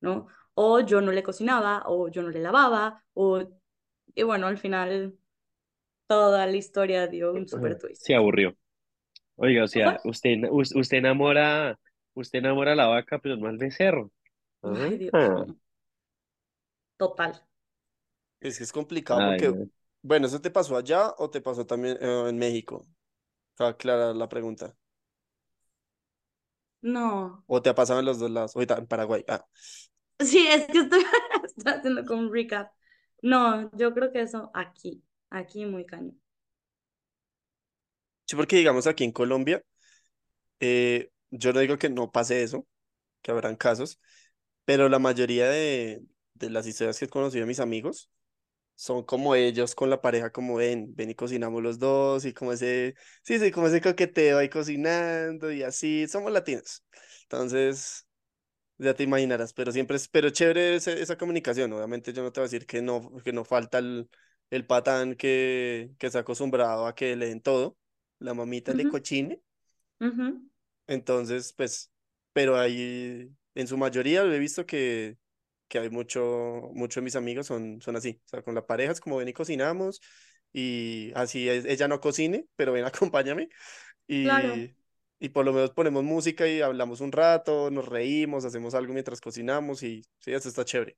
¿no? 0.00 0.26
O 0.54 0.80
yo 0.80 1.00
no 1.00 1.12
le 1.12 1.22
cocinaba, 1.22 1.82
o 1.86 2.08
yo 2.08 2.22
no 2.22 2.30
le 2.30 2.40
lavaba, 2.40 3.04
o... 3.14 3.42
Y 4.14 4.22
bueno, 4.22 4.46
al 4.46 4.58
final 4.58 5.16
toda 6.06 6.46
la 6.46 6.56
historia 6.56 7.06
dio 7.06 7.32
un 7.32 7.46
super 7.48 7.78
twist. 7.78 8.02
Se 8.04 8.14
aburrió. 8.14 8.56
Oiga, 9.36 9.64
o 9.64 9.68
sea, 9.68 10.00
usted, 10.04 10.44
us- 10.50 10.74
usted 10.74 10.98
enamora, 10.98 11.78
usted 12.14 12.38
enamora 12.38 12.72
a 12.72 12.76
la 12.76 12.86
vaca, 12.86 13.18
pero 13.18 13.36
no 13.36 13.48
al 13.48 13.58
becerro. 13.58 14.10
Ay, 14.62 14.96
Dios 14.98 15.10
Ah. 15.12 15.44
Total. 16.96 17.42
Es 18.48 18.58
que 18.58 18.64
es 18.64 18.72
complicado 18.72 19.22
ay, 19.22 19.24
porque, 19.24 19.52
no. 19.52 19.68
bueno, 20.02 20.26
¿eso 20.26 20.40
te 20.40 20.50
pasó 20.50 20.76
allá 20.76 21.12
o 21.18 21.30
te 21.30 21.40
pasó 21.40 21.66
también 21.66 21.98
eh, 22.00 22.26
en 22.28 22.38
México? 22.38 22.86
Para 23.56 23.70
aclarar 23.72 24.16
la 24.16 24.28
pregunta. 24.28 24.76
No. 26.82 27.44
¿O 27.46 27.62
te 27.62 27.70
ha 27.70 27.74
pasado 27.74 28.00
en 28.00 28.06
los 28.06 28.18
dos 28.18 28.30
lados? 28.30 28.54
Ahorita 28.56 28.76
en 28.78 28.86
Paraguay. 28.86 29.24
Ah, 29.28 29.44
Sí, 30.20 30.46
es 30.48 30.66
que 30.68 30.78
estoy, 30.80 31.04
estoy 31.44 31.72
haciendo 31.74 32.04
como 32.06 32.22
un 32.22 32.32
recap. 32.32 32.72
No, 33.22 33.70
yo 33.76 33.92
creo 33.94 34.12
que 34.12 34.22
eso 34.22 34.50
aquí, 34.54 35.02
aquí 35.30 35.64
muy 35.66 35.84
cañón. 35.86 36.20
Sí, 38.26 38.34
porque 38.36 38.56
digamos 38.56 38.86
aquí 38.86 39.04
en 39.04 39.12
Colombia, 39.12 39.62
eh, 40.60 41.10
yo 41.30 41.52
no 41.52 41.60
digo 41.60 41.78
que 41.78 41.90
no 41.90 42.12
pase 42.12 42.42
eso, 42.42 42.66
que 43.22 43.30
habrán 43.32 43.56
casos, 43.56 44.00
pero 44.64 44.88
la 44.88 44.98
mayoría 45.00 45.48
de, 45.48 46.02
de 46.34 46.50
las 46.50 46.66
historias 46.66 46.98
que 46.98 47.06
he 47.06 47.08
conocido 47.08 47.42
de 47.42 47.48
mis 47.48 47.60
amigos 47.60 48.10
son 48.76 49.04
como 49.04 49.34
ellos 49.36 49.74
con 49.74 49.90
la 49.90 50.02
pareja, 50.02 50.30
como 50.32 50.56
ven, 50.56 50.94
ven 50.96 51.10
y 51.10 51.16
cocinamos 51.16 51.62
los 51.62 51.78
dos, 51.80 52.24
y 52.26 52.34
como 52.34 52.52
ese, 52.54 52.94
sí, 53.24 53.38
sí, 53.40 53.52
como 53.52 53.68
ese 53.68 53.82
coqueteo 53.82 54.38
ahí 54.38 54.50
cocinando 54.50 55.52
y 55.52 55.64
así, 55.64 56.08
somos 56.08 56.32
latinos. 56.32 56.84
Entonces, 57.24 58.06
ya 58.78 58.94
te 58.94 59.02
imaginarás, 59.04 59.52
pero 59.54 59.72
siempre 59.72 59.96
es, 59.96 60.08
pero 60.08 60.30
chévere 60.30 60.76
ese- 60.76 61.00
esa 61.02 61.16
comunicación, 61.18 61.72
obviamente 61.72 62.12
yo 62.12 62.22
no 62.22 62.32
te 62.32 62.40
voy 62.40 62.44
a 62.46 62.50
decir 62.50 62.66
que 62.66 62.82
no, 62.82 63.12
que 63.24 63.32
no 63.32 63.44
falta 63.44 63.78
el, 63.78 64.08
el 64.50 64.66
patán 64.66 65.14
que, 65.16 65.90
que 65.98 66.06
está 66.08 66.20
acostumbrado 66.20 66.86
a 66.86 66.94
que 66.94 67.16
le 67.16 67.28
den 67.28 67.40
todo, 67.42 67.78
la 68.18 68.34
mamita 68.34 68.74
le 68.74 68.86
Ujú, 68.86 68.88
cochine, 68.88 69.42
ujú. 70.00 70.48
entonces, 70.86 71.52
pues, 71.52 71.92
pero 72.32 72.56
ahí, 72.58 73.30
en 73.54 73.66
su 73.66 73.76
mayoría 73.76 74.22
lo 74.24 74.32
he 74.34 74.38
visto 74.38 74.66
que 74.66 75.16
que 75.68 75.78
hay 75.78 75.90
mucho, 75.90 76.70
muchos 76.74 76.96
de 76.96 77.02
mis 77.04 77.16
amigos 77.16 77.46
son, 77.46 77.80
son 77.80 77.96
así, 77.96 78.20
o 78.26 78.28
sea, 78.28 78.42
con 78.42 78.54
la 78.54 78.66
pareja 78.66 78.92
es 78.92 79.00
como 79.00 79.16
ven 79.18 79.28
y 79.28 79.32
cocinamos 79.32 80.00
y 80.52 81.12
así 81.14 81.48
es, 81.48 81.64
ella 81.64 81.88
no 81.88 82.00
cocine, 82.00 82.46
pero 82.56 82.72
ven, 82.72 82.84
acompáñame 82.86 83.48
Claro. 84.22 84.62
y, 84.62 84.76
y 85.20 85.28
por 85.30 85.44
lo 85.46 85.52
menos 85.52 85.70
ponemos 85.72 86.04
música 86.04 86.48
y 86.48 86.60
hablamos 86.62 87.00
un 87.00 87.12
rato, 87.12 87.70
nos 87.70 87.88
reímos, 87.88 88.44
hacemos 88.44 88.74
algo 88.74 88.92
mientras 88.94 89.20
cocinamos 89.20 89.82
y 89.82 90.02
sí, 90.20 90.32
eso 90.32 90.48
está 90.48 90.64
chévere, 90.64 90.96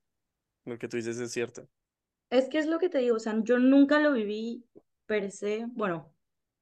lo 0.65 0.77
que 0.79 0.87
tú 0.87 0.97
dices 0.97 1.19
es 1.19 1.31
cierto. 1.31 1.67
Es 2.29 2.47
que 2.49 2.59
es 2.59 2.67
lo 2.67 2.79
que 2.79 2.89
te 2.89 2.99
digo, 2.99 3.15
o 3.17 3.19
sea, 3.19 3.35
yo 3.43 3.57
nunca 3.59 3.99
lo 3.99 4.13
viví 4.13 4.65
per 5.05 5.31
se, 5.31 5.65
bueno, 5.71 6.13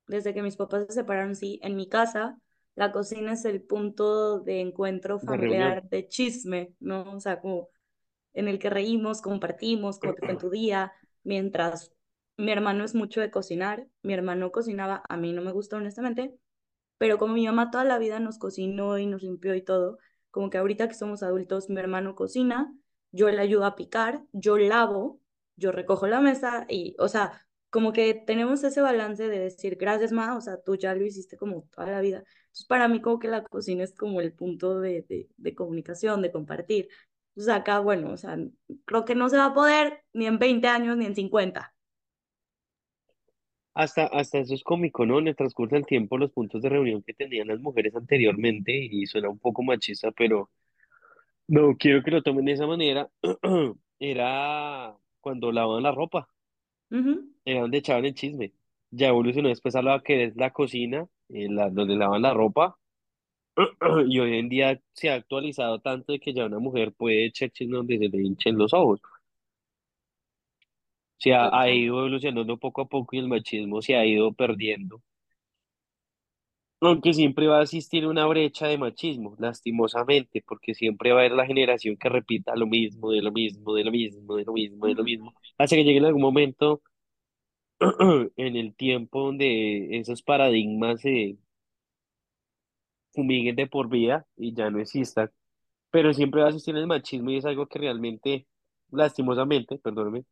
desde 0.07 0.33
que 0.33 0.41
mis 0.43 0.55
papás 0.57 0.87
se 0.87 0.93
separaron, 0.93 1.35
sí, 1.35 1.59
en 1.63 1.75
mi 1.75 1.89
casa 1.89 2.39
la 2.75 2.91
cocina 2.91 3.33
es 3.33 3.45
el 3.45 3.61
punto 3.63 4.39
de 4.41 4.61
encuentro 4.61 5.19
familiar, 5.19 5.89
de 5.89 6.07
chisme, 6.07 6.73
¿no? 6.79 7.13
O 7.15 7.19
sea, 7.19 7.41
como 7.41 7.69
en 8.37 8.47
el 8.47 8.59
que 8.59 8.69
reímos, 8.69 9.21
compartimos, 9.21 9.99
cómo 9.99 10.13
te 10.13 10.21
fue 10.23 10.33
en 10.33 10.39
tu 10.39 10.49
día, 10.51 10.93
mientras 11.23 11.91
mi 12.37 12.51
hermano 12.51 12.85
es 12.85 12.95
mucho 12.95 13.19
de 13.21 13.31
cocinar, 13.31 13.87
mi 14.03 14.13
hermano 14.13 14.51
cocinaba, 14.51 15.03
a 15.09 15.17
mí 15.17 15.33
no 15.33 15.41
me 15.41 15.51
gusta 15.51 15.77
honestamente, 15.77 16.37
pero 16.97 17.17
como 17.17 17.33
mi 17.33 17.45
mamá 17.45 17.71
toda 17.71 17.83
la 17.83 17.99
vida 17.99 18.19
nos 18.19 18.37
cocinó 18.37 18.97
y 18.97 19.05
nos 19.05 19.23
limpió 19.23 19.55
y 19.55 19.61
todo, 19.63 19.97
como 20.31 20.49
que 20.49 20.57
ahorita 20.57 20.87
que 20.87 20.93
somos 20.95 21.23
adultos, 21.23 21.69
mi 21.69 21.79
hermano 21.79 22.15
cocina, 22.15 22.73
yo 23.11 23.29
le 23.29 23.39
ayudo 23.41 23.65
a 23.65 23.75
picar, 23.75 24.23
yo 24.33 24.57
lavo, 24.57 25.19
yo 25.55 25.71
recojo 25.71 26.07
la 26.07 26.21
mesa 26.21 26.65
y, 26.69 26.95
o 26.99 27.07
sea, 27.07 27.45
como 27.69 27.93
que 27.93 28.13
tenemos 28.13 28.63
ese 28.63 28.81
balance 28.81 29.27
de 29.27 29.39
decir, 29.39 29.75
gracias, 29.77 30.11
ma, 30.11 30.35
o 30.37 30.41
sea, 30.41 30.61
tú 30.61 30.75
ya 30.75 30.95
lo 30.95 31.05
hiciste 31.05 31.37
como 31.37 31.63
toda 31.75 31.87
la 31.91 32.01
vida. 32.01 32.17
Entonces, 32.19 32.65
para 32.67 32.87
mí 32.87 33.01
como 33.01 33.19
que 33.19 33.27
la 33.27 33.43
cocina 33.43 33.83
es 33.83 33.93
como 33.95 34.21
el 34.21 34.33
punto 34.33 34.79
de, 34.79 35.03
de, 35.09 35.27
de 35.37 35.55
comunicación, 35.55 36.21
de 36.21 36.31
compartir. 36.31 36.87
Entonces, 37.37 37.53
acá, 37.55 37.79
bueno, 37.79 38.11
o 38.11 38.17
sea, 38.17 38.37
creo 38.85 39.05
que 39.05 39.15
no 39.15 39.29
se 39.29 39.37
va 39.37 39.45
a 39.47 39.53
poder 39.53 40.03
ni 40.13 40.25
en 40.27 40.39
20 40.39 40.67
años 40.67 40.97
ni 40.97 41.05
en 41.05 41.15
50. 41.15 41.73
Hasta, 43.73 44.07
hasta 44.07 44.39
eso 44.39 44.55
es 44.55 44.63
cómico, 44.63 45.05
¿no? 45.05 45.19
En 45.19 45.27
el 45.27 45.35
transcurso 45.35 45.75
del 45.75 45.85
tiempo, 45.85 46.17
los 46.17 46.31
puntos 46.31 46.61
de 46.61 46.69
reunión 46.69 47.03
que 47.03 47.13
tenían 47.13 47.47
las 47.47 47.59
mujeres 47.61 47.95
anteriormente, 47.95 48.73
y 48.75 49.05
suena 49.05 49.29
un 49.29 49.39
poco 49.39 49.63
machista, 49.63 50.11
pero 50.11 50.49
no 51.47 51.77
quiero 51.77 52.03
que 52.03 52.11
lo 52.11 52.23
tomen 52.23 52.45
de 52.45 52.53
esa 52.53 52.67
manera, 52.67 53.09
era 53.99 54.95
cuando 55.21 55.51
lavaban 55.51 55.83
la 55.83 55.91
ropa, 55.93 56.29
Ujú, 56.91 57.29
era 57.45 57.61
donde 57.61 57.77
echaban 57.79 58.05
el 58.05 58.13
chisme. 58.13 58.53
Ya 58.91 59.09
evolucionó 59.09 59.49
después 59.49 59.75
a 59.75 59.81
lo 59.81 60.01
que 60.03 60.25
es 60.25 60.35
la 60.35 60.51
cocina, 60.51 61.07
eh, 61.29 61.47
la, 61.49 61.69
donde 61.69 61.95
lavan 61.95 62.21
la 62.21 62.33
ropa, 62.33 62.77
y 64.07 64.19
hoy 64.19 64.37
en 64.37 64.49
día 64.49 64.79
se 64.93 65.09
ha 65.09 65.15
actualizado 65.15 65.79
tanto 65.79 66.11
de 66.13 66.19
que 66.19 66.33
ya 66.33 66.45
una 66.45 66.59
mujer 66.59 66.93
puede 66.93 67.25
echar 67.25 67.51
donde 67.69 67.97
se 67.97 68.09
le 68.09 68.23
hinchen 68.23 68.57
los 68.57 68.73
ojos. 68.73 69.01
Se 71.19 71.31
ha, 71.31 71.45
ha 71.45 71.69
total. 71.69 71.71
ido 71.71 71.99
evolucionando 71.99 72.57
poco 72.57 72.81
a 72.81 72.87
poco 72.89 73.15
y 73.15 73.19
el 73.19 73.27
machismo 73.27 73.83
se 73.83 73.95
ha 73.95 74.03
ido 74.03 74.33
perdiendo. 74.33 75.03
Aunque 76.81 77.13
siempre 77.13 77.47
va 77.47 77.59
a 77.59 77.63
existir 77.63 78.05
una 78.05 78.25
brecha 78.27 78.67
de 78.67 78.77
machismo, 78.77 79.35
lastimosamente, 79.39 80.43
porque 80.47 80.75
siempre 80.75 81.11
va 81.11 81.17
a 81.17 81.21
haber 81.21 81.31
la 81.33 81.45
generación 81.47 81.97
que 81.97 82.07
repita 82.09 82.55
lo 82.55 82.67
mismo, 82.67 83.11
de 83.11 83.21
lo 83.23 83.31
mismo, 83.31 83.73
de 83.73 83.83
lo 83.83 83.91
mismo, 83.91 84.35
de 84.35 84.45
lo 84.45 84.53
mismo, 84.53 84.85
de 84.87 84.93
lo 84.95 85.03
mismo, 85.03 85.33
hasta 85.57 85.75
que 85.75 85.83
llegue 85.83 85.97
en 85.97 86.05
algún 86.05 86.21
momento 86.21 86.81
en 88.37 88.55
el 88.55 88.75
tiempo 88.75 89.25
donde 89.25 89.97
esos 89.99 90.21
paradigmas 90.23 91.01
se 91.01 91.37
fumiguen 93.17 93.57
de 93.57 93.67
por 93.67 93.89
vida 93.89 94.27
y 94.37 94.55
ya 94.55 94.71
no 94.71 94.79
existan. 94.81 95.31
Pero 95.91 96.13
siempre 96.13 96.41
va 96.41 96.47
a 96.47 96.49
existir 96.51 96.75
el 96.77 96.87
machismo 96.87 97.31
y 97.31 97.37
es 97.37 97.45
algo 97.45 97.67
que 97.67 97.79
realmente, 97.79 98.47
lastimosamente, 98.91 99.79
perdóname, 99.79 100.25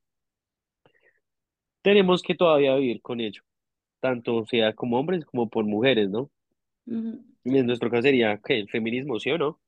tenemos 1.81 2.21
que 2.21 2.36
todavía 2.36 2.75
vivir 2.75 3.01
con 3.01 3.21
ello, 3.21 3.41
tanto 4.01 4.45
sea 4.47 4.73
como 4.75 4.99
hombres 4.99 5.25
como 5.25 5.49
por 5.49 5.65
mujeres, 5.65 6.09
¿no? 6.09 6.31
ujú. 6.88 7.23
Y 7.45 7.57
en 7.57 7.65
nuestro 7.67 7.89
caso 7.89 8.01
sería, 8.03 8.41
¿qué? 8.43 8.59
El 8.59 8.69
feminismo, 8.69 9.19
¿sí 9.21 9.31
o 9.31 9.38
no? 9.38 9.61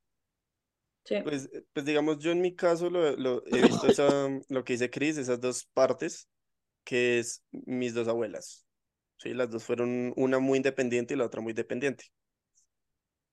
Sí. 1.06 1.16
Pues, 1.24 1.50
pues 1.74 1.86
digamos, 1.86 2.20
yo 2.20 2.32
en 2.32 2.42
mi 2.42 2.56
caso 2.56 2.90
lo, 2.90 3.16
lo 3.18 3.46
he 3.48 3.62
visto 3.62 3.88
esa, 3.88 4.28
lo 4.50 4.64
que 4.64 4.74
dice 4.74 4.90
Chris, 4.90 5.18
esas 5.18 5.42
dos 5.42 5.66
partes, 5.74 6.30
que 6.86 7.20
es 7.20 7.44
mis 7.52 7.94
dos 7.94 8.08
abuelas. 8.08 8.66
Sí, 9.18 9.34
las 9.34 9.50
dos 9.52 9.64
fueron 9.66 10.14
una 10.18 10.40
muy 10.40 10.58
independiente 10.58 11.14
y 11.14 11.18
la 11.18 11.26
otra 11.26 11.42
muy 11.42 11.54
dependiente. 11.54 12.06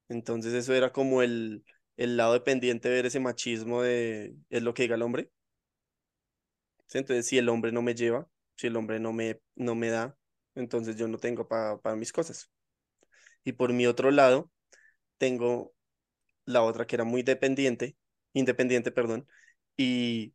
Entonces 0.08 0.52
eso 0.54 0.74
era 0.74 0.92
como 0.92 1.22
el, 1.22 1.64
el 1.96 2.16
lado 2.16 2.34
dependiente 2.34 2.88
de 2.88 2.94
ver 2.96 3.06
ese 3.06 3.20
machismo 3.20 3.82
de 3.82 4.36
es 4.50 4.62
lo 4.62 4.74
que 4.74 4.82
diga 4.84 4.96
el 4.96 5.02
hombre. 5.02 5.30
Entonces 6.92 7.26
si 7.26 7.38
el 7.38 7.48
hombre 7.48 7.72
no 7.72 7.82
me 7.82 7.94
lleva, 7.94 8.28
si 8.56 8.66
el 8.68 8.76
hombre 8.76 9.00
no 9.00 9.12
me, 9.12 9.40
no 9.56 9.74
me 9.74 9.88
da, 9.90 10.16
entonces 10.54 10.96
yo 10.96 11.08
no 11.08 11.18
tengo 11.18 11.48
para 11.48 11.78
para 11.80 11.96
mis 11.96 12.12
cosas. 12.12 12.50
Y 13.44 13.52
por 13.52 13.72
mi 13.72 13.86
otro 13.86 14.10
lado, 14.10 14.50
tengo 15.18 15.74
la 16.46 16.62
otra 16.62 16.86
que 16.86 16.96
era 16.96 17.04
muy 17.04 17.22
dependiente, 17.22 17.96
independiente, 18.34 18.92
perdón, 18.92 19.28
y 19.76 20.34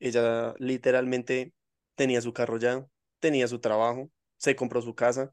ella 0.00 0.54
literalmente 0.58 1.54
tenía 1.96 2.22
su 2.22 2.32
carro 2.34 2.58
ya, 2.58 2.86
tenía 3.20 3.48
su 3.48 3.60
trabajo, 3.60 4.10
se 4.38 4.56
compró 4.56 4.82
su 4.82 4.94
casa, 4.96 5.32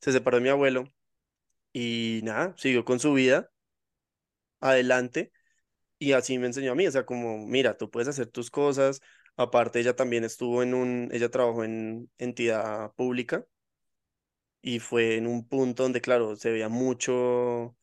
se 0.00 0.12
separó 0.12 0.38
de 0.38 0.44
mi 0.44 0.50
abuelo 0.50 0.92
y 1.78 2.20
nada, 2.24 2.54
siguió 2.56 2.84
con 2.86 3.00
su 3.00 3.12
vida 3.12 3.50
adelante 4.60 5.32
Y 5.98 6.12
así 6.14 6.38
me 6.38 6.46
enseñó 6.48 6.72
a 6.72 6.74
mí, 6.76 6.86
o 6.88 6.92
sea, 6.92 7.06
como, 7.06 7.38
mira, 7.46 7.76
tú 7.78 7.90
puedes 7.90 8.08
hacer 8.08 8.28
tus 8.28 8.50
cosas. 8.50 9.00
Aparte, 9.36 9.80
ella 9.80 9.96
también 9.96 10.24
estuvo 10.24 10.62
en 10.64 10.74
un, 10.74 11.10
ella 11.12 11.30
trabajó 11.30 11.64
en 11.64 12.10
entidad 12.18 12.92
pública 12.94 13.46
y 14.62 14.80
fue 14.80 15.16
en 15.16 15.26
un 15.26 15.46
punto 15.48 15.82
donde, 15.84 16.00
claro, 16.00 16.36
se 16.36 16.50
veía 16.50 16.68
mucho, 16.68 17.76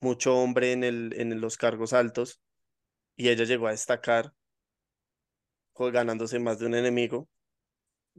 mucho 0.00 0.36
hombre 0.38 0.72
en 0.72 0.84
el, 0.84 1.14
en 1.18 1.40
los 1.40 1.56
cargos 1.58 1.92
altos 1.92 2.40
y 3.16 3.30
ella 3.30 3.44
llegó 3.46 3.68
a 3.68 3.72
destacar 3.72 4.34
ganándose 5.92 6.38
más 6.38 6.58
de 6.58 6.66
un 6.66 6.74
enemigo 6.74 7.28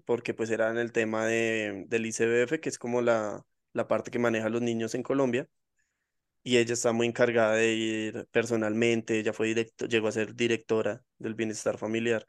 porque 0.06 0.34
pues 0.34 0.50
era 0.50 0.70
en 0.72 0.78
el 0.78 0.92
tema 0.92 1.26
de, 1.28 1.86
del 1.88 2.06
ICBF, 2.06 2.60
que 2.60 2.70
es 2.70 2.78
como 2.80 3.02
la, 3.02 3.44
la 3.76 3.88
parte 3.88 4.12
que 4.12 4.20
maneja 4.20 4.50
los 4.50 4.62
niños 4.62 4.96
en 4.96 5.04
Colombia. 5.04 5.48
Y 6.44 6.58
ella 6.58 6.74
está 6.74 6.94
muy 6.94 7.08
encargada 7.08 7.56
de 7.56 7.74
ir 7.74 8.28
personalmente, 8.32 9.20
ella 9.20 9.34
fue 9.34 9.48
directo, 9.48 9.88
llegó 9.88 10.08
a 10.08 10.12
ser 10.12 10.36
directora 10.36 11.04
del 11.18 11.36
bienestar 11.36 11.78
familiar 11.78 12.26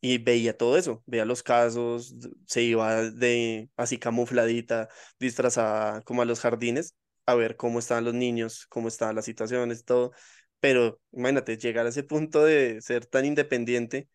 y 0.00 0.18
veía 0.18 0.56
todo 0.56 0.76
eso, 0.78 1.02
veía 1.06 1.24
los 1.24 1.42
casos, 1.42 2.14
se 2.46 2.62
iba 2.62 3.02
de 3.10 3.70
así 3.76 3.98
camufladita, 3.98 4.88
disfrazada 5.20 6.02
como 6.02 6.22
a 6.22 6.24
los 6.24 6.40
jardines, 6.40 6.96
a 7.26 7.34
ver 7.34 7.56
cómo 7.56 7.78
estaban 7.80 8.04
los 8.04 8.14
niños, 8.14 8.66
cómo 8.68 8.88
estaban 8.88 9.16
las 9.16 9.24
situaciones, 9.26 9.84
todo. 9.84 10.12
Pero 10.60 11.00
imagínate, 11.12 11.58
llegar 11.58 11.86
a 11.86 11.90
ese 11.90 12.04
punto 12.04 12.44
de 12.44 12.80
ser 12.82 13.06
tan 13.06 13.24
independiente 13.26 14.08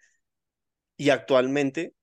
y 0.97 1.09
actualmente 1.09 1.93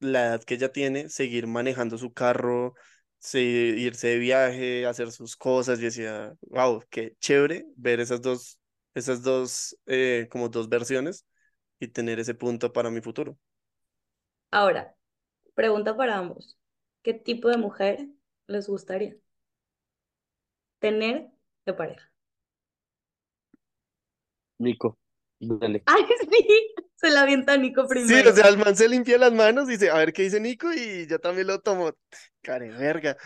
la 0.00 0.26
edad 0.26 0.44
que 0.44 0.54
ella 0.54 0.72
tiene, 0.72 1.08
seguir 1.08 1.46
manejando 1.46 1.98
su 1.98 2.12
carro, 2.12 2.74
se- 3.20 3.40
irse 3.42 4.08
de 4.08 4.18
viaje, 4.18 4.86
hacer 4.86 5.12
sus 5.12 5.36
cosas. 5.36 5.80
Yo 5.80 5.86
decía, 5.86 6.34
wow, 6.42 6.82
qué 6.90 7.16
chévere 7.20 7.66
ver 7.76 8.00
esas 8.00 8.22
dos, 8.22 8.58
esas 8.94 9.22
dos, 9.24 9.76
eh, 9.86 10.28
como 10.32 10.50
dos 10.50 10.68
versiones 10.70 11.26
y 11.80 11.88
tener 11.88 12.20
ese 12.20 12.34
punto 12.34 12.72
para 12.72 12.90
mi 12.90 13.02
futuro. 13.02 13.38
Ahora, 14.52 14.94
pregunta 15.54 15.96
para 15.96 16.18
ambos. 16.18 16.58
¿Qué 17.02 17.14
tipo 17.14 17.48
de 17.50 17.56
mujer 17.58 18.08
les 18.48 18.68
gustaría 18.68 19.16
tener 20.78 21.30
de 21.64 21.72
pareja? 21.74 22.10
Nico, 24.60 24.96
dale. 25.40 25.84
Ay, 25.86 26.04
sí, 26.30 26.74
se 27.00 27.10
la 27.10 27.22
avienta 27.22 27.56
Nico 27.56 27.88
Sí, 27.94 28.22
o 28.26 28.32
primero. 28.32 28.32
sea, 28.32 28.48
el 28.48 28.56
man 28.58 28.76
se 28.76 28.88
limpia 28.88 29.18
las 29.18 29.32
manos 29.32 29.68
y 29.68 29.72
dice, 29.72 29.90
a 29.90 29.94
ver 29.96 30.12
qué 30.12 30.22
dice 30.22 30.40
Nico 30.40 30.72
y 30.72 31.06
yo 31.06 31.18
también 31.20 31.46
lo 31.46 31.60
tomo. 31.60 31.92
Care 32.42 32.70
verga. 32.70 33.16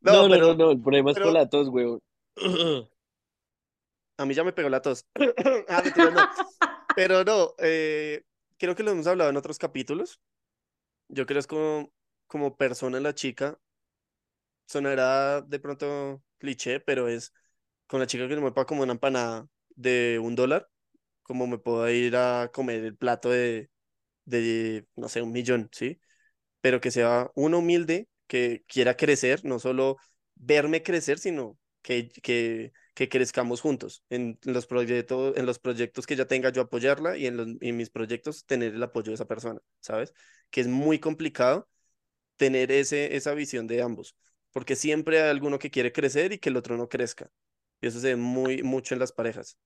No, 0.00 0.14
No, 0.14 0.28
no, 0.28 0.38
no, 0.38 0.52
pero, 0.52 0.54
no, 0.54 0.70
el 0.70 0.80
problema 0.80 1.10
es 1.10 1.18
por 1.18 1.32
pero 1.32 1.32
la 1.32 1.48
tos, 1.48 1.68
weón. 1.68 2.00
a 4.18 4.24
mí 4.26 4.34
ya 4.34 4.44
me 4.44 4.52
pegó 4.52 4.68
la 4.68 4.82
tos. 4.82 5.06
Ah, 5.68 5.82
mentira, 5.82 6.10
no. 6.10 6.28
Pero 6.94 7.24
no, 7.24 7.54
eh, 7.58 8.24
creo 8.58 8.74
que 8.76 8.82
lo 8.82 8.92
hemos 8.92 9.06
hablado 9.06 9.30
en 9.30 9.36
otros 9.36 9.58
capítulos. 9.58 10.20
Yo 11.08 11.26
creo 11.26 11.40
es 11.40 11.46
como, 11.48 11.92
como 12.28 12.56
persona 12.56 13.00
la 13.00 13.14
chica, 13.14 13.58
sonará 14.66 15.42
de 15.42 15.58
pronto 15.60 16.22
cliché, 16.38 16.80
pero 16.80 17.08
es 17.08 17.32
con 17.86 18.00
la 18.00 18.06
chica 18.06 18.28
que 18.28 18.36
no 18.36 18.42
me 18.42 18.52
paga 18.52 18.66
como 18.66 18.82
una 18.82 18.92
empanada 18.92 19.48
de 19.76 20.20
un 20.22 20.34
dólar, 20.34 20.68
como 21.24 21.48
me 21.48 21.58
puedo 21.58 21.90
ir 21.90 22.16
a 22.16 22.50
comer 22.54 22.84
el 22.84 22.96
plato 22.98 23.30
de, 23.30 23.70
de, 24.26 24.86
no 24.96 25.08
sé, 25.08 25.22
un 25.22 25.32
millón, 25.32 25.68
¿sí? 25.72 26.00
Pero 26.60 26.80
que 26.80 26.90
sea 26.90 27.30
uno 27.34 27.58
humilde, 27.58 28.08
que 28.26 28.64
quiera 28.68 28.96
crecer, 28.96 29.44
no 29.44 29.58
solo 29.58 29.96
verme 30.34 30.82
crecer, 30.82 31.18
sino 31.18 31.58
que, 31.82 32.08
que, 32.08 32.72
que 32.94 33.08
crezcamos 33.08 33.60
juntos 33.60 34.04
en 34.10 34.38
los 34.44 34.66
proyectos, 34.66 35.36
en 35.36 35.46
los 35.46 35.58
proyectos 35.58 36.06
que 36.06 36.14
ella 36.14 36.26
tenga, 36.26 36.50
yo 36.50 36.62
apoyarla 36.62 37.16
y 37.18 37.26
en, 37.26 37.36
los, 37.36 37.48
en 37.60 37.76
mis 37.76 37.90
proyectos 37.90 38.46
tener 38.46 38.74
el 38.74 38.82
apoyo 38.82 39.10
de 39.10 39.14
esa 39.16 39.26
persona, 39.26 39.60
¿sabes? 39.80 40.14
Que 40.50 40.60
es 40.62 40.68
muy 40.68 40.98
complicado 41.00 41.68
tener 42.36 42.72
ese, 42.72 43.16
esa 43.16 43.34
visión 43.34 43.66
de 43.66 43.82
ambos, 43.82 44.16
porque 44.52 44.76
siempre 44.76 45.20
hay 45.22 45.30
alguno 45.30 45.58
que 45.58 45.70
quiere 45.70 45.92
crecer 45.92 46.32
y 46.32 46.38
que 46.38 46.48
el 46.50 46.56
otro 46.56 46.76
no 46.76 46.88
crezca. 46.88 47.30
Y 47.80 47.88
eso 47.88 48.00
se 48.00 48.08
ve 48.08 48.16
muy 48.16 48.62
mucho 48.62 48.94
en 48.94 49.00
las 49.00 49.12
parejas. 49.12 49.58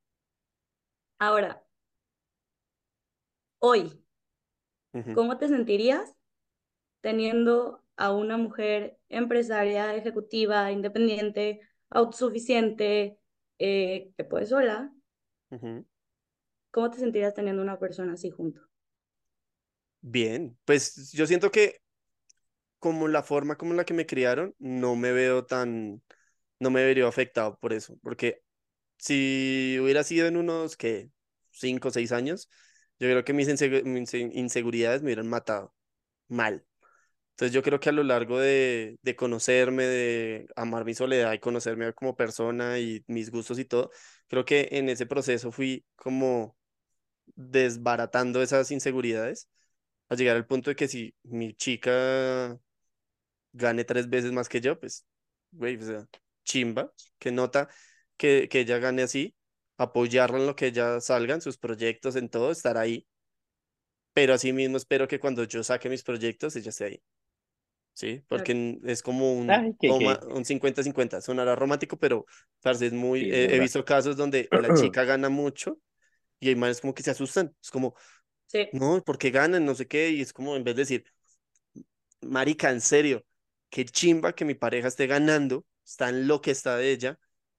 Ahora, 1.20 1.62
hoy, 3.60 3.92
¿cómo 5.10 5.38
te 5.38 5.48
sentirías 5.48 6.14
teniendo 7.02 7.84
a 7.96 8.12
una 8.12 8.36
mujer 8.38 8.98
empresaria, 9.10 9.94
ejecutiva, 9.96 10.72
independiente, 10.72 11.60
autosuficiente, 11.90 13.18
eh, 13.60 14.12
que 14.16 14.24
puede 14.24 14.46
sola? 14.46 14.92
¿Cómo 16.70 16.90
te 16.90 16.96
sentirías 16.98 17.34
teniendo 17.34 17.60
una 17.60 17.78
persona 17.78 18.14
así 18.14 18.30
junto? 18.30 18.62
Bien, 20.00 20.56
pues 20.64 21.12
yo 21.12 21.26
siento 21.26 21.50
que 21.50 21.80
como 22.78 23.08
la 23.08 23.22
forma 23.22 23.56
como 23.56 23.74
la 23.74 23.84
que 23.84 23.94
me 23.94 24.06
criaron, 24.06 24.54
no 24.58 24.96
me 24.96 25.12
veo 25.12 25.44
tan, 25.46 26.02
no 26.60 26.70
me 26.70 26.84
vería 26.84 27.08
afectado 27.08 27.58
por 27.60 27.72
eso, 27.72 27.98
porque 28.02 28.42
si 28.98 29.78
hubiera 29.82 30.04
sido 30.04 30.26
en 30.26 30.36
unos, 30.36 30.76
que 30.76 31.10
cinco 31.52 31.88
o 31.88 31.90
seis 31.90 32.12
años, 32.12 32.48
yo 32.98 33.08
creo 33.08 33.24
que 33.24 33.32
mis, 33.32 33.48
insegu- 33.48 34.30
inseguridades 34.34 35.02
me 35.02 35.06
hubieran 35.08 35.28
matado 35.28 35.74
mal. 36.28 36.66
Entonces 37.32 37.54
yo 37.54 37.62
creo 37.62 37.78
que 37.80 37.88
a 37.90 37.92
lo 37.92 38.02
largo 38.02 38.38
de, 38.40 38.98
de 39.02 39.16
conocerme, 39.16 39.84
de 39.86 40.48
amar 40.56 40.84
mi 40.84 40.94
soledad 40.94 41.32
y 41.32 41.38
conocerme 41.38 41.92
como 41.94 42.16
persona 42.16 42.78
y 42.80 43.04
mis 43.06 43.30
gustos 43.30 43.58
y 43.60 43.64
todo, 43.64 43.90
creo 44.28 44.44
que 44.44 44.68
en 44.72 44.88
ese 44.88 45.06
proceso 45.06 45.52
fui 45.52 45.84
como 45.96 46.56
desbaratando 47.36 48.42
esas 48.42 48.70
inseguridades 48.70 49.48
a 50.08 50.16
llegar 50.16 50.36
al 50.36 50.46
punto 50.46 50.70
de 50.70 50.76
que 50.76 50.88
si 50.88 51.14
mi 51.24 51.54
chica 51.54 52.58
gane 53.52 53.84
tres 53.84 54.08
veces 54.08 54.32
más 54.32 54.48
que 54.48 54.60
yo, 54.60 54.78
pues, 54.80 55.06
güey, 55.52 55.76
o 55.76 55.82
sea, 55.82 56.08
chimba, 56.44 56.92
que 57.18 57.32
nota 57.32 57.68
que, 58.18 58.48
que 58.50 58.60
ella 58.62 58.78
gane 58.80 59.02
así, 59.04 59.36
apoyarla 59.78 60.38
en 60.38 60.46
lo 60.48 60.56
que 60.56 60.68
ella 60.68 61.00
salga, 61.02 61.34
en 61.36 61.42
sus 61.42 61.58
proyectos, 61.58 62.16
en 62.16 62.30
todo, 62.30 62.52
estar 62.52 62.78
ahí, 62.78 63.06
pero 64.12 64.34
así 64.34 64.52
mismo 64.52 64.76
espero 64.76 65.06
que 65.08 65.20
cuando 65.20 65.44
yo 65.44 65.62
saque 65.62 65.88
mis 65.88 66.02
proyectos, 66.02 66.56
ella 66.56 66.70
esté 66.70 66.84
ahí, 66.86 67.02
¿sí? 67.94 68.24
Porque 68.28 68.78
es 68.84 69.02
como 69.02 69.34
un 69.34 69.60
Ay, 69.60 69.74
que, 69.80 69.94
toma, 69.94 70.20
que. 70.20 70.24
un 70.28 70.44
cincuenta 70.44 70.82
cincuenta 70.82 71.20
sonará 71.20 71.56
romántico, 71.56 71.98
pero, 71.98 72.26
parce, 72.62 72.86
es 72.86 72.92
muy, 72.92 73.26
Sí, 73.30 73.30
es 73.30 73.52
he 73.54 73.60
visto 73.60 73.84
casos 73.84 74.16
donde 74.16 74.50
la 74.54 74.72
chica 74.72 75.04
gana 75.04 75.28
mucho 75.30 75.80
y 76.40 76.48
hay 76.50 76.56
manes 76.56 76.80
como 76.80 76.94
que 76.94 77.02
se 77.04 77.12
asustan, 77.12 77.54
es 77.62 77.70
como, 77.70 77.94
sí, 78.46 78.68
no, 78.72 79.02
¿por 79.04 79.18
qué 79.18 79.30
ganan? 79.30 79.64
No 79.66 79.74
sé 79.74 79.88
qué, 79.88 80.10
y 80.10 80.22
es 80.22 80.32
como 80.32 80.56
en 80.56 80.64
vez 80.64 80.76
de 80.76 80.82
decir, 80.82 81.04
Marica, 82.22 82.70
en 82.70 82.80
serio, 82.80 83.24
qué 83.70 83.84
chimba 83.84 84.34
que 84.34 84.44
mi 84.44 84.54
pareja 84.54 84.88
esté 84.88 85.06
ganando, 85.06 85.64
está 85.84 86.08
en 86.10 86.26
lo 86.28 86.40
que 86.40 86.50
está 86.50 86.76
de 86.76 86.90
ella, 86.92 87.18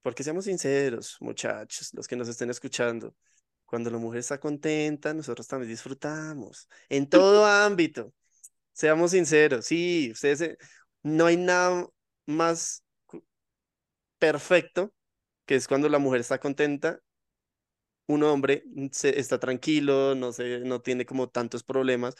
porque 0.09 0.23
seamos 0.23 0.45
sinceros, 0.45 1.17
muchachos, 1.19 1.93
los 1.93 2.07
que 2.07 2.15
nos 2.15 2.27
estén 2.27 2.49
escuchando, 2.49 3.15
cuando 3.65 3.91
la 3.91 3.99
mujer 3.99 4.21
está 4.21 4.39
contenta, 4.39 5.13
nosotros 5.13 5.47
también 5.47 5.69
disfrutamos, 5.69 6.67
en 6.89 7.07
todo 7.07 7.45
ámbito, 7.45 8.11
seamos 8.73 9.11
sinceros, 9.11 9.67
sí, 9.67 10.09
ustedes, 10.11 10.57
no 11.03 11.27
hay 11.27 11.37
nada 11.37 11.87
más 12.25 12.83
perfecto 14.17 14.91
que 15.45 15.53
es 15.55 15.67
cuando 15.67 15.89
la 15.89 15.99
mujer 15.99 16.21
está 16.21 16.39
contenta, 16.39 16.99
un 18.07 18.23
hombre 18.23 18.63
se, 18.91 19.19
está 19.19 19.39
tranquilo, 19.39 20.15
no 20.15 20.33
se, 20.33 20.61
no 20.61 20.81
tiene 20.81 21.05
como 21.05 21.29
tantos 21.29 21.63
problemas. 21.63 22.15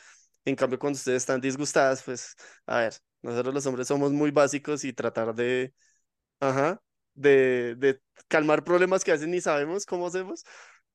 En 0.46 0.56
cambio, 0.56 0.78
cuando 0.78 0.98
ustedes 0.98 1.24
están 1.24 1.42
disgustadas, 1.42 2.04
pues, 2.04 2.36
a 2.68 2.82
ver, 2.82 2.94
nosotros 3.24 3.52
los 3.56 3.66
hombres 3.66 3.88
somos 3.88 4.12
muy 4.12 4.30
básicos 4.30 4.84
y 4.84 4.94
tratar 4.94 5.34
de, 5.34 5.74
ajá, 6.40 6.82
de, 7.20 7.76
de 7.76 8.00
calmar 8.28 8.64
problemas 8.64 9.04
que 9.04 9.12
a 9.12 9.16
veces 9.16 9.28
ni 9.28 9.42
sabemos 9.42 9.86
cómo 9.86 10.08
hacemos, 10.08 10.44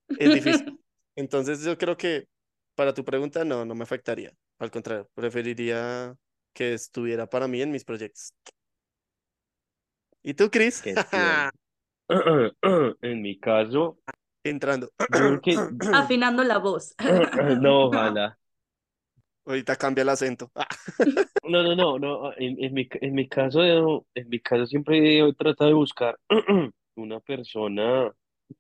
es 0.09 0.33
difícil. 0.33 0.79
Entonces, 1.17 1.63
yo 1.63 1.77
creo 1.79 1.97
que 1.97 2.27
para 2.75 2.95
tu 2.95 3.05
pregunta, 3.05 3.45
no, 3.45 3.65
no 3.65 3.75
me 3.75 3.85
afectaría. 3.85 4.33
Al 4.59 4.71
contrario, 4.71 5.09
preferiría 5.15 6.15
que 6.53 6.75
estuviera 6.75 7.29
para 7.29 7.47
mí 7.47 7.61
en 7.61 7.71
mis 7.71 7.85
proyectos. 7.85 8.33
¿Y 10.23 10.35
tú, 10.35 10.51
Chris? 10.51 10.83
En 13.03 13.23
mi 13.23 13.39
caso, 13.39 13.99
Entrando. 14.43 14.91
yo 14.99 15.07
creo 15.09 15.41
que, 15.41 15.57
afinando 15.95 16.45
la 16.45 16.59
voz. 16.59 16.95
no, 17.61 17.87
ojalá. 17.87 18.39
Ahorita 19.47 19.77
cambia 19.77 20.03
el 20.03 20.09
acento. 20.09 20.51
No, 21.47 21.63
no, 21.63 21.77
no, 21.77 21.99
no. 21.99 22.33
En, 22.39 22.63
en 22.63 22.73
mi, 22.73 22.89
en 23.03 23.15
mi 23.15 23.29
caso, 23.29 23.63
en 24.15 24.29
mi 24.31 24.41
caso 24.41 24.67
siempre 24.67 25.19
he 25.21 25.33
tratado 25.35 25.69
de 25.69 25.75
buscar 25.75 26.19
una 26.97 27.21
persona 27.21 28.11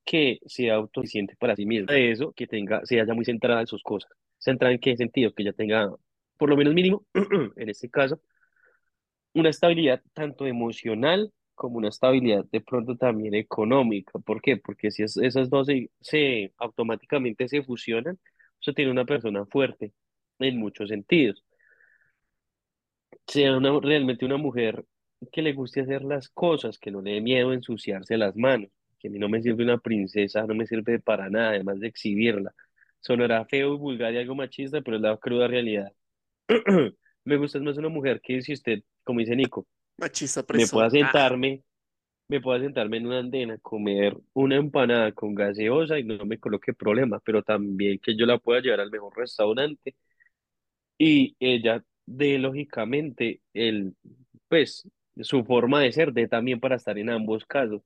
que 0.05 0.39
sea 0.47 0.74
autosuficiente 0.74 1.35
para 1.37 1.57
sí 1.57 1.64
misma. 1.64 1.95
Eso, 1.97 2.32
que 2.32 2.47
tenga, 2.47 2.85
se 2.85 3.01
haya 3.01 3.14
muy 3.14 3.24
centrada 3.24 3.61
en 3.62 3.66
sus 3.66 3.82
cosas. 3.82 4.11
¿Centrada 4.39 4.74
en 4.74 4.80
qué 4.80 4.97
sentido? 4.97 5.32
Que 5.32 5.45
ya 5.45 5.53
tenga, 5.55 5.91
por 6.37 6.51
lo 6.51 6.57
menos 6.57 6.74
mínimo, 6.74 7.07
en 7.57 7.68
este 7.70 7.89
caso, 7.89 8.20
una 9.35 9.51
estabilidad 9.51 10.03
tanto 10.12 10.47
emocional 10.47 11.32
como 11.55 11.76
una 11.78 11.89
estabilidad 11.89 12.45
de 12.51 12.61
pronto 12.61 12.97
también 12.97 13.35
económica. 13.35 14.18
¿Por 14.20 14.41
qué? 14.43 14.57
Porque 14.57 14.91
si 14.91 15.03
es- 15.05 15.16
esas 15.16 15.51
dos 15.51 15.66
se, 15.66 15.91
se 16.01 16.53
automáticamente 16.59 17.49
se 17.49 17.62
fusionan, 17.62 18.18
usted 18.61 18.74
tiene 18.74 18.91
una 18.91 19.05
persona 19.05 19.45
fuerte 19.47 19.93
en 20.39 20.59
muchos 20.59 20.89
sentidos. 20.89 21.45
Sea 23.26 23.57
una, 23.57 23.78
realmente 23.80 24.24
una 24.24 24.37
mujer 24.37 24.85
que 25.32 25.43
le 25.43 25.53
guste 25.53 25.80
hacer 25.80 26.03
las 26.03 26.28
cosas, 26.28 26.78
que 26.78 26.91
no 26.91 27.01
le 27.01 27.12
dé 27.12 27.20
miedo 27.20 27.53
ensuciarse 27.53 28.16
las 28.16 28.37
manos, 28.37 28.70
que 28.99 29.09
a 29.09 29.11
mí 29.11 29.18
no 29.18 29.28
me 29.28 29.43
sirve 29.43 29.64
una 29.64 29.78
princesa, 29.78 30.47
no 30.47 30.55
me 30.55 30.66
sirve 30.66 30.99
para 30.99 31.30
nada, 31.30 31.51
además 31.51 31.80
de 31.80 31.89
exhibirla. 31.89 32.53
Sonará 33.01 33.45
feo 33.47 33.74
y 33.74 33.78
vulgar 33.78 34.14
y 34.14 34.18
algo 34.18 34.35
machista, 34.35 34.80
pero 34.80 34.97
es 34.97 35.03
la 35.03 35.16
cruda 35.16 35.49
realidad. 35.49 35.93
Me 37.26 37.37
gusta 37.39 37.59
más 37.61 37.78
una 37.78 37.89
mujer 37.89 38.20
que 38.22 38.43
si 38.43 38.53
usted, 38.53 38.82
como 39.03 39.20
dice 39.20 39.35
Nico, 39.35 39.66
Machista 39.97 40.45
me 40.53 40.66
pueda. 40.66 40.87
Ah, 40.87 40.91
sentarme, 40.91 41.62
me 42.28 42.41
pueda 42.41 42.61
sentarme 42.61 42.99
en 42.99 43.07
una 43.07 43.20
andena, 43.20 43.59
comer 43.59 44.16
una 44.32 44.57
empanada 44.57 45.12
con 45.12 45.35
gaseosa 45.35 45.99
y 45.99 46.05
no 46.05 46.24
me 46.26 46.39
coloque 46.39 46.74
problema, 46.74 47.20
pero 47.24 47.43
también 47.43 47.99
que 47.99 48.16
yo 48.16 48.26
la 48.26 48.39
pueda 48.39 48.61
llevar 48.61 48.80
al 48.80 48.91
mejor 48.91 49.16
restaurante 49.16 49.95
y 50.99 51.37
ella 51.41 51.85
de 52.07 52.39
lógicamente 52.39 53.41
el, 53.55 53.95
pues, 54.49 54.89
su 55.21 55.45
forma 55.45 55.81
de 55.81 55.93
ser 55.93 56.13
de 56.13 56.29
también 56.29 56.61
para 56.61 56.77
estar 56.77 56.99
en 56.99 57.11
ambos 57.11 57.45
casos, 57.47 57.83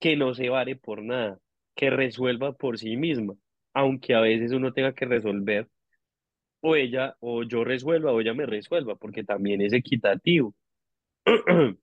que 0.00 0.16
no 0.16 0.34
se 0.34 0.48
vale 0.48 0.76
por 0.76 1.02
nada, 1.02 1.38
que 1.74 1.90
resuelva 1.90 2.52
por 2.52 2.78
sí 2.78 2.96
misma, 2.96 3.34
aunque 3.74 4.14
a 4.14 4.20
veces 4.20 4.52
uno 4.52 4.72
tenga 4.72 4.94
que 4.94 5.06
resolver, 5.06 5.68
o 6.60 6.76
ella, 6.76 7.16
o 7.20 7.42
yo 7.44 7.64
resuelva, 7.64 8.12
o 8.12 8.20
ella 8.20 8.34
me 8.34 8.46
resuelva, 8.46 8.96
porque 8.96 9.24
también 9.24 9.60
es 9.62 9.72
equitativo. 9.72 10.54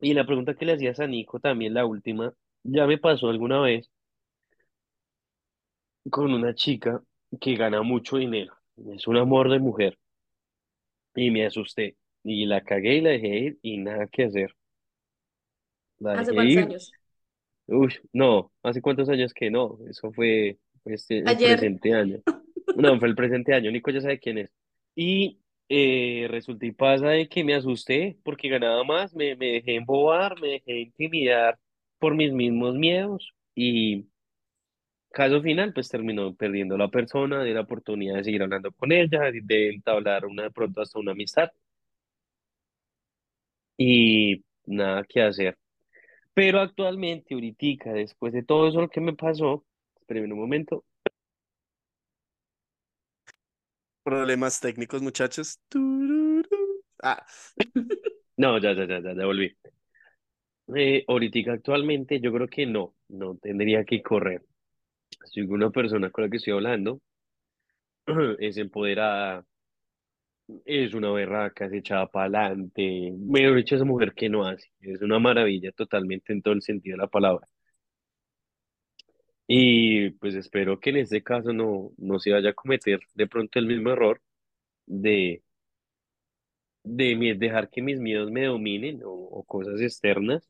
Y 0.00 0.14
la 0.14 0.26
pregunta 0.26 0.54
que 0.54 0.66
le 0.66 0.74
hacías 0.74 1.00
a 1.00 1.06
Nico 1.06 1.40
también, 1.40 1.74
la 1.74 1.86
última, 1.86 2.34
ya 2.62 2.86
me 2.86 2.98
pasó 2.98 3.28
alguna 3.28 3.60
vez 3.60 3.90
con 6.10 6.32
una 6.32 6.54
chica 6.54 7.00
que 7.40 7.54
gana 7.56 7.82
mucho 7.82 8.16
dinero, 8.16 8.54
es 8.94 9.06
un 9.06 9.16
amor 9.18 9.50
de 9.50 9.58
mujer, 9.58 9.98
y 11.16 11.32
me 11.32 11.44
asusté, 11.44 11.96
y 12.22 12.46
la 12.46 12.62
cagué 12.62 12.94
y 12.98 13.00
la 13.00 13.10
dejé 13.10 13.38
ir, 13.40 13.58
y 13.62 13.78
nada 13.78 14.06
que 14.06 14.24
hacer. 14.24 14.54
La 15.98 16.14
¿Hace 16.14 16.34
dejé 16.34 16.34
cuántos 16.34 16.56
ir, 16.60 16.64
años? 16.64 16.92
uy, 17.68 17.94
no, 18.12 18.52
¿hace 18.62 18.82
cuántos 18.82 19.08
años 19.08 19.34
que 19.34 19.50
no? 19.50 19.78
Eso 19.90 20.12
fue 20.12 20.58
este, 20.86 21.20
el 21.20 21.38
Ayer. 21.38 21.38
presente 21.38 21.94
año. 21.94 22.22
No, 22.74 22.98
fue 23.00 23.08
el 23.08 23.16
presente 23.16 23.54
año, 23.54 23.70
Nico 23.72 23.90
ya 23.90 24.00
sabe 24.02 24.20
quién 24.20 24.38
es. 24.38 24.52
Y 24.96 25.40
Eh, 25.70 26.28
resulta 26.30 26.66
y 26.66 26.72
pasa 26.72 27.08
de 27.10 27.28
que 27.28 27.44
me 27.44 27.54
asusté 27.54 28.18
porque 28.24 28.48
ganaba 28.50 28.84
más, 28.84 29.14
me, 29.14 29.36
me 29.36 29.46
dejé 29.54 29.76
embobar, 29.76 30.40
me 30.40 30.48
dejé 30.50 30.80
intimidar 30.80 31.58
por 31.98 32.14
mis 32.16 32.32
mismos 32.32 32.74
miedos 32.76 33.32
y 33.54 34.06
caso 35.16 35.40
final, 35.42 35.72
pues 35.72 35.88
terminó 35.88 36.34
perdiendo 36.34 36.76
la 36.76 36.88
persona, 36.88 37.42
de 37.42 37.54
la 37.54 37.62
oportunidad 37.62 38.16
de 38.16 38.24
seguir 38.24 38.42
hablando 38.42 38.70
con 38.72 38.92
ella, 38.92 39.30
de 39.32 39.70
entablar 39.70 40.26
una 40.26 40.44
de 40.44 40.50
pronto 40.50 40.82
hasta 40.82 40.98
una 40.98 41.12
amistad 41.12 41.50
y 43.78 44.44
nada 44.66 45.04
que 45.04 45.22
hacer. 45.22 45.56
Pero 46.34 46.60
actualmente, 46.60 47.34
ahorita, 47.34 47.92
después 47.92 48.32
de 48.32 48.44
todo 48.44 48.68
eso 48.68 48.80
lo 48.82 48.88
que 48.90 49.00
me 49.00 49.14
pasó, 49.14 49.64
espérenme 50.00 50.34
un 50.34 50.40
momento, 50.40 50.84
Problemas 54.04 54.60
técnicos, 54.60 55.02
muchachos. 55.02 55.58
Ah, 57.02 57.26
no, 58.36 58.58
ya, 58.58 58.72
ya, 58.72 58.86
ya, 58.86 59.00
ya, 59.00 59.14
ya 59.14 59.26
volví. 59.26 59.56
Eh, 60.74 61.04
ahorita 61.08 61.52
actualmente 61.52 62.20
yo 62.20 62.32
creo 62.32 62.48
que 62.48 62.66
no, 62.66 62.94
no 63.08 63.36
tendría 63.36 63.84
que 63.84 64.02
correr. 64.02 64.42
Soy 65.26 65.42
una 65.42 65.70
persona 65.70 66.10
con 66.10 66.24
la 66.24 66.30
que 66.30 66.38
estoy 66.38 66.54
hablando, 66.54 67.00
es 68.38 68.56
empoderada, 68.56 69.44
es 70.66 70.92
una 70.94 71.10
berraca, 71.12 71.64
es 71.66 71.72
echada 71.72 72.06
para 72.08 72.26
adelante, 72.46 73.12
mejor 73.18 73.56
dicho, 73.56 73.74
esa 73.76 73.84
mujer 73.84 74.12
que 74.14 74.28
no 74.28 74.44
hace, 74.46 74.70
es 74.80 75.00
una 75.02 75.18
maravilla 75.18 75.72
totalmente 75.72 76.32
en 76.32 76.42
todo 76.42 76.54
el 76.54 76.62
sentido 76.62 76.96
de 76.96 77.02
la 77.02 77.08
palabra. 77.08 77.46
Y 79.48 80.10
pues 80.12 80.34
espero 80.34 80.80
que 80.80 80.90
en 80.90 80.96
este 80.98 81.22
caso 81.22 81.52
no, 81.52 81.92
no 81.98 82.18
se 82.18 82.32
vaya 82.32 82.50
a 82.50 82.54
cometer 82.54 83.00
de 83.14 83.26
pronto 83.28 83.58
el 83.58 83.66
mismo 83.66 83.90
error 83.90 84.20
de, 84.86 85.42
de 86.84 87.34
dejar 87.38 87.68
que 87.70 87.82
mis 87.82 87.98
miedos 88.00 88.30
me 88.30 88.46
dominen 88.46 89.02
o, 89.04 89.10
o 89.12 89.44
cosas 89.44 89.80
externas. 89.80 90.48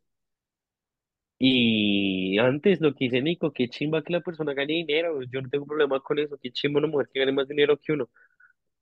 Y 1.38 2.38
antes 2.38 2.80
lo 2.80 2.94
que 2.94 3.06
hice 3.06 3.20
Nico, 3.22 3.52
qué 3.52 3.68
chimba 3.68 4.02
que 4.02 4.12
la 4.12 4.20
persona 4.22 4.54
gane 4.54 4.72
dinero, 4.74 5.22
yo 5.24 5.42
no 5.42 5.48
tengo 5.50 5.66
problema 5.66 6.00
con 6.00 6.18
eso, 6.18 6.38
qué 6.42 6.50
chimba 6.50 6.78
una 6.78 6.88
mujer 6.88 7.08
que 7.12 7.20
gane 7.20 7.32
más 7.32 7.48
dinero 7.48 7.78
que 7.78 7.92
uno. 7.92 8.08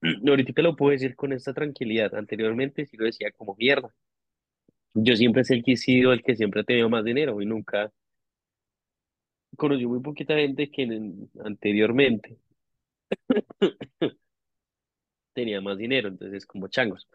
Ahorita 0.29 0.63
lo 0.63 0.77
puedo 0.77 0.93
decir 0.93 1.17
con 1.17 1.33
esta 1.33 1.55
tranquilidad, 1.55 2.15
anteriormente 2.17 2.87
sí 2.87 2.97
lo 2.99 3.07
decía 3.07 3.33
como 3.33 3.57
mierda. 3.57 3.95
Yo 4.95 5.15
siempre 5.15 5.43
el 5.49 5.63
que 5.63 5.75
he 5.75 5.77
sido 5.77 6.13
el 6.13 6.25
que 6.25 6.35
siempre 6.35 6.63
ha 6.63 6.65
tenido 6.65 6.89
más 6.91 7.05
dinero 7.05 7.41
y 7.41 7.47
nunca 7.47 7.93
conocí 9.57 9.87
muy 9.87 10.01
poquita 10.01 10.35
gente 10.37 10.71
que 10.71 10.83
en- 10.83 11.31
anteriormente 11.45 12.39
tenía 15.33 15.61
más 15.61 15.79
dinero, 15.79 16.09
entonces 16.09 16.47
como 16.47 16.69
changos. 16.69 17.09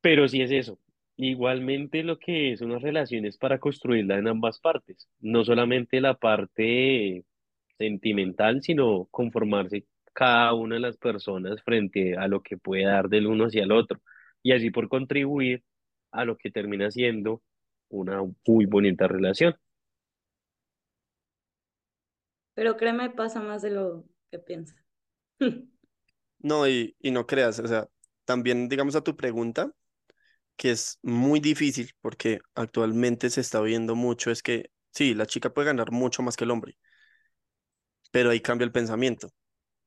Pero 0.00 0.28
sí 0.28 0.42
es 0.42 0.50
eso. 0.50 0.78
Igualmente 1.22 2.02
lo 2.02 2.18
que 2.18 2.52
es 2.52 2.62
una 2.62 2.78
relación 2.78 3.26
es 3.26 3.36
para 3.36 3.58
construirla 3.58 4.16
en 4.16 4.26
ambas 4.26 4.58
partes, 4.58 5.06
no 5.20 5.44
solamente 5.44 6.00
la 6.00 6.14
parte 6.14 7.26
sentimental, 7.76 8.62
sino 8.62 9.04
conformarse 9.10 9.84
cada 10.14 10.54
una 10.54 10.76
de 10.76 10.80
las 10.80 10.96
personas 10.96 11.62
frente 11.62 12.16
a 12.16 12.26
lo 12.26 12.42
que 12.42 12.56
puede 12.56 12.84
dar 12.84 13.10
del 13.10 13.26
uno 13.26 13.44
hacia 13.44 13.64
el 13.64 13.72
otro 13.72 14.00
y 14.42 14.52
así 14.52 14.70
por 14.70 14.88
contribuir 14.88 15.62
a 16.10 16.24
lo 16.24 16.38
que 16.38 16.50
termina 16.50 16.90
siendo 16.90 17.42
una 17.90 18.22
muy 18.46 18.64
bonita 18.64 19.06
relación. 19.06 19.54
Pero 22.54 22.78
créeme, 22.78 23.10
pasa 23.10 23.42
más 23.42 23.60
de 23.60 23.72
lo 23.72 24.06
que 24.30 24.38
piensas. 24.38 24.82
no, 26.38 26.66
y, 26.66 26.96
y 26.98 27.10
no 27.10 27.26
creas, 27.26 27.58
o 27.58 27.66
sea, 27.66 27.88
también 28.24 28.70
digamos 28.70 28.96
a 28.96 29.04
tu 29.04 29.16
pregunta, 29.16 29.70
que 30.60 30.72
es 30.72 30.98
muy 31.02 31.40
difícil 31.40 31.92
porque 32.02 32.40
actualmente 32.54 33.30
se 33.30 33.40
está 33.42 33.62
viendo 33.62 33.96
mucho, 33.96 34.30
es 34.30 34.42
que 34.44 34.70
sí, 34.92 35.14
la 35.14 35.26
chica 35.26 35.54
puede 35.54 35.68
ganar 35.68 35.90
mucho 35.92 36.22
más 36.22 36.36
que 36.36 36.44
el 36.44 36.52
hombre, 36.52 36.76
pero 38.10 38.30
ahí 38.30 38.40
cambia 38.40 38.64
el 38.64 38.72
pensamiento, 38.72 39.30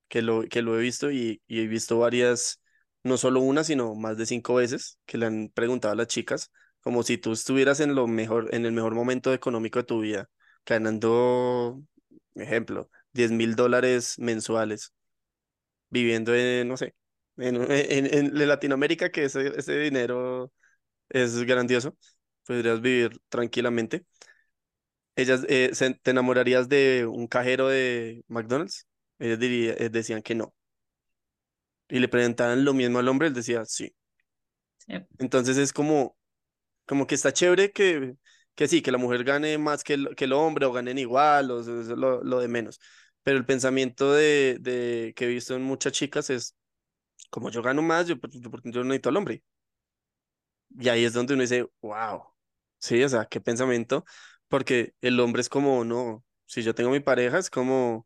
que 0.08 0.22
lo, 0.22 0.44
que 0.44 0.62
lo 0.64 0.78
he 0.80 0.82
visto 0.84 1.12
y, 1.12 1.42
y 1.48 1.62
he 1.62 1.68
visto 1.68 2.00
varias, 2.00 2.62
no 3.04 3.18
solo 3.18 3.42
una, 3.42 3.64
sino 3.64 3.96
más 3.96 4.18
de 4.18 4.26
cinco 4.26 4.56
veces 4.56 5.00
que 5.06 5.18
le 5.20 5.28
han 5.28 5.50
preguntado 5.50 5.94
a 5.94 5.96
las 5.98 6.08
chicas, 6.08 6.52
como 6.82 7.04
si 7.04 7.18
tú 7.18 7.34
estuvieras 7.34 7.80
en 7.82 7.96
lo 7.96 8.08
mejor, 8.08 8.54
en 8.56 8.66
el 8.66 8.74
mejor 8.74 8.96
momento 8.96 9.34
económico 9.34 9.80
de 9.80 9.86
tu 9.86 10.02
vida, 10.02 10.30
ganando, 10.66 11.82
ejemplo, 12.36 12.90
diez 13.14 13.32
mil 13.32 13.56
dólares 13.56 14.16
mensuales 14.20 14.94
viviendo 15.90 16.34
en, 16.36 16.68
no 16.68 16.78
sé, 16.78 16.96
en, 17.38 17.56
en, 17.72 18.14
en 18.14 18.48
Latinoamérica, 18.48 19.12
que 19.12 19.26
ese, 19.26 19.58
ese 19.60 19.78
dinero 19.80 20.52
es 21.14 21.44
grandioso, 21.46 21.98
podrías 22.46 22.82
vivir 22.82 23.20
tranquilamente. 23.30 24.06
Ellas, 25.16 25.46
eh, 25.50 25.72
se- 25.74 25.94
¿te 25.96 26.12
enamorarías 26.12 26.70
de 26.70 27.06
un 27.08 27.28
cajero 27.28 27.68
de 27.68 28.24
McDonald's? 28.28 28.88
Ellas 29.20 29.40
diría- 29.40 29.74
eh, 29.78 29.90
decían 29.90 30.22
que 30.24 30.36
no. 30.36 30.54
Y 31.90 32.00
le 32.00 32.08
preguntaban 32.08 32.66
lo 32.66 32.74
mismo 32.74 33.00
al 33.00 33.08
hombre, 33.08 33.28
él 33.28 33.34
decía 33.34 33.66
sí. 33.66 33.94
Sí. 34.80 34.94
Entonces 35.20 35.58
es 35.58 35.74
como, 35.74 36.18
como 36.88 37.08
que 37.08 37.16
está 37.16 37.34
chévere 37.34 37.72
que, 37.72 38.16
que 38.56 38.68
sí, 38.68 38.82
que 38.82 38.92
la 38.94 39.00
mujer 39.00 39.24
gane 39.26 39.58
más 39.60 39.84
que 39.84 39.96
el, 39.96 40.16
que 40.16 40.26
el 40.26 40.34
hombre 40.34 40.66
o 40.68 40.74
ganen 40.74 40.98
igual, 41.00 41.52
o 41.52 41.62
eso 41.62 41.82
es 41.82 41.88
lo, 41.90 42.24
lo 42.24 42.40
de 42.40 42.50
menos. 42.50 42.80
Pero 43.24 43.38
el 43.38 43.46
pensamiento 43.46 44.14
de, 44.14 44.58
de 44.62 45.14
que 45.16 45.26
he 45.26 45.30
visto 45.30 45.56
en 45.56 45.64
muchas 45.64 45.94
chicas 45.94 46.30
es, 46.30 46.56
como 47.32 47.50
yo 47.52 47.62
gano 47.64 47.82
más, 47.84 48.08
yo, 48.08 48.20
pues, 48.20 48.34
yo, 48.36 48.50
yo 48.66 48.82
no 48.84 48.86
necesito 48.86 49.10
al 49.10 49.18
hombre. 49.18 49.44
Y 50.80 50.90
ahí 50.90 51.06
es 51.06 51.14
donde 51.14 51.34
uno 51.34 51.42
dice, 51.44 51.68
wow, 51.82 52.24
sí, 52.80 53.04
o 53.04 53.10
sea, 53.10 53.26
qué 53.26 53.42
pensamiento, 53.42 54.06
porque 54.48 54.94
el 55.02 55.20
hombre 55.20 55.42
es 55.42 55.50
como, 55.50 55.84
no, 55.86 56.24
si 56.46 56.64
yo 56.64 56.74
tengo 56.76 56.90
mi 56.92 57.00
pareja, 57.00 57.38
es 57.40 57.50
como 57.50 58.06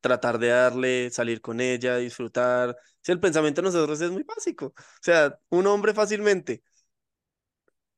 tratar 0.00 0.38
de 0.38 0.48
darle, 0.48 1.10
salir 1.10 1.40
con 1.42 1.60
ella, 1.60 1.96
disfrutar. 1.98 2.76
Si 3.02 3.12
el 3.12 3.20
pensamiento 3.20 3.62
nosotros 3.62 4.00
es 4.00 4.10
muy 4.12 4.24
básico, 4.24 4.66
o 4.68 4.74
sea, 5.02 5.38
un 5.50 5.66
hombre 5.68 5.94
fácilmente 5.94 6.62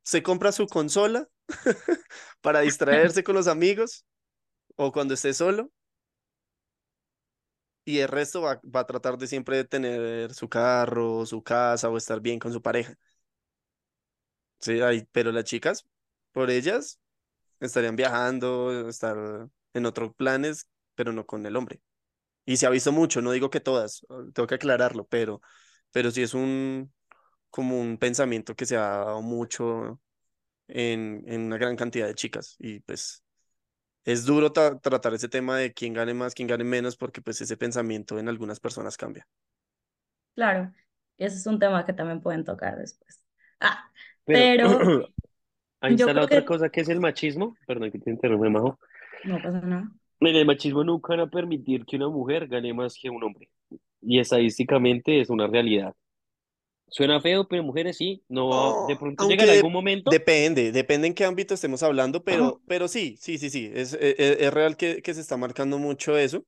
se 0.02 0.22
compra 0.22 0.52
su 0.52 0.66
consola 0.66 1.28
para 2.40 2.60
distraerse 2.60 3.24
con 3.24 3.34
los 3.34 3.46
amigos 3.48 4.04
o 4.76 4.92
cuando 4.92 5.14
esté 5.14 5.34
solo, 5.34 5.70
y 7.84 7.98
el 7.98 8.08
resto 8.08 8.40
va, 8.42 8.60
va 8.74 8.80
a 8.80 8.86
tratar 8.86 9.18
de 9.18 9.26
siempre 9.26 9.64
tener 9.64 10.32
su 10.34 10.48
carro, 10.48 11.26
su 11.26 11.42
casa 11.42 11.88
o 11.90 11.96
estar 11.96 12.20
bien 12.20 12.38
con 12.38 12.52
su 12.52 12.62
pareja. 12.62 12.94
Sí, 14.64 14.82
ahí, 14.82 15.06
pero 15.12 15.32
las 15.32 15.44
chicas, 15.44 15.86
por 16.32 16.50
ellas, 16.50 17.00
estarían 17.60 17.96
viajando, 17.96 18.88
estar 18.88 19.48
en 19.74 19.86
otros 19.86 20.14
planes, 20.16 20.68
pero 20.94 21.12
no 21.12 21.26
con 21.26 21.46
el 21.46 21.56
hombre. 21.56 21.82
Y 22.46 22.58
se 22.58 22.66
ha 22.66 22.70
visto 22.70 22.92
mucho, 22.92 23.22
no 23.22 23.32
digo 23.32 23.50
que 23.50 23.60
todas, 23.60 24.06
tengo 24.34 24.46
que 24.48 24.56
aclararlo, 24.56 25.06
pero, 25.08 25.42
pero 25.92 26.10
sí 26.12 26.22
es 26.22 26.34
un, 26.34 26.92
como 27.50 27.80
un 27.80 27.98
pensamiento 27.98 28.54
que 28.56 28.66
se 28.66 28.76
ha 28.76 28.80
dado 28.82 29.22
mucho 29.22 30.00
en, 30.68 31.24
en 31.28 31.42
una 31.42 31.58
gran 31.58 31.76
cantidad 31.76 32.06
de 32.08 32.14
chicas. 32.16 32.56
Y 32.60 32.80
pues 32.80 33.24
es 34.04 34.24
duro 34.26 34.52
tra- 34.52 34.80
tratar 34.82 35.14
ese 35.14 35.28
tema 35.30 35.58
de 35.58 35.72
quién 35.74 35.94
gane 35.94 36.14
más, 36.14 36.34
quién 36.34 36.48
gane 36.48 36.64
menos, 36.64 36.96
porque 36.96 37.22
pues 37.22 37.40
ese 37.42 37.56
pensamiento 37.58 38.18
en 38.20 38.28
algunas 38.30 38.60
personas 38.60 38.96
cambia. 38.98 39.26
Claro, 40.34 40.72
ese 41.18 41.36
es 41.36 41.46
un 41.46 41.58
tema 41.58 41.84
que 41.86 41.92
también 41.92 42.20
pueden 42.20 42.44
tocar 42.44 42.76
después. 42.78 43.22
Ah, 43.60 43.90
Pero 44.26 44.52
pero 44.56 44.68
ahí 45.80 45.94
yo 45.96 46.06
está 46.06 46.12
la 46.14 46.22
otra 46.22 46.42
que 46.42 46.44
cosa 46.44 46.70
que 46.70 46.80
es 46.82 46.88
el 46.88 47.00
machismo, 47.00 47.56
perdón 47.66 47.90
que 47.92 47.98
te 47.98 48.10
interrumpa, 48.10 48.48
Majo. 48.50 48.78
no 49.22 49.40
pasa 49.42 49.60
nada. 49.60 49.90
En 50.20 50.34
el 50.34 50.44
machismo 50.46 50.82
nunca 50.82 51.10
van 51.14 51.20
a 51.20 51.30
permitir 51.30 51.84
que 51.86 51.96
una 51.96 52.08
mujer 52.08 52.48
gane 52.48 52.72
más 52.74 52.96
que 53.00 53.10
un 53.10 53.22
hombre. 53.22 53.48
Y 54.00 54.18
estadísticamente 54.20 55.20
es 55.20 55.30
una 55.30 55.46
realidad. 55.46 55.94
Suena 56.88 57.20
feo, 57.20 57.48
pero 57.48 57.62
mujeres 57.64 57.96
sí, 57.98 58.24
no, 58.28 58.76
de 58.80 58.96
Oh, 58.96 58.96
pronto 58.96 59.24
aunque 59.24 59.26
llegará 59.26 59.52
de- 59.52 59.52
algún 59.52 59.72
momento. 59.72 60.10
depende, 60.10 60.70
depende 60.72 61.06
en 61.08 61.14
qué 61.14 61.24
ámbito 61.24 61.54
estemos 61.54 61.82
hablando, 61.82 62.24
pero, 62.24 62.62
pero 62.66 62.88
sí, 62.88 63.16
sí, 63.20 63.38
sí, 63.38 63.50
sí, 63.50 63.70
es, 63.74 63.94
e- 63.94 64.14
e- 64.18 64.44
es, 64.46 64.52
real 64.54 64.76
que, 64.76 65.02
que 65.02 65.14
se 65.14 65.20
está 65.20 65.36
marcando 65.36 65.78
mucho 65.78 66.16
eso, 66.18 66.44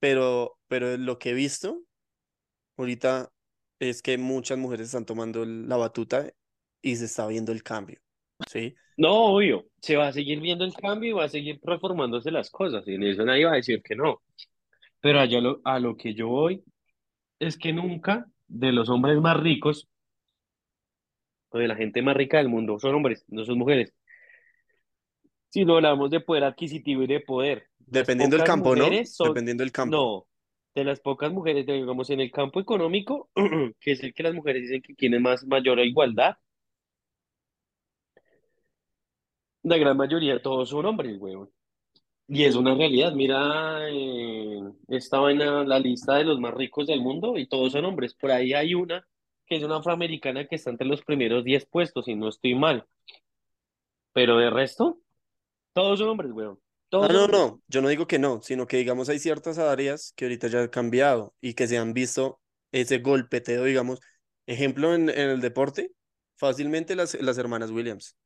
pero, 0.00 0.58
pero 0.68 0.96
lo 0.98 1.18
que 1.18 1.30
he 1.30 1.34
visto 1.34 1.82
ahorita 2.76 3.32
es 3.80 4.02
que 4.02 4.18
muchas 4.18 4.58
mujeres 4.58 4.86
están 4.88 5.06
tomando 5.06 5.44
la 5.44 5.76
batuta 5.76 6.32
y 6.82 6.96
se 6.96 7.06
está 7.06 7.26
viendo 7.26 7.52
el 7.52 7.62
cambio, 7.62 7.98
¿sí? 8.46 8.74
No, 8.96 9.34
obvio, 9.34 9.66
se 9.80 9.96
va 9.96 10.08
a 10.08 10.12
seguir 10.12 10.40
viendo 10.40 10.64
el 10.64 10.74
cambio 10.74 11.10
y 11.10 11.12
va 11.12 11.24
a 11.24 11.28
seguir 11.28 11.60
reformándose 11.62 12.30
las 12.30 12.50
cosas, 12.50 12.86
y 12.86 12.94
en 12.94 13.02
eso 13.02 13.24
nadie 13.24 13.44
va 13.44 13.52
a 13.52 13.56
decir 13.56 13.82
que 13.82 13.94
no. 13.94 14.22
Pero 15.00 15.20
allá 15.20 15.40
lo, 15.40 15.60
a 15.64 15.78
lo 15.78 15.96
que 15.96 16.14
yo 16.14 16.28
voy 16.28 16.64
es 17.38 17.58
que 17.58 17.72
nunca 17.72 18.26
de 18.48 18.72
los 18.72 18.88
hombres 18.88 19.20
más 19.20 19.38
ricos 19.38 19.88
o 21.50 21.58
de 21.58 21.68
la 21.68 21.76
gente 21.76 22.02
más 22.02 22.16
rica 22.16 22.38
del 22.38 22.48
mundo 22.48 22.78
son 22.78 22.94
hombres, 22.94 23.24
no 23.28 23.44
son 23.44 23.58
mujeres. 23.58 23.92
Si 25.50 25.64
no 25.64 25.76
hablamos 25.76 26.10
de 26.10 26.20
poder 26.20 26.44
adquisitivo 26.44 27.02
y 27.02 27.06
de 27.06 27.20
poder, 27.20 27.68
Dependiendo 27.78 28.36
del 28.36 28.44
campo, 28.44 28.74
¿no? 28.74 28.88
son, 29.04 29.28
Dependiendo 29.28 29.62
del 29.62 29.72
campo. 29.72 29.96
no, 29.96 30.26
de 30.74 30.84
las 30.84 31.00
pocas 31.00 31.32
mujeres, 31.32 31.66
digamos, 31.66 32.10
en 32.10 32.20
el 32.20 32.30
campo 32.30 32.60
económico, 32.60 33.30
que 33.80 33.92
es 33.92 34.02
el 34.02 34.12
que 34.12 34.22
las 34.22 34.34
mujeres 34.34 34.62
dicen 34.62 34.82
que 34.82 34.94
tienen 34.94 35.22
más 35.22 35.46
mayor 35.46 35.78
igualdad, 35.78 36.36
la 39.66 39.78
gran 39.78 39.96
mayoría 39.96 40.40
todos 40.40 40.68
son 40.68 40.86
hombres, 40.86 41.16
weón. 41.18 41.50
Y 42.28 42.44
es 42.44 42.54
una 42.54 42.74
realidad. 42.74 43.12
Mira, 43.12 43.88
eh, 43.90 44.60
esta 44.88 45.18
vaina, 45.18 45.64
la 45.64 45.78
lista 45.80 46.14
de 46.14 46.24
los 46.24 46.38
más 46.40 46.54
ricos 46.54 46.86
del 46.86 47.00
mundo 47.00 47.36
y 47.36 47.48
todos 47.48 47.72
son 47.72 47.84
hombres. 47.84 48.14
Por 48.14 48.30
ahí 48.30 48.52
hay 48.52 48.74
una 48.74 49.06
que 49.46 49.56
es 49.56 49.64
una 49.64 49.78
afroamericana 49.78 50.46
que 50.46 50.56
está 50.56 50.70
entre 50.70 50.86
los 50.86 51.02
primeros 51.02 51.44
10 51.44 51.66
puestos, 51.66 52.08
y 52.08 52.14
no 52.16 52.28
estoy 52.28 52.54
mal. 52.54 52.86
Pero 54.12 54.38
de 54.38 54.50
resto, 54.50 55.00
todos 55.72 55.98
son 55.98 56.10
hombres, 56.10 56.32
weón. 56.32 56.60
Todos 56.88 57.10
no, 57.10 57.24
hombres. 57.24 57.40
no, 57.40 57.62
yo 57.66 57.82
no 57.82 57.88
digo 57.88 58.06
que 58.06 58.18
no, 58.20 58.42
sino 58.42 58.66
que 58.66 58.76
digamos 58.76 59.08
hay 59.08 59.18
ciertas 59.18 59.58
áreas 59.58 60.12
que 60.16 60.26
ahorita 60.26 60.48
ya 60.48 60.60
han 60.60 60.68
cambiado 60.68 61.34
y 61.40 61.54
que 61.54 61.66
se 61.66 61.78
han 61.78 61.92
visto 61.92 62.40
ese 62.72 62.98
golpeteo, 62.98 63.64
digamos, 63.64 64.00
ejemplo 64.46 64.94
en, 64.94 65.08
en 65.10 65.30
el 65.30 65.40
deporte, 65.40 65.92
fácilmente 66.36 66.94
las, 66.94 67.20
las 67.20 67.38
hermanas 67.38 67.70
Williams. 67.70 68.16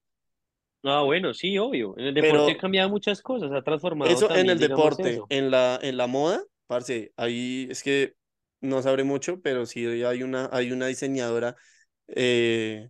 Ah, 0.82 1.02
bueno, 1.02 1.34
sí, 1.34 1.58
obvio. 1.58 1.94
En 1.98 2.06
el 2.06 2.14
deporte 2.14 2.52
ha 2.52 2.58
cambiado 2.58 2.88
muchas 2.88 3.20
cosas, 3.20 3.50
ha 3.52 3.62
transformado 3.62 4.10
eso 4.10 4.34
en 4.34 4.48
el 4.48 4.58
deporte, 4.58 5.10
eso. 5.10 5.26
en 5.28 5.50
la, 5.50 5.78
en 5.82 5.96
la 5.96 6.06
moda, 6.06 6.42
parce, 6.66 7.12
ahí 7.16 7.68
es 7.70 7.82
que 7.82 8.14
no 8.60 8.80
sabré 8.82 9.04
mucho, 9.04 9.40
pero 9.42 9.66
sí 9.66 9.86
hay 9.86 10.22
una, 10.22 10.48
hay 10.52 10.72
una 10.72 10.86
diseñadora 10.86 11.56
eh, 12.08 12.88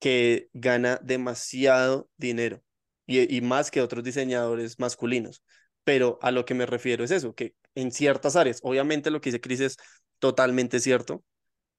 que 0.00 0.48
gana 0.52 0.98
demasiado 1.02 2.08
dinero 2.16 2.62
y, 3.06 3.36
y 3.36 3.40
más 3.40 3.70
que 3.70 3.80
otros 3.80 4.02
diseñadores 4.04 4.78
masculinos. 4.78 5.42
Pero 5.84 6.18
a 6.22 6.30
lo 6.30 6.44
que 6.44 6.54
me 6.54 6.66
refiero 6.66 7.04
es 7.04 7.10
eso, 7.10 7.34
que 7.34 7.54
en 7.74 7.90
ciertas 7.92 8.36
áreas, 8.36 8.60
obviamente 8.62 9.10
lo 9.10 9.20
que 9.20 9.30
dice 9.30 9.40
Chris 9.40 9.60
es 9.60 9.76
totalmente 10.18 10.80
cierto 10.80 11.24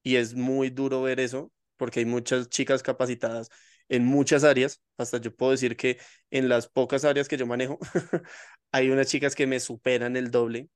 y 0.03 0.17
es 0.17 0.35
muy 0.35 0.69
duro 0.69 1.01
ver 1.01 1.19
eso 1.19 1.51
porque 1.77 1.99
hay 2.01 2.05
muchas 2.05 2.49
chicas 2.49 2.83
capacitadas 2.83 3.49
en 3.89 4.05
muchas 4.05 4.43
áreas, 4.43 4.81
hasta 4.97 5.17
yo 5.19 5.35
puedo 5.35 5.51
decir 5.51 5.75
que 5.77 5.99
en 6.31 6.49
las 6.49 6.67
pocas 6.67 7.05
áreas 7.05 7.27
que 7.27 7.37
yo 7.37 7.45
manejo, 7.47 7.79
hay 8.71 8.89
unas 8.89 9.07
chicas 9.07 9.35
que 9.35 9.47
me 9.47 9.59
superan 9.59 10.15
el 10.15 10.31
doble. 10.31 10.69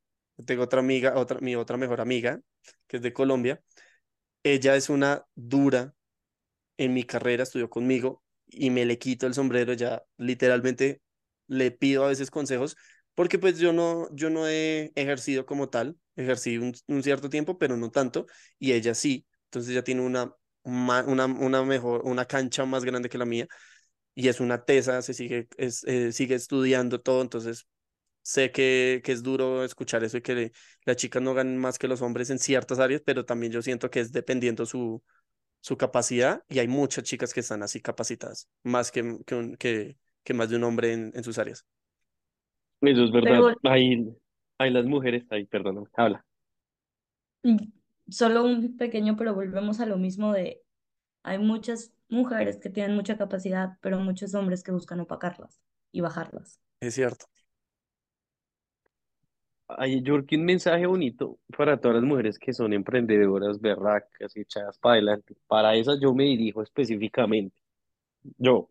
Tengo 0.46 0.64
otra 0.64 0.80
amiga, 0.82 1.16
otra, 1.18 1.40
mi 1.40 1.56
otra 1.56 1.78
mejor 1.78 2.02
amiga, 2.02 2.40
que 2.88 2.98
es 2.98 3.04
de 3.04 3.14
Colombia. 3.14 3.62
Ella 4.44 4.76
es 4.76 4.90
una 4.90 5.26
dura 5.36 5.94
en 6.78 6.94
mi 6.94 7.04
carrera, 7.04 7.44
estudió 7.44 7.70
conmigo 7.70 8.24
y 8.48 8.70
me 8.70 8.86
le 8.86 8.98
quito 9.00 9.28
el 9.28 9.34
sombrero, 9.34 9.74
ya 9.74 10.04
literalmente 10.18 11.02
le 11.48 11.72
pido 11.72 12.06
a 12.06 12.10
veces 12.10 12.32
consejos, 12.32 12.78
porque 13.16 13.40
pues 13.40 13.58
yo 13.60 13.74
no, 13.74 14.08
yo 14.16 14.30
no 14.30 14.48
he 14.48 14.92
ejercido 14.96 15.46
como 15.46 15.70
tal, 15.70 15.98
ejercí 16.16 16.58
un, 16.58 16.74
un 16.88 17.04
cierto 17.04 17.30
tiempo, 17.30 17.58
pero 17.58 17.78
no 17.78 17.92
tanto, 17.92 18.26
y 18.60 18.74
ella 18.74 18.94
sí, 18.96 19.28
entonces 19.46 19.74
ya 19.74 19.84
tiene 19.84 20.02
una, 20.02 20.34
una, 21.06 21.26
una 21.26 21.64
mejor, 21.64 22.02
una 22.06 22.26
cancha 22.26 22.66
más 22.66 22.84
grande 22.86 23.10
que 23.10 23.18
la 23.18 23.26
mía, 23.26 23.48
y 24.16 24.28
es 24.30 24.40
una 24.40 24.64
tesa, 24.66 25.02
se 25.02 25.14
sigue, 25.14 25.48
es, 25.58 25.84
eh, 25.86 26.12
sigue 26.14 26.36
estudiando 26.36 27.02
todo, 27.02 27.22
entonces 27.22 27.68
sé 28.24 28.52
que, 28.52 29.02
que 29.04 29.12
es 29.14 29.24
duro 29.24 29.64
escuchar 29.66 30.04
eso 30.04 30.18
y 30.18 30.22
que 30.22 30.36
le- 30.36 30.52
las 30.86 30.98
chicas 30.98 31.22
no 31.24 31.34
ganan 31.36 31.58
más 31.58 31.80
que 31.80 31.88
los 31.90 32.02
hombres 32.02 32.30
en 32.32 32.40
ciertas 32.40 32.80
áreas, 32.80 33.02
pero 33.06 33.26
también 33.26 33.52
yo 33.54 33.62
siento 33.64 33.90
que 33.92 34.02
es 34.02 34.12
dependiendo 34.12 34.66
su 34.66 35.04
su 35.62 35.78
capacidad 35.78 36.44
y 36.50 36.60
hay 36.60 36.68
muchas 36.68 37.04
chicas 37.06 37.34
que 37.34 37.42
están 37.42 37.64
así 37.64 37.82
capacitadas, 37.82 38.50
más 38.64 38.92
que, 38.92 39.18
que, 39.26 39.36
un- 39.36 39.56
que, 39.58 39.98
que 40.24 40.34
más 40.34 40.50
de 40.50 40.58
un 40.58 40.64
hombre 40.64 40.94
en, 40.94 41.12
en 41.16 41.24
sus 41.24 41.38
áreas. 41.40 41.66
Eso 42.82 43.04
es 43.04 43.12
verdad. 43.12 43.46
Pero 43.56 43.56
Hay, 43.64 44.16
hay 44.58 44.72
las 44.72 44.86
mujeres, 44.86 45.26
ay, 45.30 45.46
perdóname, 45.46 45.88
habla. 45.96 46.26
Solo 48.10 48.44
un 48.44 48.78
pequeño, 48.78 49.16
pero 49.18 49.34
volvemos 49.34 49.80
a 49.80 49.86
lo 49.86 49.98
mismo 49.98 50.34
de, 50.34 50.64
hay 51.24 51.40
muchas 51.40 51.94
mujeres 52.10 52.58
que 52.58 52.70
tienen 52.70 52.96
mucha 52.96 53.18
capacidad, 53.18 53.78
pero 53.82 54.00
muchos 54.00 54.34
hombres 54.34 54.64
que 54.64 54.72
buscan 54.72 55.00
opacarlas 55.00 55.60
y 55.92 56.02
bajarlas. 56.02 56.60
Es 56.80 56.96
cierto. 56.96 57.26
Hay, 59.70 60.02
yo 60.02 60.14
creo 60.14 60.26
que 60.26 60.38
un 60.38 60.46
mensaje 60.46 60.86
bonito 60.86 61.40
para 61.58 61.80
todas 61.80 61.96
las 61.96 62.06
mujeres 62.06 62.40
que 62.40 62.54
son 62.54 62.72
emprendedoras, 62.72 63.60
berracas, 63.60 64.36
echadas 64.38 64.78
para 64.78 64.94
adelante. 64.94 65.36
Para 65.48 65.76
esas 65.76 66.00
yo 66.00 66.14
me 66.14 66.24
dirijo 66.24 66.62
específicamente. 66.64 67.54
Yo, 68.38 68.70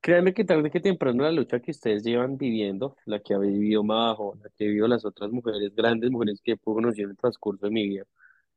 créanme 0.00 0.34
que 0.34 0.44
tarde 0.44 0.70
que 0.70 0.80
temprano 0.80 1.22
la 1.24 1.32
lucha 1.32 1.60
que 1.60 1.70
ustedes 1.72 2.02
llevan 2.04 2.36
viviendo, 2.38 2.96
la 3.06 3.20
que 3.20 3.34
ha 3.34 3.38
vivido 3.38 3.84
Majo, 3.84 4.36
la 4.42 4.50
que 4.50 4.66
vivido 4.66 4.88
las 4.88 5.04
otras 5.04 5.30
mujeres, 5.30 5.74
grandes 5.74 6.10
mujeres 6.10 6.40
que 6.42 6.52
he 6.52 6.58
conocido 6.58 7.06
en 7.06 7.10
el 7.12 7.16
transcurso 7.16 7.66
de 7.66 7.72
mi 7.72 7.88
vida, 7.88 8.04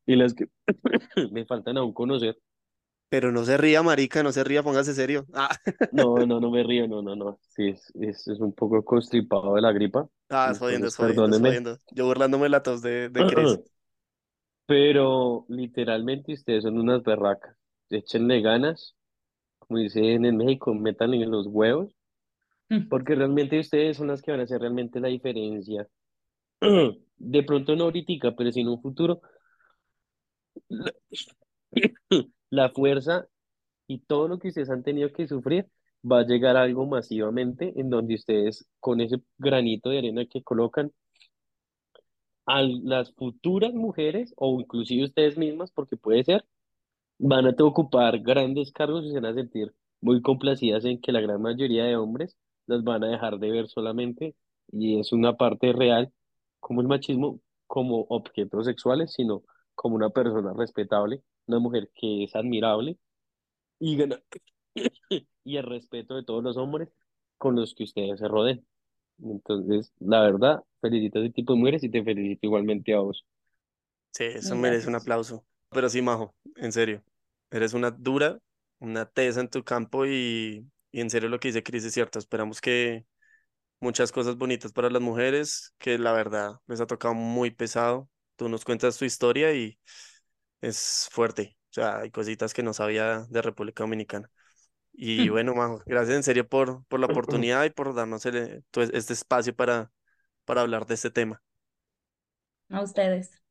y 0.06 0.16
las 0.18 0.34
que 0.36 0.48
me 1.32 1.46
faltan 1.46 1.78
aún 1.78 1.94
conocer. 1.94 2.38
Pero 3.10 3.32
no 3.32 3.46
se 3.46 3.58
ría, 3.58 3.84
marica, 3.84 4.24
no 4.24 4.32
se 4.32 4.44
ría, 4.44 4.64
póngase 4.64 4.94
serio. 4.94 5.26
Ah, 5.34 5.50
No, 5.92 6.26
no, 6.26 6.40
no 6.40 6.50
me 6.52 6.64
río, 6.64 6.88
no, 6.88 7.02
no, 7.02 7.16
no. 7.16 7.40
Sí, 7.50 7.70
es, 7.70 7.92
es, 7.96 8.28
es 8.28 8.40
un 8.40 8.54
poco 8.54 8.84
constipado 8.84 9.56
de 9.56 9.62
la 9.62 9.72
gripa, 9.72 10.10
ah, 10.30 10.50
es 10.52 10.58
jodiendo, 10.60 10.88
es 10.88 10.96
jodiendo, 10.96 11.30
es 11.30 11.38
perdónenme. 11.38 11.40
jodiendo. 11.40 11.80
Yo 11.92 12.06
burlándome 12.06 12.50
la 12.50 12.64
tos 12.64 12.82
de, 12.82 13.10
de 13.10 13.26
Chris. 13.26 13.60
Pero 14.66 15.46
literalmente 15.50 16.34
ustedes 16.34 16.64
son 16.64 16.80
unas 16.80 17.04
berracas. 17.04 17.56
Échenle 17.90 18.42
ganas, 18.42 18.96
como 19.68 19.80
dicen 19.80 20.26
en 20.26 20.38
México, 20.38 20.74
métanle 20.74 21.24
en 21.24 21.32
los 21.32 21.48
huevos, 21.48 21.96
Mm. 22.70 22.88
porque 22.90 23.16
realmente 23.16 23.60
ustedes 23.60 23.98
son 23.98 24.08
las 24.08 24.22
que 24.22 24.32
van 24.32 24.40
a 24.40 24.44
hacer 24.44 24.62
realmente 24.62 25.00
la 25.00 25.10
diferencia. 25.10 25.88
De 27.18 27.44
pronto 27.44 27.76
no 27.76 27.86
ahorita, 27.86 28.36
pero 28.36 28.52
sí 28.52 28.62
en 28.62 28.70
un 28.70 28.82
futuro, 28.82 29.22
la, 30.70 30.92
la 32.50 32.70
fuerza 32.70 33.28
y 33.88 34.00
todo 34.00 34.28
lo 34.28 34.40
que 34.40 34.50
ustedes 34.50 34.70
han 34.70 34.84
tenido 34.84 35.12
que 35.12 35.28
sufrir 35.28 35.68
va 36.10 36.20
a 36.20 36.26
llegar 36.26 36.58
a 36.58 36.64
algo 36.64 36.86
masivamente 36.86 37.74
en 37.80 37.90
donde 37.90 38.16
ustedes 38.16 38.68
con 38.80 39.02
ese 39.02 39.22
granito 39.38 39.90
de 39.90 40.00
arena 40.00 40.26
que 40.26 40.44
colocan 40.44 40.92
a 42.46 42.62
las 42.62 43.14
futuras 43.14 43.74
mujeres 43.74 44.34
o 44.38 44.60
inclusive 44.60 45.06
ustedes 45.06 45.38
mismas, 45.38 45.72
porque 45.72 45.98
puede 45.98 46.24
ser 46.24 46.44
Van 47.26 47.46
a 47.48 47.56
ocupar 47.64 48.20
grandes 48.20 48.74
cargos 48.74 49.06
y 49.06 49.12
se 49.12 49.22
van 49.22 49.26
a 49.26 49.34
sentir 49.34 49.74
muy 50.02 50.22
complacidas 50.22 50.84
en 50.84 51.00
que 51.00 51.14
la 51.14 51.22
gran 51.22 51.42
mayoría 51.42 51.86
de 51.86 51.96
hombres 51.96 52.36
las 52.66 52.84
van 52.84 53.04
a 53.06 53.08
dejar 53.08 53.40
de 53.40 53.50
ver 53.50 53.68
solamente, 53.70 54.36
y 54.72 55.00
es 55.00 55.14
una 55.14 55.38
parte 55.38 55.72
real, 55.72 56.12
como 56.60 56.82
el 56.82 56.88
machismo, 56.88 57.40
como 57.66 58.02
objetos 58.10 58.66
sexuales, 58.66 59.14
sino 59.14 59.44
como 59.74 59.96
una 59.96 60.10
persona 60.10 60.52
respetable, 60.54 61.24
una 61.48 61.60
mujer 61.60 61.90
que 61.96 62.26
es 62.26 62.36
admirable 62.36 62.98
y 63.80 63.96
gana, 63.96 64.22
y 65.46 65.58
el 65.58 65.64
respeto 65.64 66.16
de 66.16 66.24
todos 66.24 66.44
los 66.44 66.58
hombres 66.58 66.90
con 67.38 67.56
los 67.56 67.74
que 67.74 67.86
ustedes 67.86 68.20
se 68.20 68.28
rodeen. 68.28 68.66
Entonces, 69.24 69.94
la 70.00 70.22
verdad, 70.22 70.64
felicito 70.82 71.20
a 71.20 71.22
ese 71.24 71.32
tipo 71.32 71.54
de 71.54 71.60
mujeres 71.60 71.84
y 71.84 71.90
te 71.90 72.04
felicito 72.04 72.48
igualmente 72.48 72.94
a 72.94 73.00
vos. 73.00 73.26
Sí, 74.12 74.26
eso 74.26 74.56
merece 74.56 74.88
un 74.88 74.94
Gracias. 74.94 75.04
aplauso. 75.04 75.46
Pero 75.70 75.90
sí, 75.90 76.02
Majo, 76.02 76.36
en 76.58 76.72
serio. 76.72 77.02
Eres 77.54 77.74
una 77.76 77.92
dura, 77.92 78.40
una 78.80 79.06
tesa 79.08 79.42
en 79.42 79.50
tu 79.50 79.64
campo 79.66 80.06
y, 80.08 80.70
y 80.92 81.02
en 81.02 81.10
serio 81.12 81.30
lo 81.30 81.40
que 81.40 81.50
dice 81.50 81.64
Chris 81.64 81.86
es 81.86 81.94
cierto. 81.96 82.20
Esperamos 82.20 82.62
que 82.62 83.06
muchas 83.80 84.12
cosas 84.12 84.38
bonitas 84.38 84.74
para 84.74 84.90
las 84.90 85.02
mujeres, 85.02 85.74
que 85.80 85.98
la 86.00 86.14
verdad 86.14 86.56
les 86.68 86.82
ha 86.82 86.88
tocado 86.88 87.14
muy 87.16 87.52
pesado. 87.52 88.10
Tú 88.38 88.50
nos 88.50 88.66
cuentas 88.66 88.98
tu 88.98 89.06
historia 89.06 89.54
y 89.54 89.80
es 90.62 91.10
fuerte. 91.12 91.58
O 91.72 91.74
sea, 91.74 92.00
hay 92.00 92.12
cositas 92.12 92.54
que 92.54 92.64
no 92.64 92.74
sabía 92.74 93.26
de 93.30 93.42
República 93.42 93.84
Dominicana. 93.84 94.30
Y 94.94 95.30
bueno, 95.30 95.56
Majo, 95.56 95.84
gracias 95.88 96.18
en 96.18 96.24
serio 96.24 96.48
por, 96.50 96.86
por 96.88 97.00
la 97.02 97.08
oportunidad 97.08 97.66
y 97.66 97.72
por 97.72 97.96
darnos 97.96 98.26
el- 98.28 98.64
tu- 98.72 98.82
este 98.82 99.14
espacio 99.14 99.56
para, 99.56 99.92
para 100.46 100.62
hablar 100.62 100.86
de 100.88 100.96
este 100.96 101.12
tema. 101.12 101.44
A 102.70 102.82
ustedes. 102.82 103.42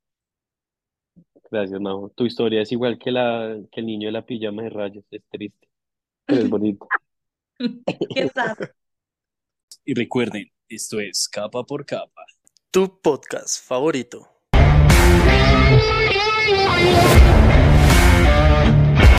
Gracias, 1.53 1.79
Majo. 1.83 2.11
Tu 2.17 2.25
historia 2.25 2.63
es 2.63 2.73
igual 2.73 2.99
que 2.99 3.11
la 3.11 3.59
que 3.71 3.81
el 3.81 3.87
niño 3.87 4.09
de 4.09 4.13
la 4.13 4.25
pijama 4.25 4.63
de 4.63 4.71
rayas, 4.71 5.05
es 5.11 5.23
triste, 5.31 5.69
pero 6.25 6.41
es 6.41 6.49
bonito. 6.51 6.89
Qué 7.59 8.29
sad. 8.29 8.57
Y 9.85 9.95
recuerden, 9.95 10.49
esto 10.69 11.01
es 11.01 11.29
capa 11.29 11.65
por 11.65 11.85
capa. 11.85 12.25
Tu 12.71 13.01
podcast 13.03 13.67
favorito. 13.67 14.29